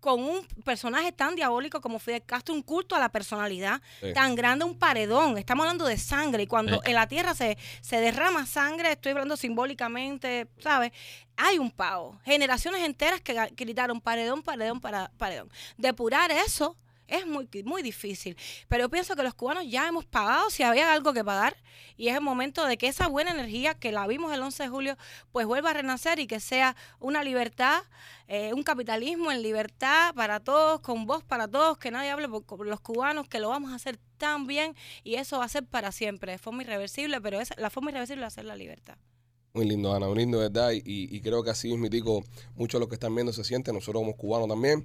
[0.01, 4.12] con un personaje tan diabólico como Fidel Castro, un culto a la personalidad Sí.
[4.12, 5.38] tan grande, un paredón.
[5.38, 6.43] Estamos hablando de sangre.
[6.43, 6.90] Y cuando Sí.
[6.90, 10.90] en la tierra se, se derrama sangre, estoy hablando simbólicamente, ¿sabes?
[11.36, 12.18] Hay un pago.
[12.24, 15.49] Generaciones enteras que gritaron paredón, paredón, para, paredón.
[15.76, 16.76] Depurar eso
[17.12, 18.36] es muy, muy difícil.
[18.68, 21.56] Pero yo pienso que los cubanos ya hemos pagado si había algo que pagar.
[21.96, 24.68] Y es el momento de que esa buena energía que la vimos el 11 de
[24.68, 24.96] julio,
[25.30, 27.82] pues vuelva a renacer y que sea una libertad,
[28.28, 32.66] eh, un capitalismo en libertad para todos, con voz para todos, que nadie hable por,
[32.66, 35.92] los cubanos, que lo vamos a hacer tan bien y eso va a ser para
[35.92, 38.96] siempre, de forma irreversible, pero esa- la forma irreversible va a ser la libertad.
[39.55, 40.70] Muy lindo, Ana, muy lindo, ¿verdad?
[40.72, 42.24] Y, y creo que así mismitico,
[42.57, 44.82] muchos de los que están viendo se sienten, nosotros como cubanos también.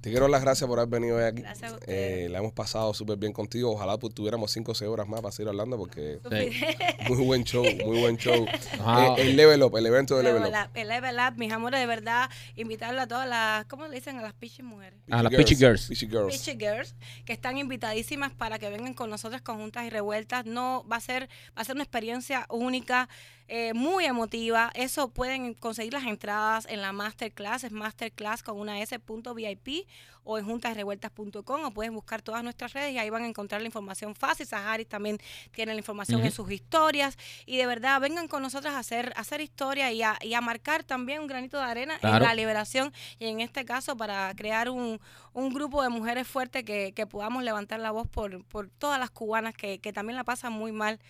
[0.00, 1.42] Te quiero dar las gracias por haber venido hoy aquí.
[1.42, 2.26] Gracias a ustedes.
[2.26, 3.70] Eh, la hemos pasado súper bien contigo.
[3.72, 6.60] Ojalá pues, tuviéramos 5 o 6 horas más para seguir hablando porque Sí.
[7.08, 8.44] muy buen show, muy buen show.
[8.80, 9.14] Ah.
[9.18, 10.48] Eh, el Level Up, el evento de Level Up.
[10.48, 14.18] Up, el Level Up, mis amores, de verdad, invitarla a todas las, ¿cómo le dicen?
[14.18, 14.98] A las pichis mujeres.
[15.10, 15.86] A las Peachy Girls.
[15.86, 16.32] Peachy Girls.
[16.36, 16.94] Pitchy Girls,
[17.24, 20.44] que están invitadísimas para que vengan con nosotras con juntas y revueltas.
[20.44, 23.08] No va a ser, va a ser una experiencia única,
[23.48, 24.70] eh, muy emotiva.
[24.74, 29.86] Eso pueden conseguir las entradas en la masterclass, es masterclass con una s.vip
[30.30, 33.66] o en juntasrevueltas.com o pueden buscar todas nuestras redes y ahí van a encontrar la
[33.66, 34.46] información fácil.
[34.46, 35.18] Saharis también
[35.52, 37.16] tiene la información en sus historias
[37.46, 40.42] y de verdad vengan con nosotras a hacer, a hacer historia y a, y a
[40.42, 44.68] marcar también un granito de arena en la liberación y en este caso para crear
[44.68, 45.00] un,
[45.32, 49.08] un grupo de mujeres fuertes que, que podamos levantar la voz por, por todas las
[49.08, 51.00] cubanas que, que también la pasan muy mal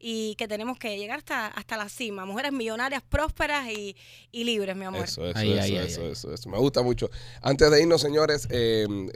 [0.00, 2.24] y que tenemos que llegar hasta, hasta la cima.
[2.24, 3.96] Mujeres millonarias, prósperas y,
[4.30, 5.04] y libres, mi amor.
[5.04, 6.48] Eso, eso, eso, ahí, eso, ahí, eso, eso.
[6.48, 7.10] Me gusta mucho.
[7.42, 8.67] Antes de irnos, señores, eh,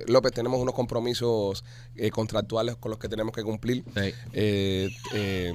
[0.06, 1.64] López, tenemos unos compromisos
[1.96, 3.84] eh, contractuales con los que tenemos que cumplir.
[3.94, 4.14] Sí.
[4.32, 5.52] Eh, eh,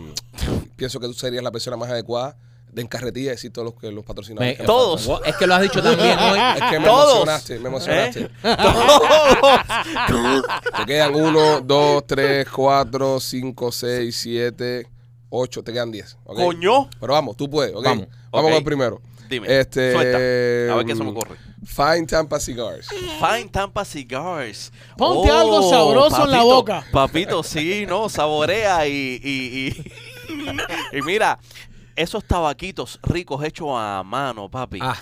[0.76, 2.38] pienso que tú serías la persona más adecuada
[2.72, 4.52] de encarretilla decir todos los, que, los patrocinadores.
[4.52, 4.68] Me- que nos
[5.04, 5.22] Todos.
[5.26, 6.40] Es que lo has dicho también hoy.
[6.58, 7.10] Es que me Todos.
[7.16, 8.22] emocionaste, me emocionaste.
[8.24, 8.30] ¿Eh?
[10.78, 14.88] Te quedan 1, 2, 3, 4, 5, 6, 7,
[15.30, 15.64] 8.
[15.64, 16.18] Te quedan 10.
[16.26, 16.36] ¿ok?
[16.36, 16.90] Coño.
[17.00, 17.74] Pero vamos, tú puedes.
[17.74, 17.84] ¿ok?
[17.84, 18.08] Vamos.
[18.32, 19.02] Vamos con el primero.
[19.30, 19.60] Dime.
[19.60, 20.18] Este, Suelta.
[20.74, 21.38] A ver qué se me ocurre.
[21.66, 22.88] Fine Tampa Cigars.
[22.88, 24.72] Fine Tampa Cigars.
[24.98, 26.86] Ponte algo sabroso en la papito, boca.
[26.92, 29.68] Papito, sí, no, saborea y, y,
[30.94, 31.40] y, y mira,
[31.96, 34.80] esos tabaquitos ricos hechos a mano, papi.
[34.82, 34.98] Ah,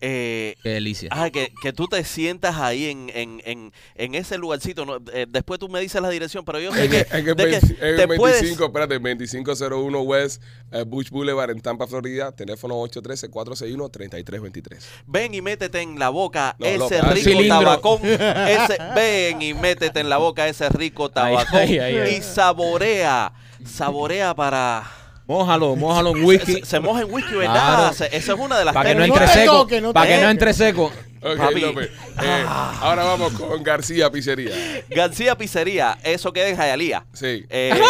[0.00, 1.08] Eh, qué delicia.
[1.12, 4.84] ah, que, que tú te sientas ahí en, en, en, en ese lugarcito.
[4.86, 4.98] ¿no?
[5.12, 7.44] Eh, después tú me dices la dirección, pero yo sé En que, en el de
[7.44, 8.42] que 20 en el te 25, puedes...
[8.42, 10.42] espérate, 2501 West
[10.72, 12.30] eh, Bush Boulevard en Tampa, Florida.
[12.32, 14.78] Teléfono 813-461-3323.
[15.06, 17.00] Ven y métete en la boca No, ese loca.
[17.12, 17.58] rico Cilindro.
[17.60, 18.00] tabacón.
[18.04, 21.58] Ese, ven y métete en la boca ese rico tabacón.
[21.60, 22.14] ay, ay, ay.
[22.16, 23.32] Y saborea.
[23.64, 24.84] Saborea para.
[25.28, 26.60] Mójalo, mójalo en Se, whisky.
[26.64, 27.52] se moja en whisky, ¿verdad?
[27.76, 27.92] Claro.
[27.94, 29.22] Se- esa es una de las Para que no técnicas.
[29.28, 29.68] entre te seco.
[29.82, 30.92] no te Para que no entre seco.
[31.20, 31.60] Ok, Papi.
[31.60, 31.90] López.
[32.22, 34.50] Eh, ahora vamos con García Pizzería.
[34.88, 37.04] García Pizzería, eso queda en Jayalía.
[37.12, 37.44] Sí.
[37.50, 37.74] Eh,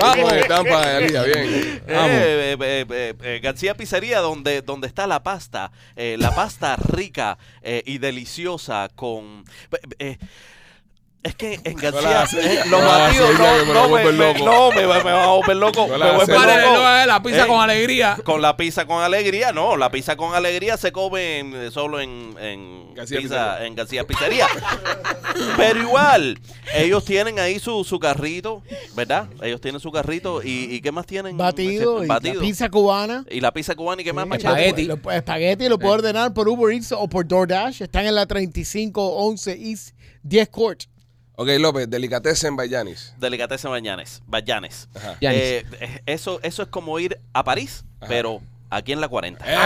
[0.00, 1.82] Vamos de Tampa de Alía, bien.
[1.88, 2.10] Vamos.
[2.10, 6.76] Eh, eh, eh, eh, eh, García Pizzería, donde, donde está la pasta, eh, la pasta
[6.76, 9.44] rica eh, y deliciosa con...
[9.70, 10.18] eh, eh,
[11.22, 15.10] Es que en García, eh, los batidos no, me no, me, no, me, va- me
[15.10, 15.88] va a volver loco.
[15.88, 16.24] No me.
[16.24, 16.88] Vale, loco.
[16.88, 18.16] eh, la pizza Eh, con alegría.
[18.22, 22.36] Con la pizza con alegría, no, la pizza con alegría se come en- solo en,
[22.38, 23.66] en García pizza, Pizzería.
[23.66, 24.46] en García Pizzería.
[25.56, 26.38] Pero igual,
[26.74, 28.62] ellos tienen ahí su, su carrito,
[28.94, 29.26] ¿verdad?
[29.42, 31.36] Ellos tienen su carrito y, y ¿qué más tienen?
[31.36, 32.34] Batido y Batido.
[32.34, 33.24] la pizza cubana.
[33.28, 34.36] Y la pizza cubana y qué más, Sí?
[34.36, 34.84] Espagueti.
[34.84, 37.82] Lo, lo- espagueti lo puedo ordenar por Uber Eats o por DoorDash.
[37.82, 39.90] Están en la 3511 East
[40.22, 40.84] 10 Court.
[41.36, 43.12] Ok, López, delicatessen by Yanis.
[43.18, 44.22] Delicatessen Bayanes.
[44.26, 44.88] Bayanes.
[45.20, 48.08] Eh, eh, eso, eso es como ir a París, Ajá.
[48.08, 48.40] pero
[48.70, 49.44] aquí en la 40.
[49.46, 49.56] ¡Eh!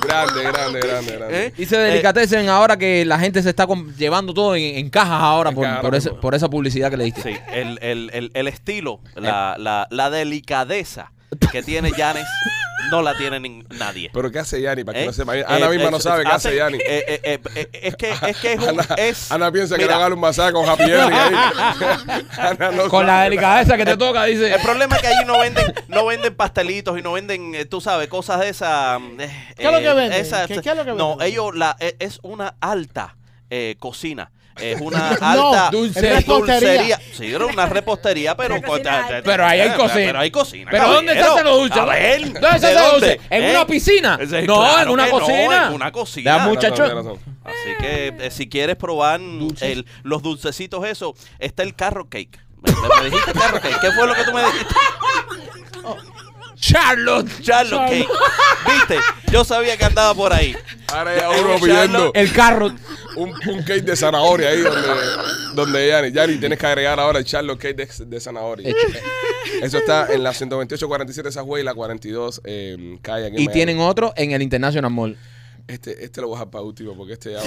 [0.00, 1.46] Grande, grande, grande, grande.
[1.46, 1.52] ¿Eh?
[1.56, 5.56] Dice Delicatessen ahora que la gente se está llevando todo en, en cajas ahora En
[5.56, 7.22] por, cajas, por, ese- por- por esa publicidad que le diste.
[7.22, 11.12] Sí, el, el, el, el estilo, la, la, la delicadeza
[11.52, 12.24] que tiene Janes
[12.90, 14.10] no la tiene nin- nadie.
[14.12, 14.84] Pero ¿qué hace Yanni?
[14.84, 15.06] Para que ¿Eh?
[15.06, 15.32] no sepa.
[15.32, 16.78] Ana Eh, misma eh, no sabe qué hace Yanni.
[16.78, 19.82] eh, eh, eh, eh, es que es que es un Ana, es Ana piensa que
[19.82, 20.84] le mira, hagan un masaje con Happy.
[22.38, 24.52] Ana no Con la delicadeza que te toca, dice.
[24.54, 27.80] el problema es que allí no venden no venden pastelitos y no venden eh, tú
[27.80, 30.20] sabes cosas de esa eh, ¿Qué es lo que venden?
[30.20, 31.26] esa- ¿Qué- qué es lo que no venden?
[31.28, 33.16] ellos la eh, es una alta
[33.50, 38.56] eh, cocina es una No, alta dulce- dulcería sí era una repostería pero.
[39.24, 39.94] Pero ahí hay cocina.
[39.94, 41.34] pero hay cocina ¿Pero dónde se caballero.
[41.34, 41.78] hacen los dulces?
[41.78, 43.08] a ver ¿Dónde se ¿de hacen los dónde?
[43.10, 43.26] dulces?
[43.30, 43.50] ¿En ¿Eh?
[43.50, 44.18] una piscina?
[44.20, 45.66] Ese- No, claro en una no, cocina.
[45.68, 46.82] en una cocina mucho- Tiene muchacho.
[46.82, 47.38] razón, tiene razón.
[47.44, 52.38] Así que eh, si quieres probar el- los dulcecitos eso, está el carrot cake.
[52.62, 53.80] Me, dijiste carrot cake.
[53.80, 54.74] ¿Qué fue lo que tú me dijiste?
[56.60, 57.28] Charlotte.
[57.42, 58.08] Charlotte cake.
[58.66, 58.96] ¿Viste?
[59.32, 60.54] Yo sabía que andaba por ahí.
[60.92, 61.76] Ahora ya uno pidiendo
[62.12, 62.16] Charlotte.
[62.16, 62.66] El carro.
[63.16, 64.88] un, un cake de zanahoria ahí donde,
[65.54, 66.12] donde Yanni.
[66.12, 68.74] Yanni, tienes que agregar ahora el Charlotte cake de, de zanahoria.
[69.62, 73.52] Eso está en la 128-47 esa y la 42 eh, calle aquí en Y Miami.
[73.52, 75.16] tienen otro en el International Mall.
[75.68, 77.44] Este, este lo voy a dejar para último porque este ya va.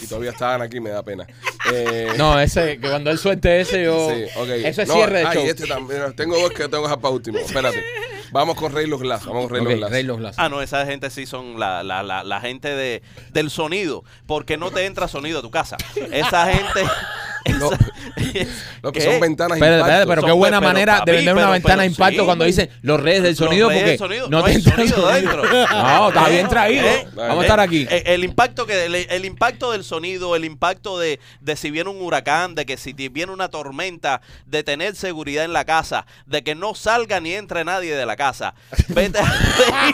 [0.00, 1.26] Y todavía estaban aquí, me da pena.
[1.72, 4.10] Eh, No, ese, que cuando él suelte ese, yo.
[4.10, 4.48] Sí, ok.
[4.64, 5.44] Eso es No, cierre de ah, show.
[5.46, 6.12] y este también.
[6.16, 7.38] Tengo dos que tengo que dejar para último.
[7.38, 7.84] Espérate.
[8.32, 9.24] Vamos con Rey Los Glass.
[9.24, 9.90] Vamos con Rey Ok, Los Glass.
[9.92, 10.34] Rey Los Glass.
[10.38, 13.02] Ah, no, esa gente sí son la, la, la, la gente de,
[13.32, 14.02] del sonido.
[14.26, 15.76] Porque no te entra sonido a tu casa.
[16.10, 16.82] Esa gente.
[17.58, 17.70] No,
[18.82, 19.04] Lo que ¿Qué?
[19.04, 20.08] son ventanas Espérate, impacto.
[20.08, 22.24] pero qué buena pero, manera papi, de vender una pero- ventana pero de impacto sí.
[22.26, 24.28] cuando dicen los reyes del sonido porque del sonido.
[24.28, 25.42] no, No hay sonido dentro.
[25.44, 26.32] No, está ¿Eh?
[26.32, 26.86] bien traído.
[26.86, 27.08] ¿Eh?
[27.14, 27.86] Vamos a estar aquí.
[27.90, 31.88] Eh, El, impacto que el, el impacto del sonido, el impacto de, de si viene
[31.90, 36.42] un huracán, de que si viene una tormenta, de tener seguridad en la casa, de
[36.42, 38.54] que no salga ni entre nadie de la casa.
[38.88, 39.90] Vete a-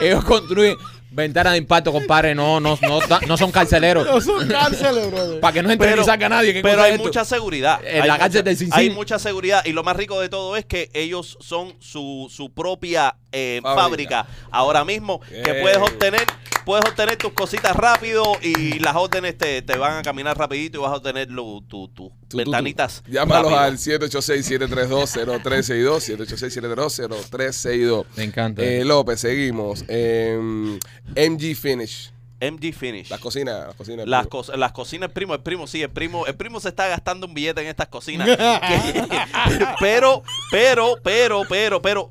[0.00, 0.76] Ellos construyen
[1.20, 2.34] ventanas de impacto, compadre.
[2.34, 4.06] No, no, no, no son carceleros.
[4.06, 5.40] No son cárceles, brother.
[5.40, 6.52] Para que no entre Pero- ni salga nadie.
[6.52, 7.04] ¿Qué Pero hay esto?
[7.04, 7.80] mucha seguridad.
[7.84, 8.68] En Hay la cárcel mucha- del.
[8.72, 9.62] Hay mucha seguridad.
[9.64, 13.82] Y lo más rico de todo es que ellos son su, su propia eh, Fábrica.
[13.82, 14.26] fábrica.
[14.50, 15.20] ahora mismo.
[15.20, 15.62] Que Bien.
[15.62, 16.24] puedes obtener
[16.64, 20.82] puedes obtener tus cositas rápido y las órdenes te, te van a caminar rapidito y
[20.82, 22.50] vas a obtener lo- tu- tus Tú, tú, tú.
[22.50, 23.02] ventanitas.
[23.08, 23.60] Llámalos rápido.
[23.60, 26.16] al 786-732-0362.
[26.16, 28.04] 786-732-0362.
[28.16, 28.62] Me encanta.
[28.62, 29.84] Eh, López, seguimos.
[29.88, 30.78] Em,
[31.16, 32.12] MG Finish.
[32.40, 33.10] MG Finish.
[33.10, 33.66] Las cocinas.
[33.66, 34.06] Las cocinas.
[34.08, 36.88] Las, co- las cocinas, el primo, el primo, sí, el primo, el primo se está
[36.88, 38.26] gastando un billete en estas cocinas.
[38.36, 39.04] Que-
[39.80, 42.10] pero, pero, pero, pero, pero,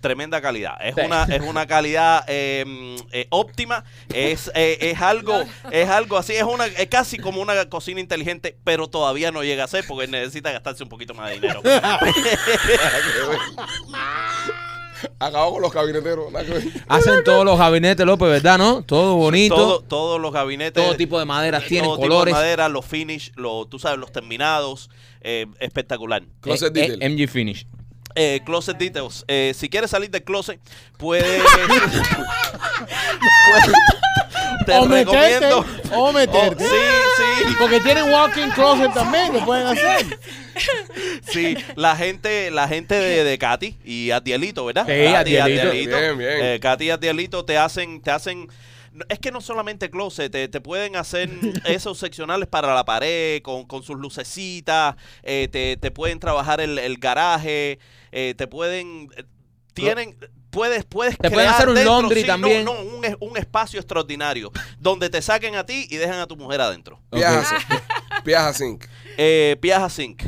[0.00, 0.74] tremenda calidad.
[0.80, 1.00] Es Sí.
[1.04, 3.84] una, es una calidad eh, eh, óptima.
[4.12, 8.56] Es, eh, es algo, es algo así, es una, es casi como una cocina inteligente,
[8.64, 11.62] pero todavía no llega a ser porque necesita gastarse un poquito más de dinero.
[15.18, 16.26] Acabó con los gabineteros.
[16.88, 18.58] Hacen todos los gabinetes, López, ¿verdad?
[18.58, 18.82] ¿No?
[18.82, 19.54] Todo bonito.
[19.54, 20.96] Todo- Todo, todos los gabinetes.
[20.98, 22.34] tipo de maderas tienen todo tipo de colores.
[22.34, 24.90] madera, los finish, los, tú sabes, los terminados,
[25.22, 26.22] eh, espectacular.
[26.40, 27.08] Closet Eh, eh.
[27.08, 27.66] MG Finish.
[28.22, 29.24] Eh, closet details.
[29.28, 30.60] Eh, si quieres salir del closet,
[30.98, 31.24] puedes.
[34.66, 35.64] te o meterte, recomiendo.
[35.94, 36.64] o meterte.
[36.64, 36.76] Oh, sí,
[37.46, 40.18] sí, Porque tienen walking closet también, que pueden hacer.
[41.32, 41.56] sí.
[41.76, 44.84] La gente, la gente de, de Katy y Atielito, ¿verdad?
[44.86, 45.98] Sí, Katy y Atielito.
[45.98, 46.38] Bien, bien.
[46.42, 48.48] Eh, Katy y Atielito te hacen, te hacen.
[49.08, 51.30] Es que no solamente closet, te, te pueden hacer
[51.64, 56.78] esos seccionales para la pared, con, con sus lucecitas, eh, te, te pueden trabajar el,
[56.78, 57.78] el garaje,
[58.12, 59.08] eh, te pueden...
[59.16, 59.24] eh,
[59.74, 60.16] Tienen...
[60.50, 62.64] Puedes, puedes Te pueden crear hacer un dentro, laundry sí, también.
[62.64, 64.50] No, no, un, es- un espacio extraordinario
[64.80, 66.98] donde te saquen a ti y dejan a tu mujer adentro.
[67.08, 67.44] Piaja
[68.24, 68.84] Piaja Zinc.
[69.16, 70.24] Eh, Piaja Zinc.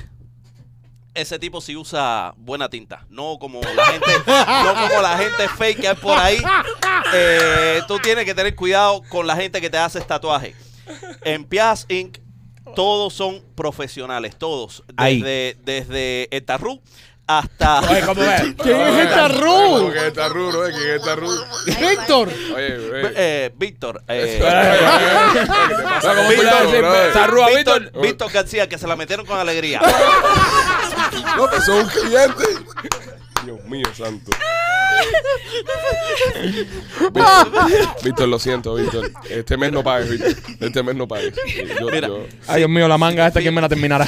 [1.15, 5.81] Ese tipo sí usa buena tinta, no como la gente, no como la gente fake
[5.83, 6.43] que hay por ahí.
[7.13, 10.55] Eh, tú tienes que tener cuidado con la gente que te hace tatuaje.
[11.23, 12.17] En Piajas Inc.
[12.75, 15.21] todos son profesionales, todos, Ahí.
[15.21, 16.81] desde desde el tarrú
[17.27, 18.43] hasta Oye, ¿cómo ves?
[18.63, 20.73] ¿Quién es es el tarrudo, eh?
[20.73, 21.47] ¿Quién es el tarrudo?
[21.67, 22.29] Víctor.
[22.29, 23.13] Oye, eh.
[23.17, 24.03] Eh, Víctor.
[24.09, 24.39] eh,
[25.33, 25.47] ¿Qué te
[25.83, 27.13] pasa ¿cómo contigo, puedes decir, brother?
[27.13, 28.03] Sarrúa, Víctor, Víctor?
[28.03, 29.81] Víctor García, que se la metieron con alegría.
[31.37, 32.45] No, que son un cliente.
[33.45, 34.31] Dios mío, santo.
[37.13, 37.49] Víctor,
[38.05, 39.11] Víctor, lo siento, Víctor.
[39.29, 40.35] Este mes no pagues, Víctor.
[40.61, 41.35] Este mes no pagues.
[41.81, 42.09] Yo- Mira.
[42.09, 44.07] yo- Ay, Dios mío, la manga esta, ¿quién me la terminará?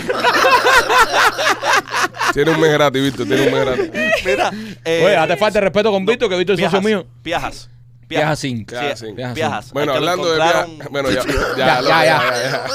[2.33, 3.27] tiene un mes gratis, Víctor.
[3.27, 3.91] Tiene un mes gratis.
[4.25, 4.51] Mira.
[4.85, 7.07] eh, Oye, hazte falta de respeto con Víctor, que Víctor es socio Piajas, mío.
[7.23, 7.71] Piajas.
[8.19, 8.65] Viaja sin.
[8.66, 9.16] Viaja Sí, sin.
[9.16, 9.61] Viaja.
[9.73, 10.69] Bueno, hablando de piajas.
[10.91, 11.23] Bueno, ya.
[11.57, 12.66] Ya, Ya,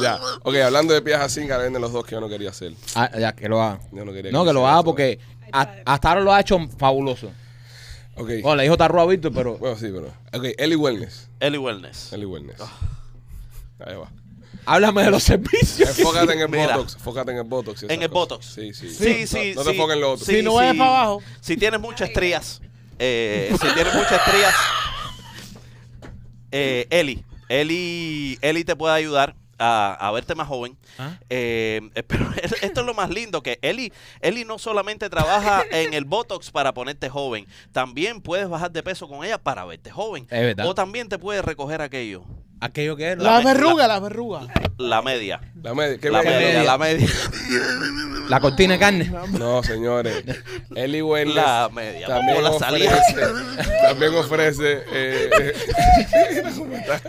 [0.00, 0.20] ya.
[0.42, 2.72] Ok, hablando de piajas sin, ahora vienen los dos que yo no quería hacer.
[2.94, 3.80] Ah, ya, que lo haga.
[3.92, 5.18] Yo no quería No, que lo haga porque
[5.52, 7.30] a- hasta ahora lo ha hecho fabuloso.
[8.16, 8.28] Ok.
[8.42, 10.08] Bueno, le dijo Tarrua a Víctor, pero Bueno, sí, pero.
[10.38, 11.28] Ok, Eli Wellness.
[11.40, 12.12] Eli Wellness.
[12.12, 12.60] Eli Wellness.
[12.60, 12.70] Ah.
[13.86, 14.10] Ahí va.
[14.66, 15.98] háblame de los servicios.
[15.98, 16.76] Enfócate en el Mira.
[16.76, 16.94] Botox.
[16.94, 17.82] Enfócate en el Botox.
[17.84, 18.10] En el cosas.
[18.12, 18.46] Botox.
[18.46, 18.90] Sí, sí.
[18.94, 19.76] Sí, sí, No, no te sí.
[19.76, 20.24] enfoques en lo otro.
[20.26, 20.78] Sí, Si no vayas sí.
[20.78, 21.22] para abajo.
[21.40, 22.60] Si tienes muchas estrías,
[22.98, 24.54] eh, si tienes muchas estrías,
[26.50, 30.76] eh, Eli, Eli, Eli te puede ayudar a, a verte más joven.
[30.98, 31.18] Ah.
[31.30, 32.30] Eh, eh, pero
[32.62, 36.74] esto es lo más lindo, que Eli, Eli no solamente trabaja en el Botox para
[36.74, 40.24] ponerte joven, también puedes bajar de peso con ella para verte joven.
[40.24, 40.66] Es verdad.
[40.66, 42.24] O también te puede recoger aquello,
[42.62, 43.18] Aquello que es.
[43.18, 44.42] La me- verruga, la verruga.
[44.78, 45.40] la media.
[45.62, 45.98] La media.
[45.98, 46.38] ¿Qué La media?
[46.38, 47.08] media, la media.
[48.28, 49.12] La cortina de carne.
[49.32, 50.22] No, señores.
[50.76, 51.34] Eli Wellness.
[51.34, 52.06] La media.
[52.06, 52.92] También la salida.
[52.96, 57.00] ofrece, también ofrece eh, eh, ¿cómo está?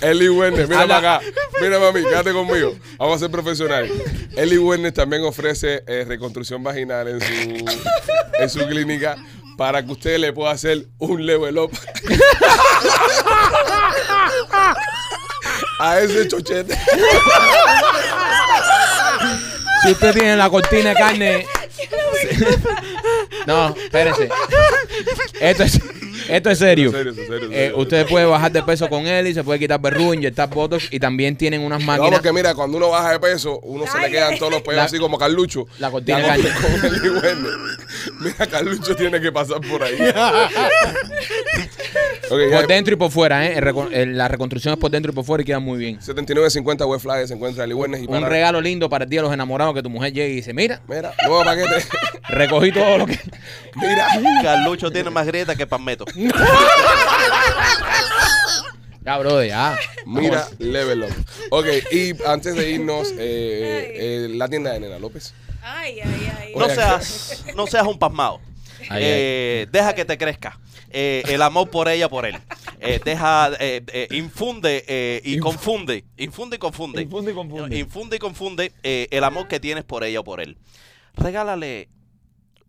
[0.00, 1.26] Eli Wellness, mira para acá,
[1.60, 3.92] mira mami, quédate conmigo, vamos a ser profesionales.
[4.34, 7.64] Eli Wellness también ofrece eh, reconstrucción vaginal en su,
[8.38, 9.16] en su clínica
[9.60, 11.70] para que usted le pueda hacer un level up
[15.78, 16.78] a ese chochete.
[19.82, 21.46] Si usted tiene la cortina de carne.
[23.46, 24.30] No, espérese.
[25.38, 25.78] Esto es,
[26.30, 26.92] esto es serio.
[27.50, 30.88] Eh, usted puede bajar de peso con él y se puede quitar verruga, inyectar botox
[30.90, 32.10] y también tienen unas No, máquinas.
[32.12, 34.84] porque mira, cuando uno baja de peso, uno se le quedan todos los pelos La-
[34.84, 35.66] así como Carlucho.
[35.78, 36.52] la cortina Wellness.
[38.20, 39.96] Mira, Carlucho tiene que pasar por ahí.
[42.30, 43.58] Por dentro y por fuera, ¿eh?
[43.58, 45.98] El recon- el- la reconstrucción es por dentro y por fuera y queda muy bien.
[46.00, 49.20] 79.50 web flyers se encuentra Eli Wellness y Un para- regalo lindo para el día
[49.20, 51.84] de los enamorados que tu mujer llegue y dice, mira, Mira, nuevo paquete.
[52.28, 53.18] recogí todo lo que...
[53.76, 54.06] Mira.
[54.42, 56.04] Carlucho tiene más grieta que Palmetto.
[59.02, 59.78] Ya, brother, ya.
[60.04, 61.14] Mira, level up.
[61.50, 65.32] Ok, y antes de irnos, eh, eh, la tienda de Nena López.
[65.62, 66.52] Ay, ay, ay.
[66.54, 68.40] No Oye, seas, no seas un pasmado.
[68.90, 70.58] Ay, Eh, Deja que te crezca.
[70.90, 72.36] Eh, el amor por ella, por él.
[72.80, 76.04] Eh, deja, eh, eh, infunde eh, y confunde.
[76.16, 77.02] Infunde y confunde.
[77.02, 77.78] Infunde y confunde.
[77.78, 80.56] Infunde y confunde eh, el amor que tienes por ella o por él.
[81.14, 81.88] Regálale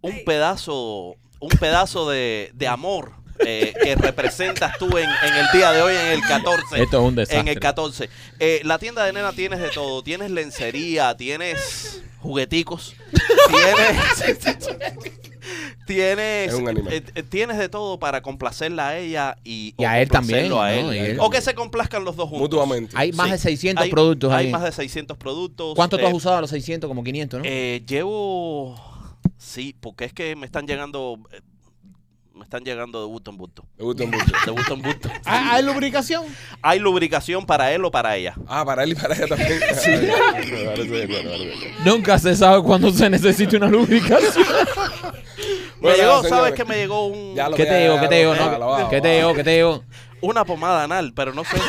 [0.02, 5.72] un pedazo, un pedazo de, de amor eh, que representas tú en, en el día
[5.72, 6.82] de hoy, en el 14.
[6.82, 7.40] Esto es un desastre.
[7.40, 8.10] En el 14.
[8.40, 10.04] Eh, la tienda de nena tienes de todo.
[10.04, 12.96] Tienes lencería, tienes jugueticos,
[13.50, 14.48] tienes...
[15.86, 16.94] tienes, Es un animal.
[16.94, 20.50] eh, eh, tienes de todo para complacerla a ella y, Y a él también, a
[20.50, 20.68] ¿no?
[20.68, 20.96] él.
[20.96, 22.42] Y él- O que se complazcan los dos juntos.
[22.44, 22.94] Mutuamente.
[22.96, 23.32] Hay más Sí.
[23.34, 24.52] de 600 Hay- productos Hay ahí.
[24.52, 25.76] más de 600 productos.
[25.76, 26.88] ¿Cuánto tú Eh, has usado a los 600?
[26.88, 27.46] Como 500, ¿no?
[27.48, 28.80] eh, llevo...
[29.38, 31.18] Sí, porque es que me están llegando...
[32.34, 33.66] Me están llegando de gusto en gusto.
[33.78, 34.26] Me gusta mucho.
[34.46, 35.10] De gusto en gusto.
[35.26, 36.24] ¿Hay hay lubricación?
[36.62, 38.34] Hay lubricación para él o para ella.
[38.48, 39.60] Ah, para él y para ella también.
[39.76, 39.92] Sí.
[39.92, 40.08] Me
[40.66, 41.60] parece bien, bueno, vale, bien.
[41.84, 44.34] Nunca se sabe cuándo se necesita una lubricación.
[45.82, 46.30] Me Bueno, llegó, señores.
[46.30, 47.96] ¿sabes que me llegó un, ¿Qué te digo?
[47.96, 49.34] ya ¿Qué te va, ¿Qué te digo?
[49.34, 49.84] ¿Qué te digo?
[50.22, 51.58] una pomada anal, pero no sé.
[51.58, 51.62] Ay,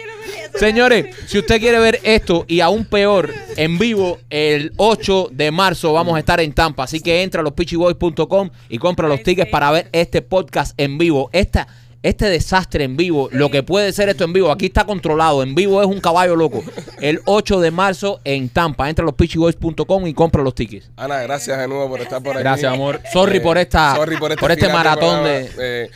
[0.00, 4.20] yo no quería hacer Señores, si usted quiere ver esto y aún peor, en vivo,
[4.30, 6.84] el 8 de marzo vamos a estar en Tampa.
[6.84, 11.28] Así que entra a lospitchyboys.com y compra los tickets para ver este podcast en vivo.
[11.32, 11.66] Esta,
[12.04, 15.42] este desastre en vivo, lo que puede ser esto en vivo, aquí está controlado.
[15.42, 16.62] En vivo es un caballo loco.
[17.00, 18.88] El 8 de marzo en Tampa.
[18.90, 20.90] Entra a lospitchyboys.com y compra los tickets.
[20.96, 22.42] Ana, gracias de nuevo por estar por aquí.
[22.44, 23.00] Gracias, amor.
[23.12, 25.90] Sorry por esta- sorry por, por este final maratón de- Eh,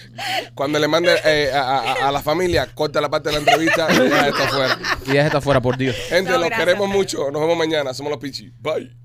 [0.55, 3.87] cuando le mande eh, a, a- a la familia, corta la parte de la entrevista
[3.93, 4.79] y deja esto afuera.
[5.07, 5.95] Y deja esta fuera, por Dios.
[6.09, 7.31] Gente, No, los gracias, queremos mucho.
[7.31, 7.93] Nos vemos mañana.
[7.93, 8.51] Somos los Pichi.
[8.61, 8.99] Bye.